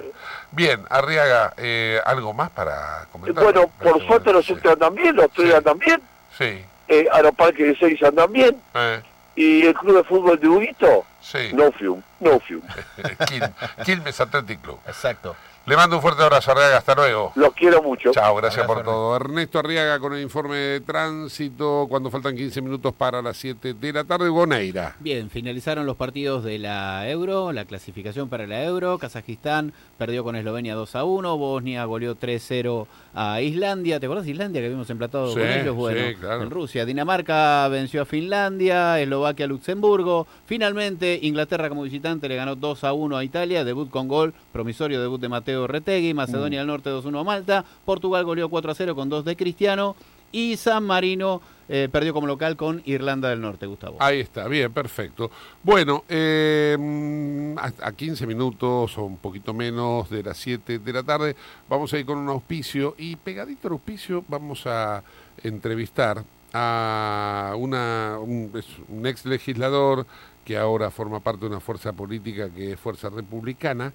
Bien, 0.52 0.84
Arriaga, 0.88 1.52
eh, 1.56 2.00
¿algo 2.04 2.32
más 2.34 2.50
para 2.50 3.06
comentar? 3.12 3.42
Bueno, 3.44 3.68
por 3.82 4.04
suerte 4.06 4.32
los 4.32 4.48
Ultras 4.50 4.74
andan 4.74 4.94
bien, 4.94 5.16
los 5.16 5.30
Tres 5.30 5.54
andan 5.54 5.78
bien, 5.78 6.00
Sí. 6.36 6.64
eh, 6.88 7.06
Aeroparque 7.12 7.64
de 7.64 7.76
Seis 7.76 8.02
andan 8.02 8.32
bien, 8.32 8.60
Eh, 8.74 9.02
y 9.34 9.66
el 9.66 9.74
Club 9.74 9.96
de 9.96 10.04
Fútbol 10.04 10.38
de 10.40 10.48
Huguito, 10.48 11.04
sí. 11.20 11.50
no 11.52 11.70
fium, 11.72 12.00
no 12.20 12.40
fium. 12.40 12.62
Quil- 13.28 13.52
Quilmes 13.84 14.20
Athletic 14.20 14.60
Club. 14.62 14.78
Exacto. 14.86 15.36
Le 15.68 15.74
mando 15.74 15.96
un 15.96 16.02
fuerte 16.02 16.22
abrazo, 16.22 16.52
Arriaga. 16.52 16.76
Hasta 16.78 16.94
luego. 16.94 17.32
Los 17.34 17.52
quiero 17.52 17.82
mucho. 17.82 18.12
Chao, 18.12 18.36
gracias 18.36 18.62
Abrazo, 18.64 18.84
por 18.84 18.84
todo. 18.84 19.16
Ernesto 19.16 19.58
Arriaga 19.58 19.98
con 19.98 20.14
el 20.14 20.22
informe 20.22 20.56
de 20.56 20.80
tránsito 20.80 21.86
cuando 21.88 22.08
faltan 22.08 22.36
15 22.36 22.62
minutos 22.62 22.94
para 22.94 23.20
las 23.20 23.36
7 23.36 23.74
de 23.74 23.92
la 23.92 24.04
tarde. 24.04 24.28
Boneira. 24.28 24.94
Bien, 25.00 25.28
finalizaron 25.28 25.84
los 25.84 25.96
partidos 25.96 26.44
de 26.44 26.60
la 26.60 27.10
Euro, 27.10 27.50
la 27.52 27.64
clasificación 27.64 28.28
para 28.28 28.46
la 28.46 28.62
Euro. 28.62 28.96
Kazajistán 28.98 29.72
perdió 29.98 30.22
con 30.22 30.36
Eslovenia 30.36 30.76
2 30.76 30.94
a 30.94 31.02
1, 31.02 31.36
Bosnia 31.36 31.84
goleó 31.84 32.14
3-0 32.14 32.86
a 33.14 33.40
Islandia. 33.40 33.98
¿Te 33.98 34.06
acuerdas 34.06 34.26
de 34.26 34.30
Islandia 34.32 34.60
que 34.60 34.66
habíamos 34.66 34.88
emplatado 34.90 35.32
Sí, 35.32 35.40
con 35.40 35.48
ellos? 35.48 35.74
Bueno, 35.74 36.00
sí, 36.10 36.14
claro. 36.14 36.42
en 36.42 36.50
Rusia. 36.50 36.84
Dinamarca 36.84 37.66
venció 37.66 38.02
a 38.02 38.04
Finlandia, 38.04 39.00
Eslovaquia 39.00 39.46
a 39.46 39.48
Luxemburgo. 39.48 40.28
Finalmente, 40.46 41.18
Inglaterra 41.22 41.68
como 41.68 41.82
visitante 41.82 42.28
le 42.28 42.36
ganó 42.36 42.54
2 42.54 42.84
a 42.84 42.92
1 42.92 43.16
a 43.16 43.24
Italia, 43.24 43.64
debut 43.64 43.90
con 43.90 44.06
gol, 44.06 44.32
promisorio 44.52 45.00
debut 45.00 45.20
de 45.20 45.28
Mateo 45.28 45.55
Retegui, 45.66 46.12
Macedonia 46.12 46.58
del 46.60 46.68
Norte 46.68 46.90
2 46.90 47.04
1 47.04 47.18
a 47.18 47.24
Malta, 47.24 47.64
Portugal 47.84 48.24
goleó 48.24 48.48
4 48.48 48.72
a 48.72 48.74
0 48.74 48.94
con 48.94 49.08
2 49.08 49.24
de 49.24 49.36
Cristiano 49.36 49.96
y 50.32 50.56
San 50.56 50.84
Marino 50.84 51.40
eh, 51.68 51.88
perdió 51.90 52.12
como 52.12 52.26
local 52.26 52.56
con 52.56 52.82
Irlanda 52.84 53.30
del 53.30 53.40
Norte, 53.40 53.66
Gustavo. 53.66 53.96
Ahí 54.00 54.20
está, 54.20 54.46
bien, 54.48 54.72
perfecto. 54.72 55.30
Bueno, 55.62 56.04
eh, 56.08 56.76
mm, 56.78 57.58
a, 57.58 57.72
a 57.88 57.92
15 57.92 58.26
minutos 58.26 58.98
o 58.98 59.04
un 59.04 59.16
poquito 59.16 59.54
menos 59.54 60.10
de 60.10 60.22
las 60.22 60.36
7 60.36 60.78
de 60.78 60.92
la 60.92 61.02
tarde 61.02 61.34
vamos 61.68 61.92
a 61.92 61.98
ir 61.98 62.06
con 62.06 62.18
un 62.18 62.28
auspicio 62.28 62.94
y 62.98 63.16
pegadito 63.16 63.68
al 63.68 63.72
auspicio 63.72 64.24
vamos 64.28 64.66
a 64.66 65.02
entrevistar 65.42 66.22
a 66.52 67.54
una, 67.56 68.18
un, 68.20 68.50
un 68.88 69.06
ex 69.06 69.26
legislador 69.26 70.06
que 70.44 70.56
ahora 70.56 70.90
forma 70.90 71.20
parte 71.20 71.40
de 71.40 71.48
una 71.48 71.60
fuerza 71.60 71.92
política 71.92 72.48
que 72.48 72.72
es 72.72 72.80
Fuerza 72.80 73.10
Republicana, 73.10 73.92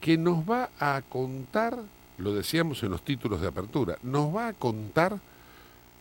que 0.00 0.16
nos 0.16 0.48
va 0.48 0.70
a 0.78 1.02
contar, 1.02 1.78
lo 2.18 2.34
decíamos 2.34 2.82
en 2.82 2.90
los 2.90 3.02
títulos 3.02 3.40
de 3.40 3.48
apertura, 3.48 3.98
nos 4.02 4.34
va 4.34 4.48
a 4.48 4.52
contar 4.52 5.18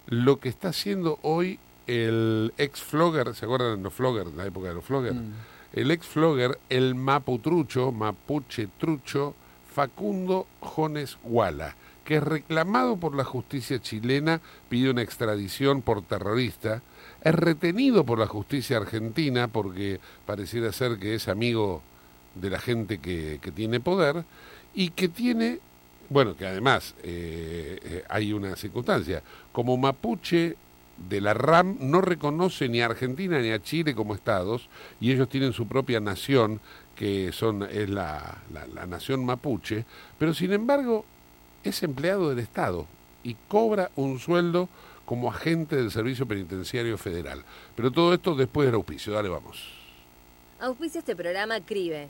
lo 0.08 0.40
que 0.40 0.50
está 0.50 0.70
haciendo 0.70 1.20
hoy 1.22 1.60
el 1.88 2.54
ex 2.58 2.82
flogger, 2.82 3.34
¿se 3.34 3.46
acuerdan 3.46 3.78
de 3.78 3.84
los 3.84 3.94
flogger, 3.94 4.28
la 4.28 4.46
época 4.46 4.70
de 4.70 4.74
los 4.76 4.84
flogger? 4.84 5.16
El 5.74 5.92
ex 5.92 6.06
flogger, 6.06 6.60
el 6.70 6.96
maputrucho, 6.96 7.92
mapuche 7.92 8.68
trucho, 8.78 9.36
Facundo 9.74 10.48
Jones 10.60 11.18
Guala, 11.24 11.76
que 12.04 12.16
es 12.16 12.24
reclamado 12.24 12.98
por 12.98 13.16
la 13.16 13.24
justicia 13.24 13.80
chilena, 13.80 14.42
pide 14.70 14.90
una 14.90 15.02
extradición 15.02 15.82
por 15.82 16.02
terrorista, 16.02 16.82
es 17.22 17.36
retenido 17.36 18.06
por 18.06 18.18
la 18.20 18.28
justicia 18.28 18.78
argentina 18.78 19.48
porque 19.48 20.00
pareciera 20.26 20.72
ser 20.72 20.98
que 20.98 21.16
es 21.16 21.28
amigo 21.28 21.84
de 22.40 22.50
la 22.50 22.60
gente 22.60 23.00
que, 23.00 23.40
que 23.42 23.52
tiene 23.52 23.80
poder 23.80 24.24
y 24.74 24.90
que 24.90 25.10
tiene, 25.10 25.60
bueno, 26.10 26.36
que 26.38 26.46
además 26.46 26.96
eh, 27.04 27.80
eh, 27.84 28.04
hay 28.10 28.34
una 28.34 28.56
circunstancia, 28.56 29.24
como 29.52 29.78
mapuche 29.78 30.56
de 31.10 31.22
la 31.22 31.34
RAM 31.34 31.78
no 31.80 32.02
reconoce 32.02 32.70
ni 32.70 32.82
a 32.82 32.86
Argentina 32.86 33.40
ni 33.40 33.52
a 33.52 33.62
Chile 33.62 33.94
como 33.94 34.16
estados 34.16 34.68
y 35.00 35.12
ellos 35.12 35.30
tienen 35.30 35.54
su 35.54 35.68
propia 35.68 36.00
nación 36.00 36.60
que 36.96 37.32
son 37.32 37.64
es 37.64 37.90
la, 37.90 38.40
la, 38.74 38.88
nación 38.88 39.24
mapuche, 39.24 39.86
pero 40.18 40.34
sin 40.34 40.54
embargo 40.54 41.06
es 41.64 41.84
empleado 41.84 42.30
del 42.30 42.40
Estado 42.40 42.88
y 43.24 43.36
cobra 43.48 43.92
un 43.96 44.18
sueldo 44.20 44.70
como 45.06 45.30
agente 45.30 45.76
del 45.76 45.92
Servicio 45.92 46.28
Penitenciario 46.28 46.98
Federal. 46.98 47.44
Pero 47.76 47.92
todo 47.92 48.14
esto 48.14 48.36
después 48.36 48.66
del 48.68 48.76
auspicio. 48.76 49.14
Dale, 49.14 49.30
vamos. 49.30 49.72
Auspicia 50.60 51.00
este 51.00 51.16
programa 51.16 51.62
CRIBE. 51.62 52.10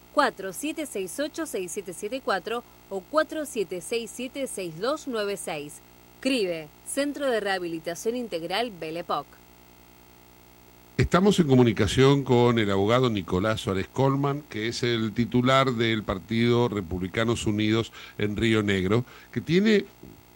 4768-6774 0.15 2.63
o 2.89 3.03
4767-6296. 3.11 5.73
CRIBE, 6.19 6.67
Centro 6.85 7.31
de 7.31 7.39
Rehabilitación 7.39 8.15
Integral 8.15 8.71
Belepoc. 8.71 9.25
Estamos 10.97 11.39
en 11.39 11.47
comunicación 11.47 12.23
con 12.23 12.59
el 12.59 12.69
abogado 12.69 13.09
Nicolás 13.09 13.61
Suárez 13.61 13.87
Colman, 13.91 14.43
que 14.49 14.67
es 14.67 14.83
el 14.83 15.13
titular 15.13 15.71
del 15.71 16.03
Partido 16.03 16.69
Republicanos 16.69 17.47
Unidos 17.47 17.91
en 18.19 18.37
Río 18.37 18.61
Negro, 18.61 19.03
que 19.31 19.41
tiene 19.41 19.85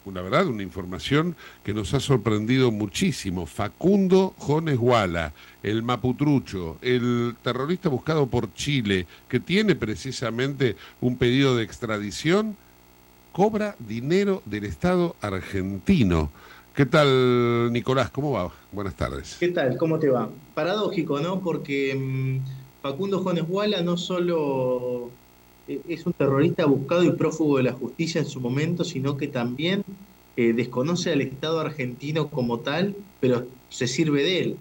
una 0.06 0.22
verdad, 0.22 0.46
una 0.46 0.62
información 0.62 1.36
que 1.64 1.74
nos 1.74 1.92
ha 1.92 2.00
sorprendido 2.00 2.70
muchísimo. 2.70 3.44
Facundo 3.44 4.34
Jones 4.38 4.78
Guala, 4.78 5.32
el 5.62 5.82
maputrucho, 5.82 6.78
el 6.80 7.34
terrorista 7.42 7.88
buscado 7.88 8.26
por 8.26 8.54
Chile, 8.54 9.06
que 9.28 9.40
tiene 9.40 9.74
precisamente 9.74 10.76
un 11.00 11.16
pedido 11.16 11.56
de 11.56 11.64
extradición, 11.64 12.56
cobra 13.32 13.74
dinero 13.80 14.42
del 14.46 14.64
Estado 14.64 15.16
argentino. 15.20 16.30
¿Qué 16.74 16.86
tal, 16.86 17.72
Nicolás? 17.72 18.10
¿Cómo 18.10 18.30
va? 18.30 18.52
Buenas 18.70 18.94
tardes. 18.94 19.36
¿Qué 19.40 19.48
tal? 19.48 19.76
¿Cómo 19.76 19.98
te 19.98 20.08
va? 20.08 20.30
Paradójico, 20.54 21.18
¿no? 21.20 21.40
Porque 21.40 21.94
mm, 21.94 22.82
Facundo 22.82 23.22
Jones 23.22 23.48
Guala 23.48 23.82
no 23.82 23.96
solo 23.96 25.10
es 25.66 26.06
un 26.06 26.12
terrorista 26.12 26.64
buscado 26.66 27.04
y 27.04 27.10
prófugo 27.12 27.56
de 27.56 27.64
la 27.64 27.72
justicia 27.72 28.20
en 28.20 28.26
su 28.26 28.40
momento, 28.40 28.84
sino 28.84 29.16
que 29.16 29.28
también 29.28 29.82
eh, 30.36 30.52
desconoce 30.52 31.12
al 31.12 31.20
Estado 31.20 31.60
argentino 31.60 32.28
como 32.28 32.60
tal, 32.60 32.94
pero 33.20 33.46
se 33.68 33.86
sirve 33.86 34.22
de 34.22 34.40
él. 34.40 34.56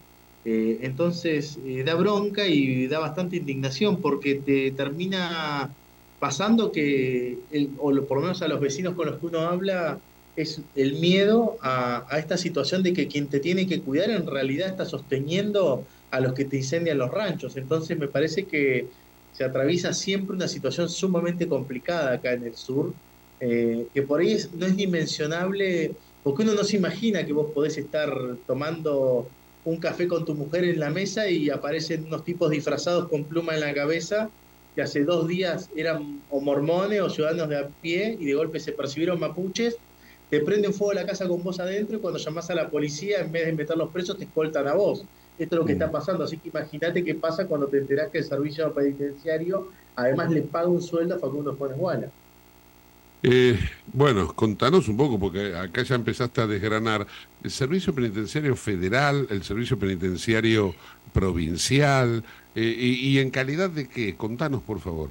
Eh, 0.45 0.79
entonces 0.81 1.57
da 1.85 1.95
bronca 1.95 2.47
y 2.47 2.87
da 2.87 2.99
bastante 2.99 3.37
indignación 3.37 3.99
porque 3.99 4.35
te 4.35 4.71
termina 4.71 5.71
pasando 6.19 6.71
que, 6.71 7.37
o 7.77 7.93
por 8.05 8.17
lo 8.17 8.21
menos 8.21 8.41
a 8.41 8.47
los 8.47 8.59
vecinos 8.59 8.93
con 8.93 9.07
los 9.07 9.19
que 9.19 9.25
uno 9.25 9.39
habla, 9.39 9.99
es 10.35 10.61
el 10.75 10.95
miedo 10.95 11.57
a 11.61 12.17
esta 12.17 12.37
situación 12.37 12.83
de 12.83 12.93
que 12.93 13.07
quien 13.07 13.27
te 13.27 13.39
tiene 13.39 13.67
que 13.67 13.81
cuidar 13.81 14.09
en 14.09 14.27
realidad 14.27 14.67
está 14.69 14.85
sosteniendo 14.85 15.85
a 16.11 16.19
los 16.19 16.33
que 16.33 16.45
te 16.45 16.57
incendian 16.57 16.97
los 16.97 17.11
ranchos. 17.11 17.57
Entonces 17.57 17.97
me 17.97 18.07
parece 18.07 18.45
que 18.45 18.87
se 19.35 19.43
atraviesa 19.43 19.93
siempre 19.93 20.35
una 20.35 20.47
situación 20.47 20.89
sumamente 20.89 21.47
complicada 21.47 22.13
acá 22.13 22.33
en 22.33 22.45
el 22.45 22.55
sur, 22.55 22.95
eh, 23.39 23.89
que 23.93 24.03
por 24.03 24.21
ahí 24.21 24.31
es- 24.33 24.53
no 24.53 24.65
es 24.65 24.75
dimensionable, 24.77 25.97
porque 26.21 26.43
uno 26.43 26.53
no 26.53 26.63
se 26.63 26.77
imagina 26.77 27.25
que 27.25 27.33
vos 27.33 27.51
podés 27.53 27.77
estar 27.77 28.09
tomando 28.47 29.31
un 29.63 29.79
café 29.79 30.07
con 30.07 30.23
tu 30.25 30.35
mujer 30.35 30.63
en 30.63 30.79
la 30.79 30.89
mesa 30.89 31.29
y 31.29 31.49
aparecen 31.49 32.05
unos 32.05 32.23
tipos 32.23 32.49
disfrazados 32.51 33.07
con 33.09 33.27
pluma 33.27 33.53
en 33.55 33.61
la 33.61 33.73
cabeza 33.73 34.31
que 34.73 34.81
hace 34.81 35.03
dos 35.05 35.27
días 35.27 35.69
eran 35.75 36.23
o 36.27 36.41
mormones 36.41 37.01
o 37.01 37.09
ciudadanos 37.09 37.49
de 37.49 37.57
a 37.57 37.69
pie 37.81 38.15
y 38.19 38.25
de 38.25 38.33
golpe 38.35 38.59
se 38.59 38.73
percibieron 38.73 39.19
mapuches, 39.19 39.81
te 40.29 40.41
prenden 40.41 40.73
fuego 40.73 40.93
la 40.93 41.05
casa 41.05 41.27
con 41.27 41.43
vos 41.43 41.59
adentro 41.59 41.97
y 41.97 42.01
cuando 42.01 42.19
llamás 42.19 42.49
a 42.49 42.55
la 42.55 42.69
policía, 42.69 43.19
en 43.21 43.31
vez 43.31 43.45
de 43.45 43.53
meterlos 43.53 43.91
presos, 43.93 44.17
te 44.17 44.25
escoltan 44.25 44.67
a 44.67 44.73
vos. 44.75 45.07
Esto 45.37 45.55
es 45.55 45.59
lo 45.59 45.65
que 45.65 45.73
está 45.73 45.91
pasando, 45.91 46.23
así 46.23 46.37
que 46.37 46.49
imagínate 46.49 47.03
qué 47.03 47.15
pasa 47.15 47.45
cuando 47.47 47.67
te 47.67 47.77
enterás 47.77 48.09
que 48.09 48.19
el 48.19 48.23
servicio 48.23 48.73
penitenciario 48.73 49.67
además 49.95 50.31
le 50.31 50.41
paga 50.43 50.67
un 50.67 50.81
sueldo 50.81 51.15
a 51.15 51.19
Facundo 51.19 51.55
Juárez 51.55 51.77
Guala. 51.77 52.11
Eh, 53.23 53.57
bueno, 53.91 54.33
contanos 54.33 54.87
un 54.87 54.97
poco, 54.97 55.19
porque 55.19 55.55
acá 55.55 55.81
ya 55.83 55.95
empezaste 55.95 56.41
a 56.41 56.47
desgranar 56.47 57.07
el 57.43 57.51
servicio 57.51 57.93
penitenciario 57.93 58.55
federal, 58.55 59.27
el 59.29 59.43
servicio 59.43 59.79
penitenciario 59.79 60.75
provincial, 61.11 62.23
eh, 62.53 62.75
y, 62.77 63.09
y 63.09 63.19
en 63.19 63.31
calidad 63.31 63.69
de 63.69 63.87
qué? 63.89 64.15
Contanos, 64.15 64.61
por 64.61 64.79
favor. 64.79 65.09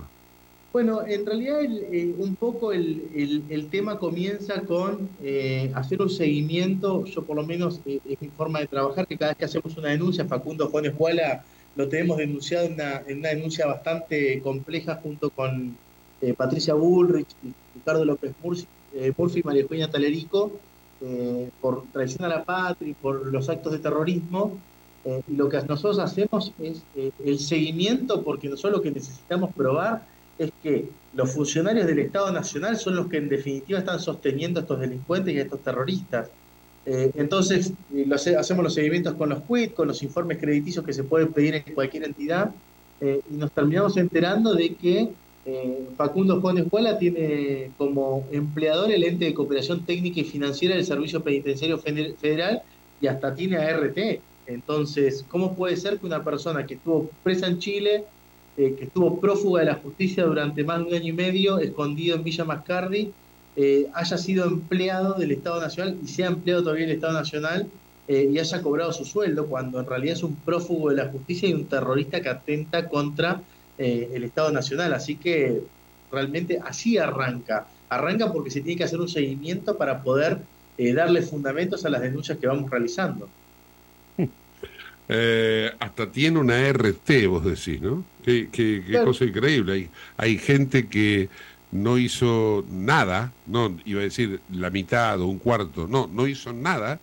Bueno, 0.75 1.07
en 1.07 1.25
realidad 1.25 1.61
el- 1.63 1.85
eh, 1.95 2.15
un 2.17 2.35
poco 2.37 2.73
el, 2.73 3.09
el- 3.49 3.71
tema 3.71 3.97
comienza 3.99 4.65
con 4.65 5.17
eh, 5.21 5.71
hacer 5.75 6.03
un 6.03 6.11
seguimiento, 6.11 7.05
yo 7.05 7.25
por 7.25 7.37
lo 7.37 7.47
menos 7.47 7.81
eh, 7.85 8.01
es 8.03 8.17
mi 8.21 8.31
forma 8.31 8.59
de 8.61 8.67
trabajar, 8.67 9.07
que 9.07 9.17
cada 9.17 9.31
vez 9.31 9.37
que 9.39 9.45
hacemos 9.45 9.77
una 9.77 9.91
denuncia, 9.91 10.27
Facundo 10.27 10.69
Juárez 10.69 10.95
Guala 10.97 11.45
lo 11.75 11.89
tenemos 11.89 12.17
denunciado 12.19 12.67
en 12.67 12.73
una, 12.75 13.03
en 13.07 13.19
una 13.19 13.29
denuncia 13.31 13.67
bastante 13.67 14.41
compleja 14.43 14.97
junto 15.01 15.31
con 15.31 15.79
eh, 16.21 16.35
Patricia 16.35 16.75
Bullrich, 16.75 17.37
Ricardo 17.73 18.05
López 18.05 18.33
Murci, 18.39 18.67
eh, 18.91 19.13
Murphy 19.17 19.41
y 19.41 19.43
María 19.45 19.63
Eugenia 19.63 19.91
Talerico, 19.91 20.65
eh, 21.01 21.51
por 21.61 21.89
traición 21.93 22.25
a 22.25 22.29
la 22.29 22.45
patria 22.45 22.91
y 22.91 22.95
por 22.95 23.31
los 23.33 23.49
actos 23.49 23.73
de 23.73 23.79
terrorismo. 23.79 24.65
Y 25.27 25.37
lo 25.37 25.51
que 25.51 25.59
nosotros 25.69 25.99
hacemos 25.99 26.55
es 26.57 26.87
el 26.95 27.39
seguimiento, 27.39 28.25
porque 28.25 28.49
nosotros 28.49 28.79
lo 28.79 28.83
que 28.83 28.91
necesitamos 28.91 29.51
probar 29.55 30.07
es 30.39 30.51
que 30.63 30.89
los 31.13 31.33
funcionarios 31.33 31.87
del 31.87 32.01
Estado 32.01 32.33
Nacional 32.33 32.77
son 32.77 32.97
los 32.97 33.09
que 33.09 33.19
en 33.19 33.29
definitiva 33.29 33.79
están 33.79 34.01
sosteniendo 34.01 34.61
a 34.61 34.63
estos 34.63 34.81
delincuentes 34.81 35.35
y 35.35 35.39
a 35.39 35.43
estos 35.43 35.63
terroristas. 35.63 36.31
Eh, 36.87 37.11
entonces, 37.15 37.73
eh, 37.95 38.07
hacemos 38.39 38.65
los 38.65 38.75
seguimientos 38.75 39.15
con 39.15 39.31
los 39.31 39.43
quit, 39.45 39.75
con 39.75 39.89
los 39.89 40.03
informes 40.03 40.39
crediticios 40.39 40.85
que 40.85 40.93
se 40.93 41.05
pueden 41.05 41.33
pedir 41.33 41.55
en 41.55 41.75
cualquier 41.75 42.05
entidad, 42.05 42.51
eh, 43.01 43.21
y 43.31 43.37
nos 43.37 43.53
terminamos 43.53 43.97
enterando 43.97 44.55
de 44.55 44.75
que 44.77 45.17
Facundo 45.97 46.41
Juan 46.41 46.57
Escuela 46.57 46.97
tiene 46.99 47.71
como 47.77 48.27
empleador 48.33 48.91
el 48.91 49.05
ente 49.05 49.27
de 49.27 49.35
cooperación 49.35 49.85
técnica 49.85 50.21
y 50.21 50.25
financiera 50.25 50.75
del 50.75 50.87
Servicio 50.87 51.23
Penitenciario 51.23 51.79
Fede- 51.79 52.17
Federal 52.17 52.63
y 52.99 53.07
hasta 53.09 53.35
tiene 53.35 53.59
ART. 53.59 54.23
Entonces, 54.47 55.23
¿cómo 55.29 55.55
puede 55.55 55.77
ser 55.77 55.99
que 56.01 56.07
una 56.07 56.25
persona 56.25 56.65
que 56.67 56.75
estuvo 56.75 57.11
presa 57.23 57.47
en 57.47 57.59
Chile, 57.59 58.05
eh, 58.57 58.75
que 58.79 58.85
estuvo 58.85 59.21
prófuga 59.21 59.61
de 59.61 59.67
la 59.67 59.75
justicia 59.77 60.25
durante 60.25 60.65
más 60.65 60.79
de 60.79 60.85
un 60.85 60.95
año 60.95 61.09
y 61.09 61.13
medio, 61.13 61.59
escondido 61.59 62.17
en 62.17 62.25
Villa 62.25 62.45
Mascardi, 62.45 63.13
eh, 63.57 63.89
haya 63.95 64.19
sido 64.19 64.47
empleado 64.47 65.15
del 65.15 65.31
Estado 65.31 65.61
Nacional 65.61 65.97
y 66.03 66.09
sea 66.09 66.27
empleado 66.27 66.63
todavía 66.63 66.87
del 66.87 66.97
Estado 66.97 67.13
Nacional 67.13 67.69
eh, 68.09 68.29
y 68.33 68.39
haya 68.39 68.63
cobrado 68.63 68.93
su 68.93 69.05
sueldo, 69.05 69.47
cuando 69.47 69.79
en 69.79 69.87
realidad 69.87 70.15
es 70.15 70.25
un 70.25 70.35
prófugo 70.35 70.91
de 70.91 70.97
la 70.97 71.09
justicia 71.09 71.49
y 71.49 71.55
un 71.55 71.67
terrorista 71.67 72.21
que 72.21 72.29
atenta 72.29 72.89
contra 72.89 73.43
eh, 73.79 74.11
el 74.13 74.25
Estado 74.25 74.51
Nacional. 74.51 74.93
Así 74.93 75.17
que 75.17 75.63
realmente 76.11 76.59
así 76.65 76.99
arranca. 76.99 77.69
Arranca 77.89 78.33
porque 78.33 78.51
se 78.51 78.61
tiene 78.61 78.77
que 78.77 78.85
hacer 78.85 79.01
un 79.01 79.09
seguimiento 79.09 79.77
para 79.77 80.03
poder 80.03 80.39
darle 80.77 81.23
fundamentos 81.23 81.85
a 81.85 81.89
las 81.89 82.01
denuncias 82.01 82.37
que 82.39 82.49
vamos 82.49 82.69
realizando. 82.69 83.29
Eh, 85.09 85.71
hasta 85.81 86.11
tiene 86.11 86.39
una 86.39 86.59
RT, 86.59 87.27
vos 87.27 87.45
decís, 87.45 87.81
¿no? 87.81 88.05
Qué, 88.25 88.49
qué- 88.51 88.83
qué 88.87 88.93
Claro. 88.93 89.07
cosa 89.07 89.25
increíble. 89.25 89.73
Hay, 89.75 89.91
hay 90.17 90.39
gente 90.39 90.89
que 90.89 91.29
no 91.73 91.99
hizo 91.99 92.65
nada, 92.71 93.33
no 93.47 93.77
iba 93.85 94.01
a 94.01 94.05
decir 94.05 94.41
la 94.53 94.71
mitad 94.71 95.21
o 95.21 95.27
un 95.27 95.39
cuarto, 95.39 95.87
no, 95.89 96.09
no 96.13 96.27
hizo 96.27 96.53
nada 96.53 97.01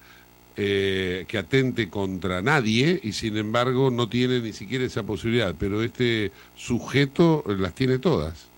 eh, 0.58 1.26
que 1.28 1.38
atente 1.38 1.90
contra 1.90 2.42
nadie 2.42 3.00
y 3.04 3.14
sin 3.14 3.38
embargo 3.38 3.90
no 3.92 4.10
tiene 4.10 4.42
ni 4.42 4.54
siquiera 4.54 4.86
esa 4.86 5.04
posibilidad, 5.04 5.56
pero 5.58 5.82
este 5.84 6.32
sujeto 6.56 7.44
las 7.48 7.74
tiene 7.76 8.00
todas. 8.00 8.51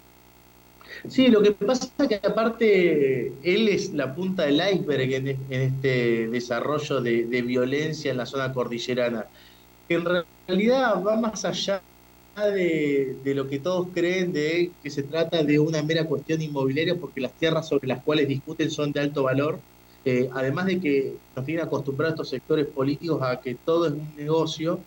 Sí, 1.09 1.27
lo 1.27 1.41
que 1.41 1.51
pasa 1.51 1.89
es 1.99 2.07
que 2.07 2.15
aparte 2.15 3.27
él 3.43 3.67
es 3.67 3.93
la 3.93 4.15
punta 4.15 4.43
del 4.43 4.61
iceberg 4.73 5.13
en, 5.13 5.27
en 5.27 5.61
este 5.61 6.27
desarrollo 6.29 7.01
de, 7.01 7.41
violencia 7.41 8.11
en 8.11 8.17
la 8.17 8.25
zona 8.25 8.53
cordillerana, 8.53 9.25
en 9.89 10.05
realidad 10.47 11.03
va 11.03 11.17
más 11.17 11.43
allá 11.43 11.81
de, 12.37 13.17
de 13.23 13.35
lo 13.35 13.47
que 13.47 13.59
todos 13.59 13.89
creen 13.93 14.31
de 14.31 14.71
que 14.81 14.89
se 14.89 15.03
trata 15.03 15.43
de 15.43 15.59
una 15.59 15.83
mera 15.83 16.05
cuestión 16.05 16.41
inmobiliaria 16.41 16.95
porque 16.95 17.21
las 17.21 17.33
tierras 17.33 17.67
sobre 17.67 17.87
las 17.87 18.01
cuales 18.01 18.27
discuten 18.27 18.71
son 18.71 18.91
de 18.93 19.01
alto 19.01 19.23
valor, 19.23 19.59
eh, 20.05 20.29
además 20.33 20.67
de 20.67 20.79
que 20.79 21.17
nos 21.35 21.45
tienen 21.45 21.65
acostumbrados 21.65 22.13
estos 22.13 22.29
sectores 22.29 22.67
políticos 22.67 23.21
a 23.21 23.39
que 23.39 23.55
todo 23.55 23.87
es 23.87 23.93
un 23.93 24.15
negocio, 24.15 24.79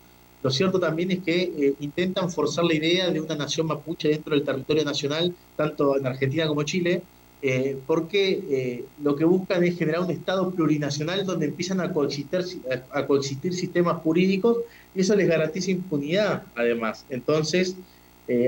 lo 0.47 0.51
cierto 0.51 0.79
también 0.79 1.11
es 1.11 1.19
que 1.19 1.41
eh, 1.43 1.73
intentan 1.81 2.31
forzar 2.31 2.63
la 2.63 2.73
idea 2.73 3.11
de 3.11 3.19
una 3.19 3.35
nación 3.35 3.67
mapuche 3.67 4.07
dentro 4.07 4.33
del 4.33 4.45
territorio 4.45 4.85
nacional, 4.85 5.35
tanto 5.57 5.97
en 5.97 6.07
Argentina 6.07 6.47
como 6.47 6.63
Chile, 6.63 7.01
eh, 7.41 7.77
porque 7.85 8.41
eh, 8.49 8.85
lo 9.03 9.13
que 9.17 9.25
buscan 9.25 9.65
es 9.65 9.77
generar 9.77 10.03
un 10.03 10.09
Estado 10.09 10.49
plurinacional 10.49 11.25
donde 11.25 11.47
empiezan 11.47 11.81
a 11.81 11.91
coexistir, 11.91 13.53
sistemas 13.53 13.97
jurídicos 13.97 14.59
y 14.95 15.01
eso 15.01 15.17
les 15.17 15.27
garantiza 15.27 15.71
impunidad, 15.71 16.43
además. 16.55 17.05
Entonces, 17.09 17.75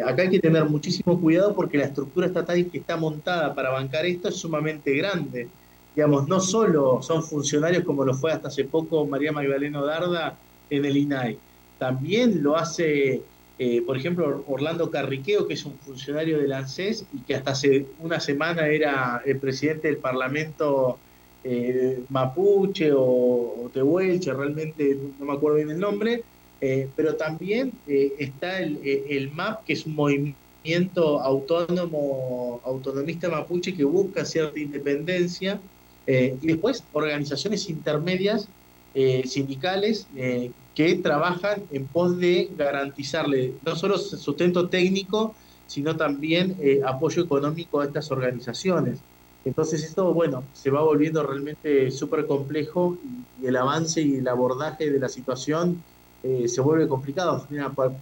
acá 0.06 0.22
hay 0.22 0.30
que 0.30 0.40
tener 0.40 0.64
muchísimo 0.64 1.20
cuidado 1.20 1.54
porque 1.54 1.80
la 1.80 1.86
estructura 1.86 2.28
estatal 2.28 2.66
que 2.72 2.78
está 2.78 2.96
montada 2.96 3.54
para 3.54 3.72
bancar 3.72 4.06
esto 4.06 4.30
es 4.30 4.38
sumamente 4.38 4.96
grande. 4.96 5.50
Digamos, 5.94 6.30
no 6.30 6.40
solo 6.40 7.02
son 7.02 7.24
funcionarios 7.24 7.84
como 7.84 8.06
lo 8.06 8.14
fue 8.14 8.32
hasta 8.32 8.48
hace 8.48 8.64
poco 8.64 9.06
María 9.06 9.34
Magdalena 9.34 9.82
Darda 9.82 10.38
en 10.70 10.86
el 10.86 10.96
INAI, 10.96 11.38
también 11.80 12.44
lo 12.44 12.58
hace, 12.58 13.24
eh, 13.58 13.82
por 13.82 13.98
ejemplo, 13.98 14.44
Orlando 14.48 14.92
Carriqueo, 14.92 15.48
que 15.48 15.56
es 15.56 15.66
un 15.66 15.78
funcionario 15.80 16.38
del 16.38 16.54
ANSES 16.54 17.06
y 17.14 17.20
que 17.22 17.36
hasta 17.36 17.52
hace 17.52 17.88
una 18.00 18.20
semana 18.20 18.68
era 18.68 19.24
el 19.26 19.40
presidente 19.40 19.88
del 19.88 19.98
Parlamento 19.98 21.00
eh, 21.44 22.04
Mapuche 22.10 22.92
o, 22.94 23.72
Tehuelche, 23.74 24.34
realmente 24.34 24.98
no 25.20 25.26
me 25.26 25.34
acuerdo 25.34 25.58
bien 25.58 25.72
el 25.72 25.80
nombre, 25.80 26.24
eh, 26.62 26.90
pero 26.96 27.16
también 27.16 27.72
está 27.88 28.60
el, 28.60 28.80
el 28.84 29.32
MAP, 29.32 29.64
que 29.64 29.74
es 29.74 29.86
un 29.86 29.96
movimiento 29.96 31.22
autónomo, 31.22 32.60
autonomista 32.66 33.30
mapuche 33.30 33.74
que 33.74 33.86
busca 33.86 34.26
cierta 34.26 34.60
independencia, 34.60 35.60
y 36.06 36.48
después 36.48 36.84
organizaciones 36.92 37.70
intermedias 37.70 38.50
eh, 38.96 39.24
sindicales 39.28 40.08
eh, 40.16 40.52
que 40.74 40.96
trabajan 40.96 41.62
en 41.72 41.86
pos 41.86 42.18
de 42.18 42.50
garantizarle 42.58 43.54
no 43.64 43.76
solo 43.76 44.00
sustento 44.00 44.68
técnico, 44.68 45.36
sino 45.68 45.96
también 45.96 46.58
eh, 46.60 46.82
apoyo 46.84 47.24
económico 47.24 47.82
a 47.82 47.86
estas 47.86 48.10
organizaciones. 48.10 49.00
Entonces 49.46 49.84
esto, 49.84 50.12
bueno, 50.12 50.44
se 50.54 50.72
va 50.72 50.82
volviendo 50.82 51.22
realmente 51.22 51.92
súper 51.92 52.26
complejo 52.26 52.98
y, 53.42 53.46
el 53.46 53.56
avance 53.56 54.02
y 54.02 54.16
el 54.16 54.28
abordaje 54.28 54.90
de 54.90 55.00
la 55.00 55.08
situación 55.08 55.82
se 56.22 56.60
vuelve 56.60 56.86
complicado. 56.90 57.48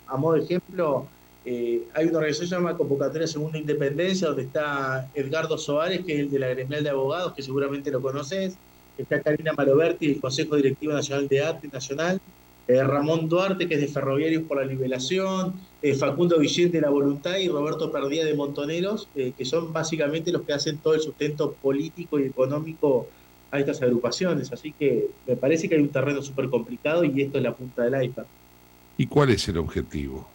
A 0.08 0.18
modo 0.18 0.34
de 0.34 0.44
ejemplo, 0.44 1.06
hay 1.46 2.06
una 2.06 2.18
organización 2.18 2.46
que 2.46 2.50
se 2.50 2.56
llama 2.56 2.76
Convocatoria 2.76 3.28
Segunda 3.28 3.60
Independencia, 3.60 4.30
donde 4.30 4.42
está 4.42 5.12
Edgardo 5.14 5.60
Soares, 5.60 6.04
que 6.04 6.14
es 6.14 6.20
el 6.22 6.32
de 6.32 6.40
la 6.40 6.48
Gremial 6.48 6.84
de 6.84 6.90
Abogados, 6.90 7.34
que 7.34 7.44
seguramente 7.44 7.92
lo 7.92 8.02
conoces, 8.02 8.58
está 9.04 9.22
Karina 9.22 9.54
Maloberti, 9.54 10.08
del 10.08 10.22
Consejo 10.22 10.56
Directivo 10.56 10.94
Nacional 10.94 11.28
de 11.28 11.42
Arte 11.44 11.68
Nacional, 11.72 12.20
eh, 12.68 12.84
Ramón 12.84 13.30
Duarte, 13.30 13.68
que 13.68 13.76
es 13.76 13.82
de 13.82 13.88
Ferroviarios 13.88 14.44
por 14.44 14.58
la 14.58 14.66
Liberación, 14.66 15.54
eh, 15.82 15.94
Facundo 15.94 16.38
Villén 16.40 16.72
de 16.72 16.82
La 16.82 16.90
Voluntad 16.90 17.38
y 17.38 17.48
Roberto 17.48 17.92
Perdía 17.92 18.26
de 18.26 18.34
Montoneros, 18.34 19.08
eh, 19.16 19.32
que 19.38 19.46
son 19.46 19.72
básicamente 19.72 20.32
los 20.32 20.42
que 20.42 20.54
hacen 20.54 20.78
todo 20.80 20.94
el 20.96 21.00
sustento 21.02 21.54
político 21.62 22.20
y 22.20 22.24
económico 22.24 23.08
a 23.52 23.60
estas 23.60 23.82
agrupaciones. 23.82 24.52
Así 24.52 24.74
que 24.74 25.08
me 25.26 25.38
parece 25.38 25.70
que 25.70 25.76
hay 25.76 25.82
un 25.82 25.90
terreno 25.90 26.22
súper 26.22 26.50
complicado 26.50 27.06
y 27.06 27.22
esto 27.22 27.38
es 27.38 27.44
la 27.44 27.54
punta 27.56 27.84
del 27.84 28.04
iceberg. 28.04 28.28
¿Y 28.98 29.08
cuál 29.08 29.30
es 29.30 29.48
el 29.48 29.58
objetivo? 29.60 30.28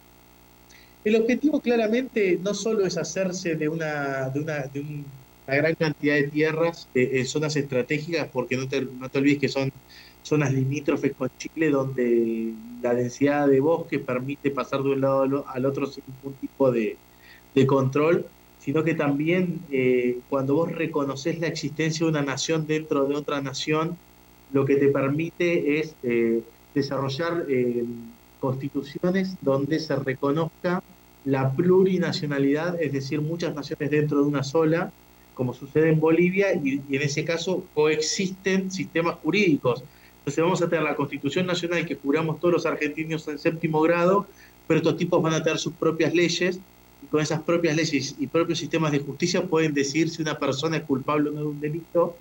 El 1.03 1.17
objetivo 1.17 1.59
claramente 1.59 2.39
no 2.41 2.53
solo 2.53 2.85
es 2.85 2.97
hacerse 2.97 3.55
de 3.55 3.67
una, 3.69 4.29
de 4.29 4.39
una, 4.39 4.59
de 4.67 4.79
un- 4.79 5.05
una 5.47 5.57
gran 5.57 5.75
cantidad 5.75 6.15
de 6.15 6.29
tierras 6.29 6.89
eh, 6.93 7.11
en 7.13 7.25
zonas 7.27 7.55
estratégicas, 7.55 8.29
porque 8.31 8.57
no 8.57 8.67
te, 8.67 8.81
no 8.81 9.09
te 9.09 9.17
olvides 9.19 9.39
que 9.39 9.49
son 9.49 9.71
zonas 10.21 10.53
limítrofes 10.53 11.13
con 11.15 11.29
Chile 11.37 11.69
donde 11.69 12.53
la 12.81 12.93
densidad 12.93 13.47
de 13.47 13.59
bosque 13.59 13.99
permite 13.99 14.51
pasar 14.51 14.81
de 14.83 14.91
un 14.91 15.01
lado 15.01 15.45
al 15.47 15.65
otro 15.65 15.85
sin 15.87 16.03
ningún 16.07 16.35
tipo 16.37 16.71
de, 16.71 16.97
de 17.53 17.67
control, 17.67 18.31
sino 18.57 18.83
que 18.83 18.95
también 18.95 19.65
eh, 19.69 20.21
cuando 20.29 20.55
vos 20.55 20.71
reconoces 20.71 21.39
la 21.39 21.47
existencia 21.47 22.05
de 22.05 22.11
una 22.11 22.21
nación 22.21 22.65
dentro 22.65 23.05
de 23.07 23.15
otra 23.15 23.41
nación, 23.41 23.97
lo 24.49 24.65
que 24.65 24.77
te 24.77 24.89
permite 24.89 25.79
es 25.79 25.95
eh, 26.03 26.41
desarrollar 26.73 27.45
eh, 27.49 27.85
constituciones 28.39 29.35
donde 29.41 29.79
se 29.79 29.95
reconozca 29.95 30.81
la 31.23 31.55
plurinacionalidad, 31.55 32.81
es 32.81 32.91
decir, 32.91 33.21
muchas 33.21 33.55
naciones 33.55 33.89
dentro 33.89 34.19
de 34.19 34.27
una 34.27 34.43
sola, 34.43 34.93
como 35.33 35.53
sucede 35.53 35.89
en 35.89 35.99
Bolivia, 35.99 36.53
y, 36.53 36.81
en 36.89 37.01
ese 37.01 37.23
caso 37.25 37.63
coexisten 37.73 38.71
sistemas 38.71 39.15
jurídicos. 39.23 39.83
Entonces 40.19 40.43
vamos 40.43 40.61
a 40.61 40.69
tener 40.69 40.83
la 40.83 40.95
Constitución 40.95 41.45
Nacional 41.45 41.85
que 41.85 41.95
juramos 41.95 42.39
todos 42.39 42.53
los 42.53 42.65
argentinos 42.65 43.27
en 43.27 43.37
séptimo 43.37 43.81
grado, 43.81 44.27
pero 44.67 44.77
estos 44.77 44.97
tipos 44.97 45.21
van 45.21 45.33
a 45.33 45.43
tener 45.43 45.59
sus 45.59 45.73
propias 45.73 46.13
leyes, 46.13 46.59
y 47.01 47.05
con 47.07 47.21
esas 47.21 47.41
propias 47.41 47.75
leyes 47.75 48.15
y 48.17 48.27
propios 48.27 48.59
sistemas 48.59 48.91
de 48.91 48.99
justicia 48.99 49.43
pueden 49.43 49.73
decidir 49.73 50.09
si 50.09 50.21
una 50.21 50.39
persona 50.39 50.77
es 50.77 50.83
culpable 50.83 51.29
o 51.29 51.33
no 51.33 51.39
de 51.41 51.47
un 51.47 51.59
delito, 51.59 52.15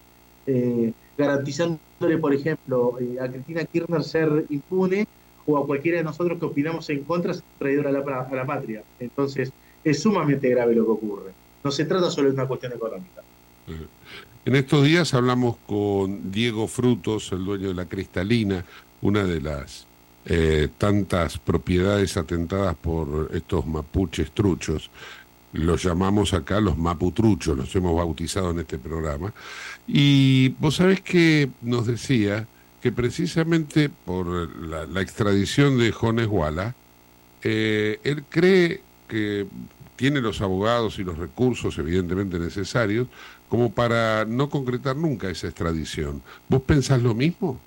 eh, 0.46 0.92
garantizándole, 1.16 2.18
por 2.18 2.34
ejemplo, 2.34 2.98
eh, 2.98 3.18
a 3.20 3.28
Cristina 3.30 3.64
Kirchner 3.64 4.02
ser 4.02 4.46
impune 4.48 5.06
o 5.46 5.58
a 5.58 5.66
cualquiera 5.66 5.98
de 5.98 6.04
nosotros 6.04 6.38
que 6.38 6.46
opinamos 6.46 6.88
en 6.90 7.04
contra 7.04 7.34
ser 7.34 7.44
traidor 7.58 7.86
a 7.88 7.92
la, 7.92 8.00
a 8.22 8.34
la 8.34 8.46
patria. 8.46 8.82
Entonces, 8.98 9.52
es 9.84 10.00
sumamente 10.00 10.48
grave 10.48 10.74
lo 10.74 10.84
que 10.84 10.90
ocurre. 10.90 11.41
No 11.64 11.70
se 11.70 11.84
trata 11.84 12.10
solo 12.10 12.28
de 12.28 12.34
una 12.34 12.46
cuestión 12.46 12.72
económica. 12.72 13.22
En 14.44 14.56
estos 14.56 14.84
días 14.84 15.14
hablamos 15.14 15.56
con 15.66 16.32
Diego 16.32 16.66
Frutos, 16.66 17.30
el 17.32 17.44
dueño 17.44 17.68
de 17.68 17.74
la 17.74 17.86
Cristalina, 17.86 18.64
una 19.00 19.22
de 19.24 19.40
las 19.40 19.86
eh, 20.24 20.68
tantas 20.78 21.38
propiedades 21.38 22.16
atentadas 22.16 22.74
por 22.76 23.30
estos 23.34 23.66
mapuches 23.66 24.32
truchos. 24.32 24.90
Los 25.52 25.82
llamamos 25.82 26.32
acá 26.32 26.60
los 26.60 26.78
maputruchos, 26.78 27.56
los 27.56 27.74
hemos 27.76 27.96
bautizado 27.96 28.50
en 28.50 28.60
este 28.60 28.78
programa. 28.78 29.32
Y 29.86 30.50
vos 30.60 30.76
sabés 30.76 31.02
que 31.02 31.50
nos 31.60 31.86
decía 31.86 32.46
que 32.80 32.90
precisamente 32.90 33.88
por 33.88 34.26
la, 34.66 35.00
extradición 35.00 35.78
de 35.78 35.92
Jones 35.92 36.26
Walla, 36.28 36.74
eh, 37.42 38.00
él 38.02 38.24
cree 38.28 38.80
que 39.08 39.46
tiene 39.97 40.20
los 40.20 40.40
abogados 40.40 40.99
y 40.99 41.05
los 41.05 41.18
recursos 41.18 41.78
evidentemente 41.78 42.38
necesarios 42.38 43.09
como 43.49 43.72
para 43.72 44.24
no 44.24 44.49
concretar 44.49 44.97
nunca 44.97 45.28
esa 45.30 45.49
extradición. 45.49 46.22
¿Vos 46.49 46.62
pensás 46.62 47.03
lo 47.03 47.14
mismo? 47.14 47.61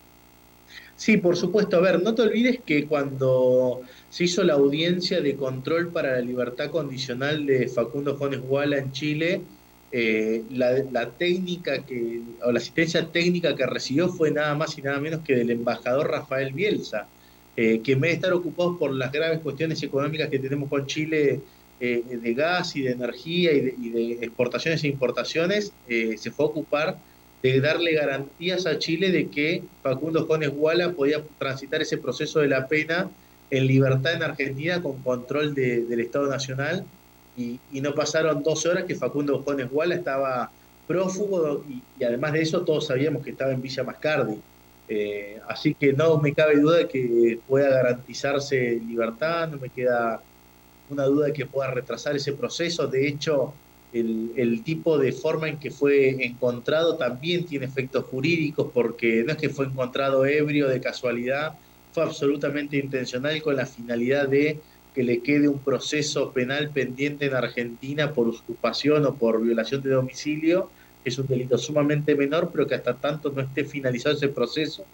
Sí, 0.95 1.17
por 1.17 1.36
supuesto. 1.36 1.78
A 1.78 1.82
ver, 1.82 2.01
no 2.01 2.15
te 2.15 2.21
olvides 2.23 2.59
que 2.65 2.86
cuando 2.86 3.82
se 4.09 4.23
hizo 4.23 4.43
la 4.43 4.53
audiencia 4.53 5.21
de 5.21 5.36
control 5.36 5.89
para 5.89 6.13
la 6.13 6.21
libertad 6.21 6.71
condicional 6.71 7.45
de 7.45 7.67
Facundo 7.67 8.15
Jones 8.17 8.41
Guala 8.41 8.78
en 8.78 8.91
Chile, 8.93 9.41
eh, 9.91 10.43
la, 10.51 10.71
la 10.91 11.09
técnica 11.09 11.84
que, 11.84 12.21
o 12.43 12.51
la 12.51 12.59
asistencia 12.59 13.05
técnica 13.11 13.55
que 13.55 13.65
recibió 13.65 14.09
fue 14.09 14.32
nada 14.32 14.55
más 14.55 14.78
y 14.78 14.82
nada 14.82 14.99
menos 14.99 15.21
que 15.21 15.36
del 15.36 15.51
embajador 15.51 16.09
Rafael 16.09 16.53
Bielsa, 16.53 17.07
eh, 17.55 17.82
que 17.82 17.93
en 17.93 18.01
vez 18.01 18.11
de 18.11 18.15
estar 18.15 18.34
ocupados 18.34 18.78
por 18.78 18.91
las 18.91 19.11
graves 19.11 19.39
cuestiones 19.39 19.82
económicas 19.84 20.30
que 20.30 20.39
tenemos 20.39 20.69
con 20.69 20.86
Chile 20.88 21.41
eh, 21.80 22.03
de 22.09 22.34
gas 22.34 22.76
y 22.76 22.82
de 22.82 22.91
energía 22.91 23.51
y 23.51 23.89
de, 23.89 24.11
exportaciones 24.26 24.84
e 24.84 24.88
importaciones, 24.88 25.73
eh, 25.88 26.15
se 26.17 26.32
fue 26.32 26.45
a 26.45 26.49
ocupar 26.49 26.97
de 27.43 27.59
darle 27.61 27.93
garantías 27.93 28.65
a 28.65 28.80
Chile 28.80 29.11
de 29.11 29.30
que 29.30 29.61
Facundo 29.84 30.26
Jones 30.28 30.49
Guala 30.49 30.93
podía 30.93 31.23
transitar 31.38 31.82
ese 31.82 31.97
proceso 31.97 32.39
de 32.39 32.47
la 32.47 32.67
pena 32.67 33.09
en 33.51 33.67
libertad 33.67 34.13
en 34.13 34.23
Argentina 34.23 34.82
con 34.82 35.01
control 35.03 35.53
de- 35.53 35.86
del 35.86 35.99
Estado 35.99 36.28
Nacional 36.28 36.86
y, 37.38 37.59
no 37.82 37.93
pasaron 37.93 38.41
12 38.41 38.69
horas 38.69 38.84
que 38.86 38.95
Facundo 38.95 39.43
Jones 39.45 39.69
Guala 39.69 39.95
estaba 39.95 40.49
prófugo 40.88 41.63
y, 41.69 41.82
y 41.99 42.03
además 42.03 42.34
de 42.34 42.41
eso 42.41 42.61
todos 42.63 42.88
sabíamos 42.88 43.23
que 43.23 43.32
estaba 43.32 43.51
en 43.51 43.61
Villa 43.61 43.84
Mascardi. 43.84 44.38
Eh, 44.88 45.39
así 45.47 45.73
que 45.73 45.93
no 45.93 46.19
me 46.19 46.34
cabe 46.34 46.59
duda 46.59 46.78
de 46.78 46.88
que 46.88 47.39
pueda 47.47 47.69
garantizarse 47.69 48.80
libertad, 48.88 49.49
no 49.49 49.57
me 49.57 49.69
queda 49.69 50.21
una 50.89 51.05
duda 51.05 51.27
de 51.27 51.33
que 51.33 51.45
pueda 51.45 51.71
retrasar 51.71 52.15
ese 52.15 52.33
proceso. 52.33 52.88
De 52.88 53.07
hecho, 53.07 53.53
el, 53.93 54.31
el 54.36 54.63
tipo 54.63 54.97
de 54.97 55.11
forma 55.11 55.47
en 55.49 55.57
que 55.57 55.71
fue 55.71 56.25
encontrado 56.25 56.97
también 56.97 57.45
tiene 57.45 57.65
efectos 57.65 58.05
jurídicos 58.05 58.71
porque 58.73 59.23
no 59.23 59.33
es 59.33 59.38
que 59.38 59.49
fue 59.49 59.65
encontrado 59.65 60.25
ebrio 60.25 60.67
de 60.67 60.81
casualidad, 60.81 61.53
fue 61.93 62.03
absolutamente 62.03 62.77
intencional 62.77 63.41
con 63.41 63.55
la 63.55 63.65
finalidad 63.65 64.27
de 64.27 64.59
que 64.93 65.03
le 65.03 65.21
quede 65.21 65.49
un 65.49 65.59
proceso 65.59 66.31
penal 66.31 66.69
pendiente 66.69 67.25
en 67.25 67.36
Argentina 67.36 68.13
por 68.13 68.29
usurpación 68.29 69.05
o 69.05 69.15
por 69.15 69.41
violación 69.41 69.81
de 69.81 69.89
domicilio, 69.89 70.69
que 71.03 71.09
es 71.09 71.17
un 71.19 71.27
delito 71.27 71.57
sumamente 71.57 72.15
menor, 72.15 72.49
pero 72.51 72.65
que 72.65 72.75
hasta 72.75 72.95
tanto 72.95 73.29
no 73.29 73.41
esté 73.41 73.65
finalizado 73.65 74.15
ese 74.15 74.29
proceso, 74.29 74.86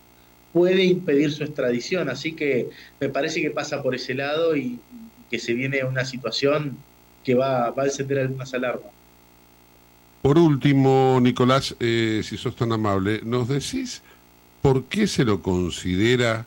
puede 0.51 0.83
impedir 0.83 1.31
su 1.31 1.43
extradición. 1.43 2.09
Así 2.09 2.33
que 2.33 2.69
me 2.99 3.09
parece 3.09 3.41
que 3.41 3.51
pasa 3.51 3.81
por 3.83 3.93
ese 3.93 4.15
lado 4.15 4.55
y, 4.55 4.61
y 4.61 4.79
que 5.31 5.39
se 5.39 5.53
viene 5.53 5.83
una 5.85 6.03
situación 6.03 6.77
que 7.23 7.35
va, 7.35 7.67
a 7.67 7.85
encender 7.85 8.19
algunas 8.19 8.53
alarmas. 8.53 8.91
Por 10.21 10.37
último, 10.37 11.19
Nicolás, 11.21 11.75
eh, 11.79 12.21
si 12.23 12.37
sos 12.37 12.55
tan 12.55 12.73
amable, 12.73 13.21
¿nos 13.23 13.47
decís 13.47 14.01
por 14.61 14.83
qué 14.83 15.07
se 15.07 15.23
lo 15.23 15.41
considera 15.41 16.45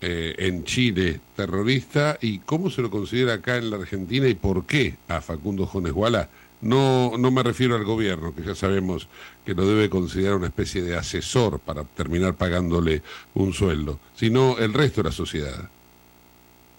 eh, 0.00 0.34
en 0.38 0.62
Chile 0.64 1.20
terrorista 1.34 2.18
y 2.20 2.40
cómo 2.40 2.70
se 2.70 2.82
lo 2.82 2.90
considera 2.90 3.34
acá 3.34 3.56
en 3.56 3.70
la 3.70 3.78
Argentina 3.78 4.28
y 4.28 4.34
por 4.34 4.66
qué 4.66 4.96
a 5.08 5.20
Facundo 5.20 5.66
Jones 5.66 5.92
Guala? 5.92 6.28
No, 6.60 7.16
no 7.18 7.30
me 7.30 7.42
refiero 7.42 7.76
al 7.76 7.84
gobierno, 7.84 8.34
que 8.34 8.42
ya 8.42 8.54
sabemos 8.54 9.08
que 9.46 9.54
lo 9.54 9.66
debe 9.66 9.88
considerar 9.88 10.36
una 10.36 10.48
especie 10.48 10.82
de 10.82 10.96
asesor 10.96 11.60
para 11.60 11.84
terminar 11.84 12.34
pagándole 12.34 13.02
un 13.34 13.52
sueldo, 13.52 13.98
sino 14.14 14.58
el 14.58 14.74
resto 14.74 15.02
de 15.02 15.08
la 15.08 15.14
sociedad. 15.14 15.70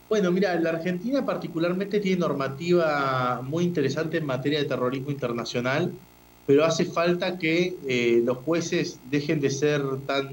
Bueno, 0.10 0.32
mira, 0.32 0.60
la 0.60 0.72
Argentina 0.72 1.24
particularmente 1.24 2.00
tiene 2.00 2.18
normativa 2.22 3.42
muy 3.44 3.64
interesante 3.64 4.18
en 4.18 4.26
materia 4.26 4.58
de 4.58 4.66
terrorismo 4.66 5.12
internacional, 5.12 5.94
pero 6.48 6.66
hace 6.66 6.86
falta 6.86 7.38
que 7.38 7.78
eh, 7.88 8.20
los 8.26 8.40
jueces 8.40 9.00
dejen 9.04 9.40
de 9.40 9.52
ser 9.52 9.84
tan, 10.08 10.28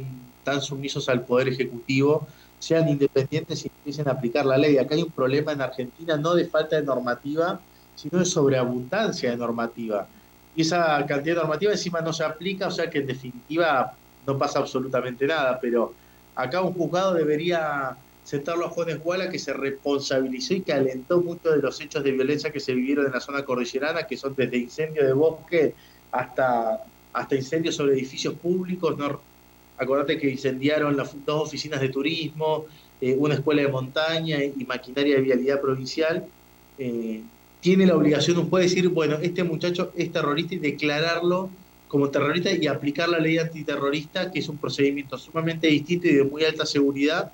tan 0.45 0.62
sumisos 0.62 1.11
al 1.11 1.27
Poder 1.27 1.49
Ejecutivo, 1.49 2.27
sean 2.59 2.89
independientes 2.89 3.66
y 3.66 3.68
empiecen 3.68 4.09
a 4.09 4.12
aplicar 4.12 4.47
la 4.47 4.57
ley. 4.57 4.79
Acá 4.79 4.95
hay 4.95 5.03
un 5.03 5.12
problema 5.12 5.53
en 5.53 5.61
Argentina 5.61 6.16
no 6.16 6.35
de 6.35 6.47
falta 6.47 6.77
de 6.77 6.83
normativa, 6.83 7.61
sino 7.95 8.18
de 8.18 8.24
sobreabundancia 8.24 9.31
de 9.31 9.37
normativa. 9.37 10.09
Y 10.55 10.62
esa 10.62 11.05
cantidad 11.05 11.35
de 11.35 11.41
normativa 11.43 11.72
encima 11.72 12.01
no 12.01 12.14
se 12.14 12.24
aplica, 12.24 12.68
o 12.68 12.70
sea 12.70 12.89
que 12.89 13.01
en 13.01 13.07
definitiva 13.07 13.93
no 14.27 14.39
pasa 14.39 14.59
absolutamente 14.59 15.27
nada, 15.27 15.61
pero 15.61 15.93
acá 16.35 16.62
un 16.62 16.72
juzgado 16.72 17.12
debería 17.12 17.95
sentarlo 18.27 18.66
a 18.66 18.70
Juanes 18.70 19.01
Guala, 19.01 19.31
que 19.31 19.39
se 19.39 19.53
responsabilizó 19.53 20.55
y 20.55 20.62
que 20.62 20.72
alentó 20.72 21.20
muchos 21.20 21.55
de 21.55 21.62
los 21.62 21.81
hechos 21.81 22.03
de 22.03 22.11
violencia 22.11 22.51
que 22.51 22.59
se 22.59 22.74
vivieron 22.74 23.07
en 23.07 23.12
la 23.12 23.20
zona 23.20 23.45
cordillerana, 23.45 24.05
que 24.05 24.16
son 24.16 24.35
desde 24.37 24.57
incendio 24.57 25.07
de 25.07 25.12
bosque 25.12 25.74
hasta, 26.11 26.85
hasta 27.12 27.37
incendios 27.37 27.77
sobre 27.77 27.93
edificios 27.93 28.35
públicos. 28.35 28.99
¿no? 28.99 29.20
Acordate 29.79 30.18
que 30.18 30.29
incendiaron 30.29 30.97
las 30.97 31.14
dos 31.24 31.45
oficinas 31.45 31.81
de 31.81 31.89
turismo, 31.89 32.64
eh, 33.01 33.14
una 33.16 33.35
escuela 33.35 33.62
de 33.62 33.68
montaña 33.68 34.43
y, 34.43 34.64
maquinaria 34.64 35.14
de 35.14 35.22
vialidad 35.22 35.61
provincial. 35.61 36.24
Eh, 36.79 37.22
tiene 37.61 37.87
la 37.87 37.97
obligación 37.97 38.39
un 38.39 38.51
juez 38.51 38.64
de 38.64 38.74
decir, 38.74 38.89
bueno, 38.89 39.18
este 39.22 39.45
muchacho 39.45 39.93
es 39.97 40.11
terrorista 40.11 40.57
y 40.57 40.59
declararlo 40.59 41.49
como 41.87 42.11
terrorista 42.11 42.51
y 42.51 42.66
aplicar 42.66 43.09
la 43.09 43.20
ley 43.20 43.39
antiterrorista, 43.39 44.33
que 44.33 44.41
es 44.41 44.49
un 44.49 44.57
procedimiento 44.59 45.16
sumamente 45.16 45.68
distinto 45.68 46.09
y 46.09 46.14
de 46.14 46.24
muy 46.24 46.43
alta 46.43 46.66
seguridad. 46.66 47.33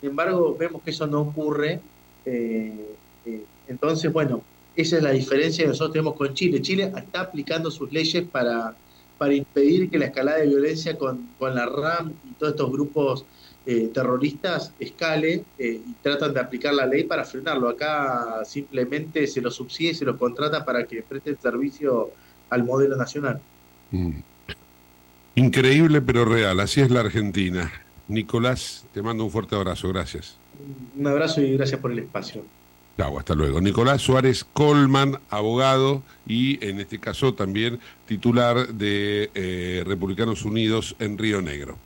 Sin 0.00 0.10
embargo, 0.10 0.56
vemos 0.58 0.82
que 0.82 0.90
eso 0.90 1.06
no 1.06 1.22
ocurre. 1.22 1.80
eh, 2.24 2.94
eh, 3.26 3.44
entonces, 3.68 4.12
bueno, 4.12 4.42
esa 4.76 4.96
es 4.96 5.02
la 5.02 5.10
diferencia 5.10 5.64
que 5.64 5.68
nosotros 5.68 5.92
tenemos 5.92 6.14
con 6.14 6.32
Chile. 6.34 6.62
Chile 6.62 6.92
está 6.96 7.20
aplicando 7.20 7.70
sus 7.70 7.92
leyes 7.92 8.24
para, 8.24 8.74
para 9.18 9.34
impedir 9.34 9.90
que 9.90 9.98
la 9.98 10.06
escalada 10.06 10.38
de 10.38 10.46
violencia 10.46 10.96
con, 10.96 11.28
con 11.38 11.54
la 11.54 11.66
RAM 11.66 12.12
y 12.28 12.32
todos 12.34 12.52
estos 12.52 12.70
grupos 12.70 13.24
eh, 13.66 13.90
terroristas 13.92 14.72
escale 14.78 15.44
y 15.58 15.92
tratan 16.02 16.32
de 16.32 16.40
aplicar 16.40 16.72
la 16.72 16.86
ley 16.86 17.04
para 17.04 17.24
frenarlo. 17.24 17.68
Acá 17.68 18.42
simplemente 18.46 19.26
se 19.26 19.42
los 19.42 19.56
subsidia 19.56 19.90
y 19.90 19.94
se 19.94 20.06
los 20.06 20.16
contrata 20.16 20.64
para 20.64 20.84
que 20.84 21.02
presten 21.02 21.36
servicio 21.40 22.10
al 22.48 22.64
modelo 22.64 22.96
nacional. 22.96 23.40
Mm. 23.90 24.20
Increíble 25.34 26.00
pero 26.00 26.24
real, 26.24 26.58
así 26.60 26.80
es 26.80 26.90
la 26.90 27.00
Argentina. 27.00 27.70
Nicolás, 28.08 28.86
te 28.92 29.02
mando 29.02 29.24
un 29.24 29.30
fuerte 29.30 29.54
abrazo, 29.54 29.88
gracias. 29.88 30.36
Un 30.96 31.06
abrazo 31.06 31.40
y 31.40 31.56
gracias 31.56 31.80
por 31.80 31.92
el 31.92 32.00
espacio. 32.00 32.44
Chao, 32.96 33.16
hasta 33.16 33.34
luego. 33.34 33.60
Nicolás 33.60 34.02
Suárez 34.02 34.44
Colman, 34.52 35.20
abogado 35.30 36.02
y 36.26 36.64
en 36.66 36.80
este 36.80 36.98
caso 36.98 37.32
también 37.32 37.78
titular 38.06 38.68
de 38.74 39.30
eh, 39.34 39.84
Republicanos 39.86 40.44
Unidos 40.44 40.96
en 40.98 41.16
Río 41.16 41.40
Negro. 41.40 41.76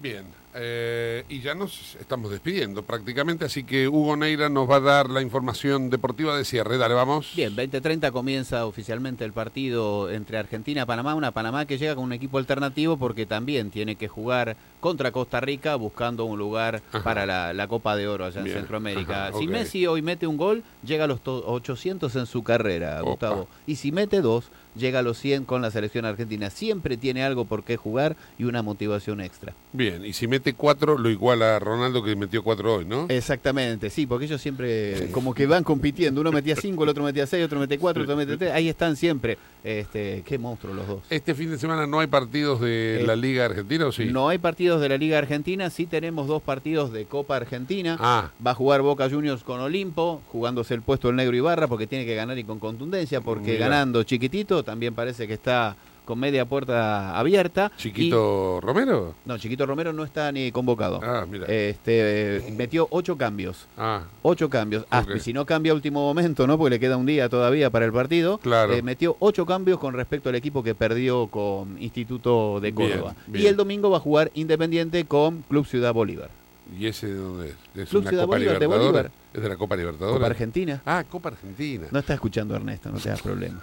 Bien, 0.00 0.24
eh, 0.54 1.24
y 1.28 1.40
ya 1.40 1.54
nos 1.54 1.96
estamos 2.00 2.30
despidiendo 2.30 2.82
prácticamente, 2.82 3.44
así 3.46 3.64
que 3.64 3.88
Hugo 3.88 4.16
Neira 4.16 4.48
nos 4.48 4.68
va 4.68 4.76
a 4.76 4.80
dar 4.80 5.10
la 5.10 5.22
información 5.22 5.88
deportiva 5.90 6.36
de 6.36 6.44
cierre. 6.44 6.76
Dale, 6.78 6.94
vamos. 6.94 7.32
Bien, 7.34 7.54
2030 7.56 8.10
comienza 8.12 8.66
oficialmente 8.66 9.24
el 9.24 9.32
partido 9.32 10.10
entre 10.10 10.38
Argentina 10.38 10.82
y 10.82 10.84
Panamá, 10.84 11.14
una 11.14 11.30
Panamá 11.30 11.64
que 11.66 11.78
llega 11.78 11.94
con 11.94 12.04
un 12.04 12.12
equipo 12.12 12.38
alternativo 12.38 12.96
porque 12.96 13.24
también 13.26 13.70
tiene 13.70 13.96
que 13.96 14.08
jugar 14.08 14.56
contra 14.80 15.10
Costa 15.12 15.40
Rica 15.40 15.76
buscando 15.76 16.24
un 16.24 16.38
lugar 16.38 16.82
Ajá. 16.92 17.02
para 17.04 17.24
la, 17.24 17.52
la 17.52 17.68
Copa 17.68 17.96
de 17.96 18.08
Oro 18.08 18.24
allá 18.24 18.40
en 18.40 18.44
Bien, 18.44 18.56
Centroamérica. 18.58 19.28
ajá, 19.28 19.38
Si. 19.38 19.46
Messi 19.46 19.86
hoy 19.86 20.02
mete 20.02 20.26
un 20.26 20.36
gol, 20.36 20.62
llega 20.84 21.04
a 21.04 21.06
los 21.06 21.20
to- 21.22 21.44
800 21.46 22.14
en 22.16 22.26
su 22.26 22.42
carrera, 22.42 23.00
Opa. 23.02 23.10
Gustavo. 23.10 23.48
Y 23.66 23.76
si 23.76 23.92
mete 23.92 24.20
dos, 24.20 24.50
llega 24.76 25.00
a 25.00 25.02
los 25.02 25.18
100 25.18 25.44
con 25.44 25.62
la 25.62 25.70
selección 25.70 26.04
argentina. 26.04 26.50
Siempre 26.50 26.96
tiene 26.96 27.24
algo 27.24 27.44
por 27.44 27.64
qué 27.64 27.76
jugar 27.76 28.16
y 28.38 28.44
una 28.44 28.62
motivación 28.62 29.20
extra. 29.20 29.54
Bien, 29.72 30.04
y 30.04 30.12
si 30.12 30.26
mete 30.26 30.54
cuatro, 30.54 30.98
lo 30.98 31.08
iguala 31.10 31.56
a 31.56 31.58
Ronaldo 31.58 32.02
que 32.02 32.16
metió 32.16 32.42
cuatro 32.42 32.74
hoy, 32.76 32.84
¿no? 32.84 33.06
Exactamente, 33.08 33.90
sí, 33.90 34.06
porque 34.06 34.26
ellos 34.26 34.40
siempre 34.40 35.08
como 35.12 35.34
que 35.34 35.46
van 35.46 35.64
compitiendo. 35.64 36.20
Uno 36.20 36.32
metía 36.32 36.56
cinco, 36.56 36.84
el 36.84 36.90
otro 36.90 37.04
metía 37.04 37.26
seis, 37.26 37.44
otro 37.44 37.58
mete 37.58 37.78
cuatro, 37.78 38.02
otro 38.02 38.16
mete 38.16 38.36
tres. 38.36 38.52
Ahí 38.52 38.68
están 38.68 38.96
siempre. 38.96 39.38
Este, 39.64 40.24
qué 40.26 40.38
monstruos 40.38 40.74
los 40.76 40.86
dos. 40.88 41.02
Este 41.08 41.34
fin 41.34 41.48
de 41.50 41.56
semana 41.58 41.86
no 41.86 42.00
hay 42.00 42.08
partidos 42.08 42.60
de 42.60 43.00
Eh, 43.02 43.06
la 43.06 43.14
Liga 43.14 43.44
Argentina, 43.44 43.86
¿o 43.86 43.92
sí? 43.92 44.06
No 44.06 44.28
hay 44.28 44.38
partidos 44.38 44.80
de 44.80 44.88
la 44.88 44.96
Liga 44.98 45.18
Argentina, 45.18 45.70
sí 45.70 45.86
tenemos 45.86 46.26
dos 46.26 46.42
partidos 46.42 46.92
de 46.92 47.04
Copa 47.04 47.36
Argentina. 47.36 47.96
Ah. 48.00 48.30
Va 48.44 48.50
a 48.50 48.54
jugar 48.54 48.82
Boca 48.82 49.08
Juniors 49.08 49.44
con 49.44 49.60
Olimpo, 49.60 50.20
jugándose 50.32 50.74
el 50.74 50.82
puesto 50.82 51.10
el 51.10 51.16
negro 51.16 51.36
Ibarra, 51.36 51.68
porque 51.68 51.86
tiene 51.86 52.04
que 52.04 52.14
ganar 52.16 52.36
y 52.38 52.44
con 52.44 52.58
contundencia, 52.58 53.20
porque 53.20 53.52
Mirá. 53.52 53.68
ganando 53.68 54.02
chiquitito 54.02 54.61
también 54.64 54.94
parece 54.94 55.26
que 55.26 55.34
está 55.34 55.76
con 56.04 56.18
media 56.18 56.44
puerta 56.44 57.16
abierta. 57.16 57.70
¿Chiquito 57.76 58.60
Romero? 58.60 59.14
No, 59.24 59.38
Chiquito 59.38 59.66
Romero 59.66 59.92
no 59.92 60.02
está 60.02 60.32
ni 60.32 60.50
convocado. 60.50 61.00
Ah, 61.02 61.24
mira. 61.30 61.46
Este, 61.46 62.38
eh, 62.38 62.54
metió 62.56 62.88
ocho 62.90 63.16
cambios. 63.16 63.68
Ah, 63.78 64.02
Ocho 64.22 64.50
cambios. 64.50 64.84
Si 65.20 65.32
no 65.32 65.46
cambia 65.46 65.70
a 65.72 65.74
último 65.76 66.00
momento, 66.00 66.44
¿no? 66.46 66.58
Porque 66.58 66.70
le 66.70 66.80
queda 66.80 66.96
un 66.96 67.06
día 67.06 67.28
todavía 67.28 67.70
para 67.70 67.84
el 67.84 67.92
partido. 67.92 68.38
Claro. 68.38 68.72
Eh, 68.72 68.82
metió 68.82 69.16
ocho 69.20 69.46
cambios 69.46 69.78
con 69.78 69.94
respecto 69.94 70.28
al 70.28 70.34
equipo 70.34 70.62
que 70.64 70.74
perdió 70.74 71.28
con 71.28 71.80
Instituto 71.80 72.58
de 72.60 72.74
Córdoba. 72.74 73.14
bien. 73.28 73.44
Y 73.44 73.46
el 73.46 73.56
domingo 73.56 73.88
va 73.90 73.98
a 73.98 74.00
jugar 74.00 74.30
Independiente 74.34 75.04
con 75.04 75.42
Club 75.42 75.66
Ciudad 75.66 75.94
Bolívar. 75.94 76.30
¿y 76.78 76.86
ese 76.86 77.06
de 77.08 77.14
dónde 77.14 77.48
es? 77.48 77.54
¿Es 77.76 77.90
Club 77.90 78.00
una 78.00 78.10
Ciudad 78.10 78.24
Copa 78.24 78.36
Bolívar, 78.36 78.58
de? 78.58 78.66
Bolívar. 78.66 79.10
¿Es 79.34 79.42
de 79.42 79.48
la 79.48 79.56
Copa 79.56 79.76
Libertadores? 79.76 80.14
Copa 80.16 80.26
Argentina. 80.26 80.82
Ah, 80.86 81.04
Copa 81.08 81.28
Argentina. 81.28 81.86
No 81.90 81.98
está 81.98 82.14
escuchando 82.14 82.56
Ernesto, 82.56 82.90
no 82.90 82.98
te 82.98 83.08
das 83.10 83.22
problema. 83.22 83.62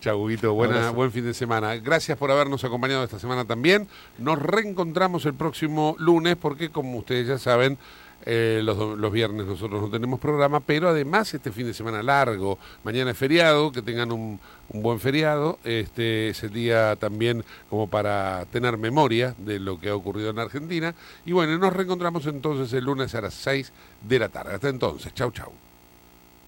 Chau, 0.00 0.22
Huguito. 0.22 0.52
Buena, 0.54 0.90
buen 0.90 1.12
fin 1.12 1.24
de 1.24 1.34
semana. 1.34 1.76
Gracias 1.76 2.16
por 2.18 2.30
habernos 2.30 2.64
acompañado 2.64 3.04
esta 3.04 3.18
semana 3.18 3.44
también. 3.44 3.88
Nos 4.18 4.40
reencontramos 4.40 5.26
el 5.26 5.34
próximo 5.34 5.96
lunes 5.98 6.36
porque, 6.36 6.70
como 6.70 6.98
ustedes 6.98 7.26
ya 7.28 7.38
saben, 7.38 7.78
eh, 8.26 8.62
los, 8.64 8.98
los 8.98 9.12
viernes 9.12 9.46
nosotros 9.46 9.82
no 9.82 9.90
tenemos 9.90 10.18
programa, 10.18 10.60
pero 10.60 10.88
además 10.88 11.34
este 11.34 11.52
fin 11.52 11.66
de 11.66 11.74
semana 11.74 12.02
largo, 12.02 12.58
mañana 12.82 13.10
es 13.10 13.18
feriado, 13.18 13.70
que 13.70 13.82
tengan 13.82 14.12
un, 14.12 14.40
un 14.70 14.82
buen 14.82 14.98
feriado. 14.98 15.58
Este 15.64 16.30
es 16.30 16.42
el 16.42 16.52
día 16.52 16.96
también 16.96 17.44
como 17.68 17.86
para 17.86 18.46
tener 18.46 18.78
memoria 18.78 19.34
de 19.38 19.58
lo 19.58 19.78
que 19.78 19.90
ha 19.90 19.94
ocurrido 19.94 20.30
en 20.30 20.38
Argentina. 20.38 20.94
Y 21.26 21.32
bueno, 21.32 21.58
nos 21.58 21.72
reencontramos 21.72 22.26
entonces 22.26 22.72
el 22.72 22.84
lunes 22.84 23.14
a 23.14 23.20
las 23.20 23.34
6 23.34 23.72
de 24.08 24.18
la 24.18 24.28
tarde. 24.28 24.54
Hasta 24.54 24.68
entonces, 24.68 25.12
chau, 25.14 25.30
chau. 25.30 25.52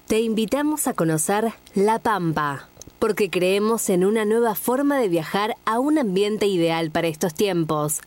Te 0.07 0.19
invitamos 0.19 0.87
a 0.87 0.93
conocer 0.93 1.51
La 1.75 1.99
Pampa, 1.99 2.69
porque 2.99 3.29
creemos 3.29 3.89
en 3.89 4.03
una 4.05 4.25
nueva 4.25 4.55
forma 4.55 4.97
de 4.97 5.07
viajar 5.07 5.55
a 5.65 5.79
un 5.79 5.97
ambiente 5.97 6.47
ideal 6.47 6.91
para 6.91 7.07
estos 7.07 7.33
tiempos. 7.33 8.01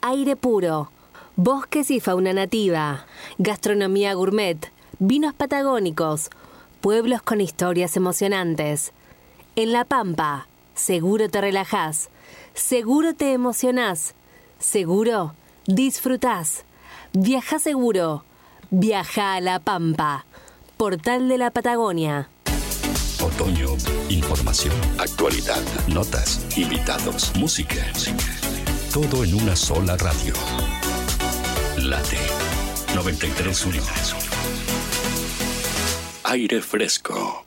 Aire 0.00 0.36
puro, 0.36 0.90
bosques 1.36 1.90
y 1.90 2.00
fauna 2.00 2.32
nativa, 2.32 3.06
gastronomía 3.38 4.14
gourmet, 4.14 4.72
vinos 4.98 5.34
patagónicos, 5.34 6.30
pueblos 6.80 7.22
con 7.22 7.40
historias 7.40 7.96
emocionantes. 7.96 8.92
En 9.56 9.72
La 9.72 9.84
Pampa, 9.84 10.46
seguro 10.74 11.28
te 11.28 11.40
relajás, 11.40 12.08
seguro 12.54 13.14
te 13.14 13.32
emocionás, 13.32 14.14
seguro 14.58 15.34
disfrutás. 15.66 16.64
Viaja 17.12 17.58
seguro, 17.58 18.24
viaja 18.70 19.34
a 19.34 19.40
La 19.40 19.58
Pampa. 19.58 20.24
Portal 20.76 21.28
de 21.28 21.36
la 21.36 21.50
Patagonia. 21.50 22.29
Otoño, 23.22 23.76
información, 24.08 24.74
actualidad, 24.98 25.60
notas, 25.88 26.40
invitados, 26.56 27.32
música. 27.36 27.76
Todo 28.94 29.24
en 29.24 29.34
una 29.34 29.54
sola 29.54 29.96
radio. 29.98 30.32
Late 31.76 32.16
93.1. 32.94 33.82
Aire 36.24 36.62
fresco. 36.62 37.44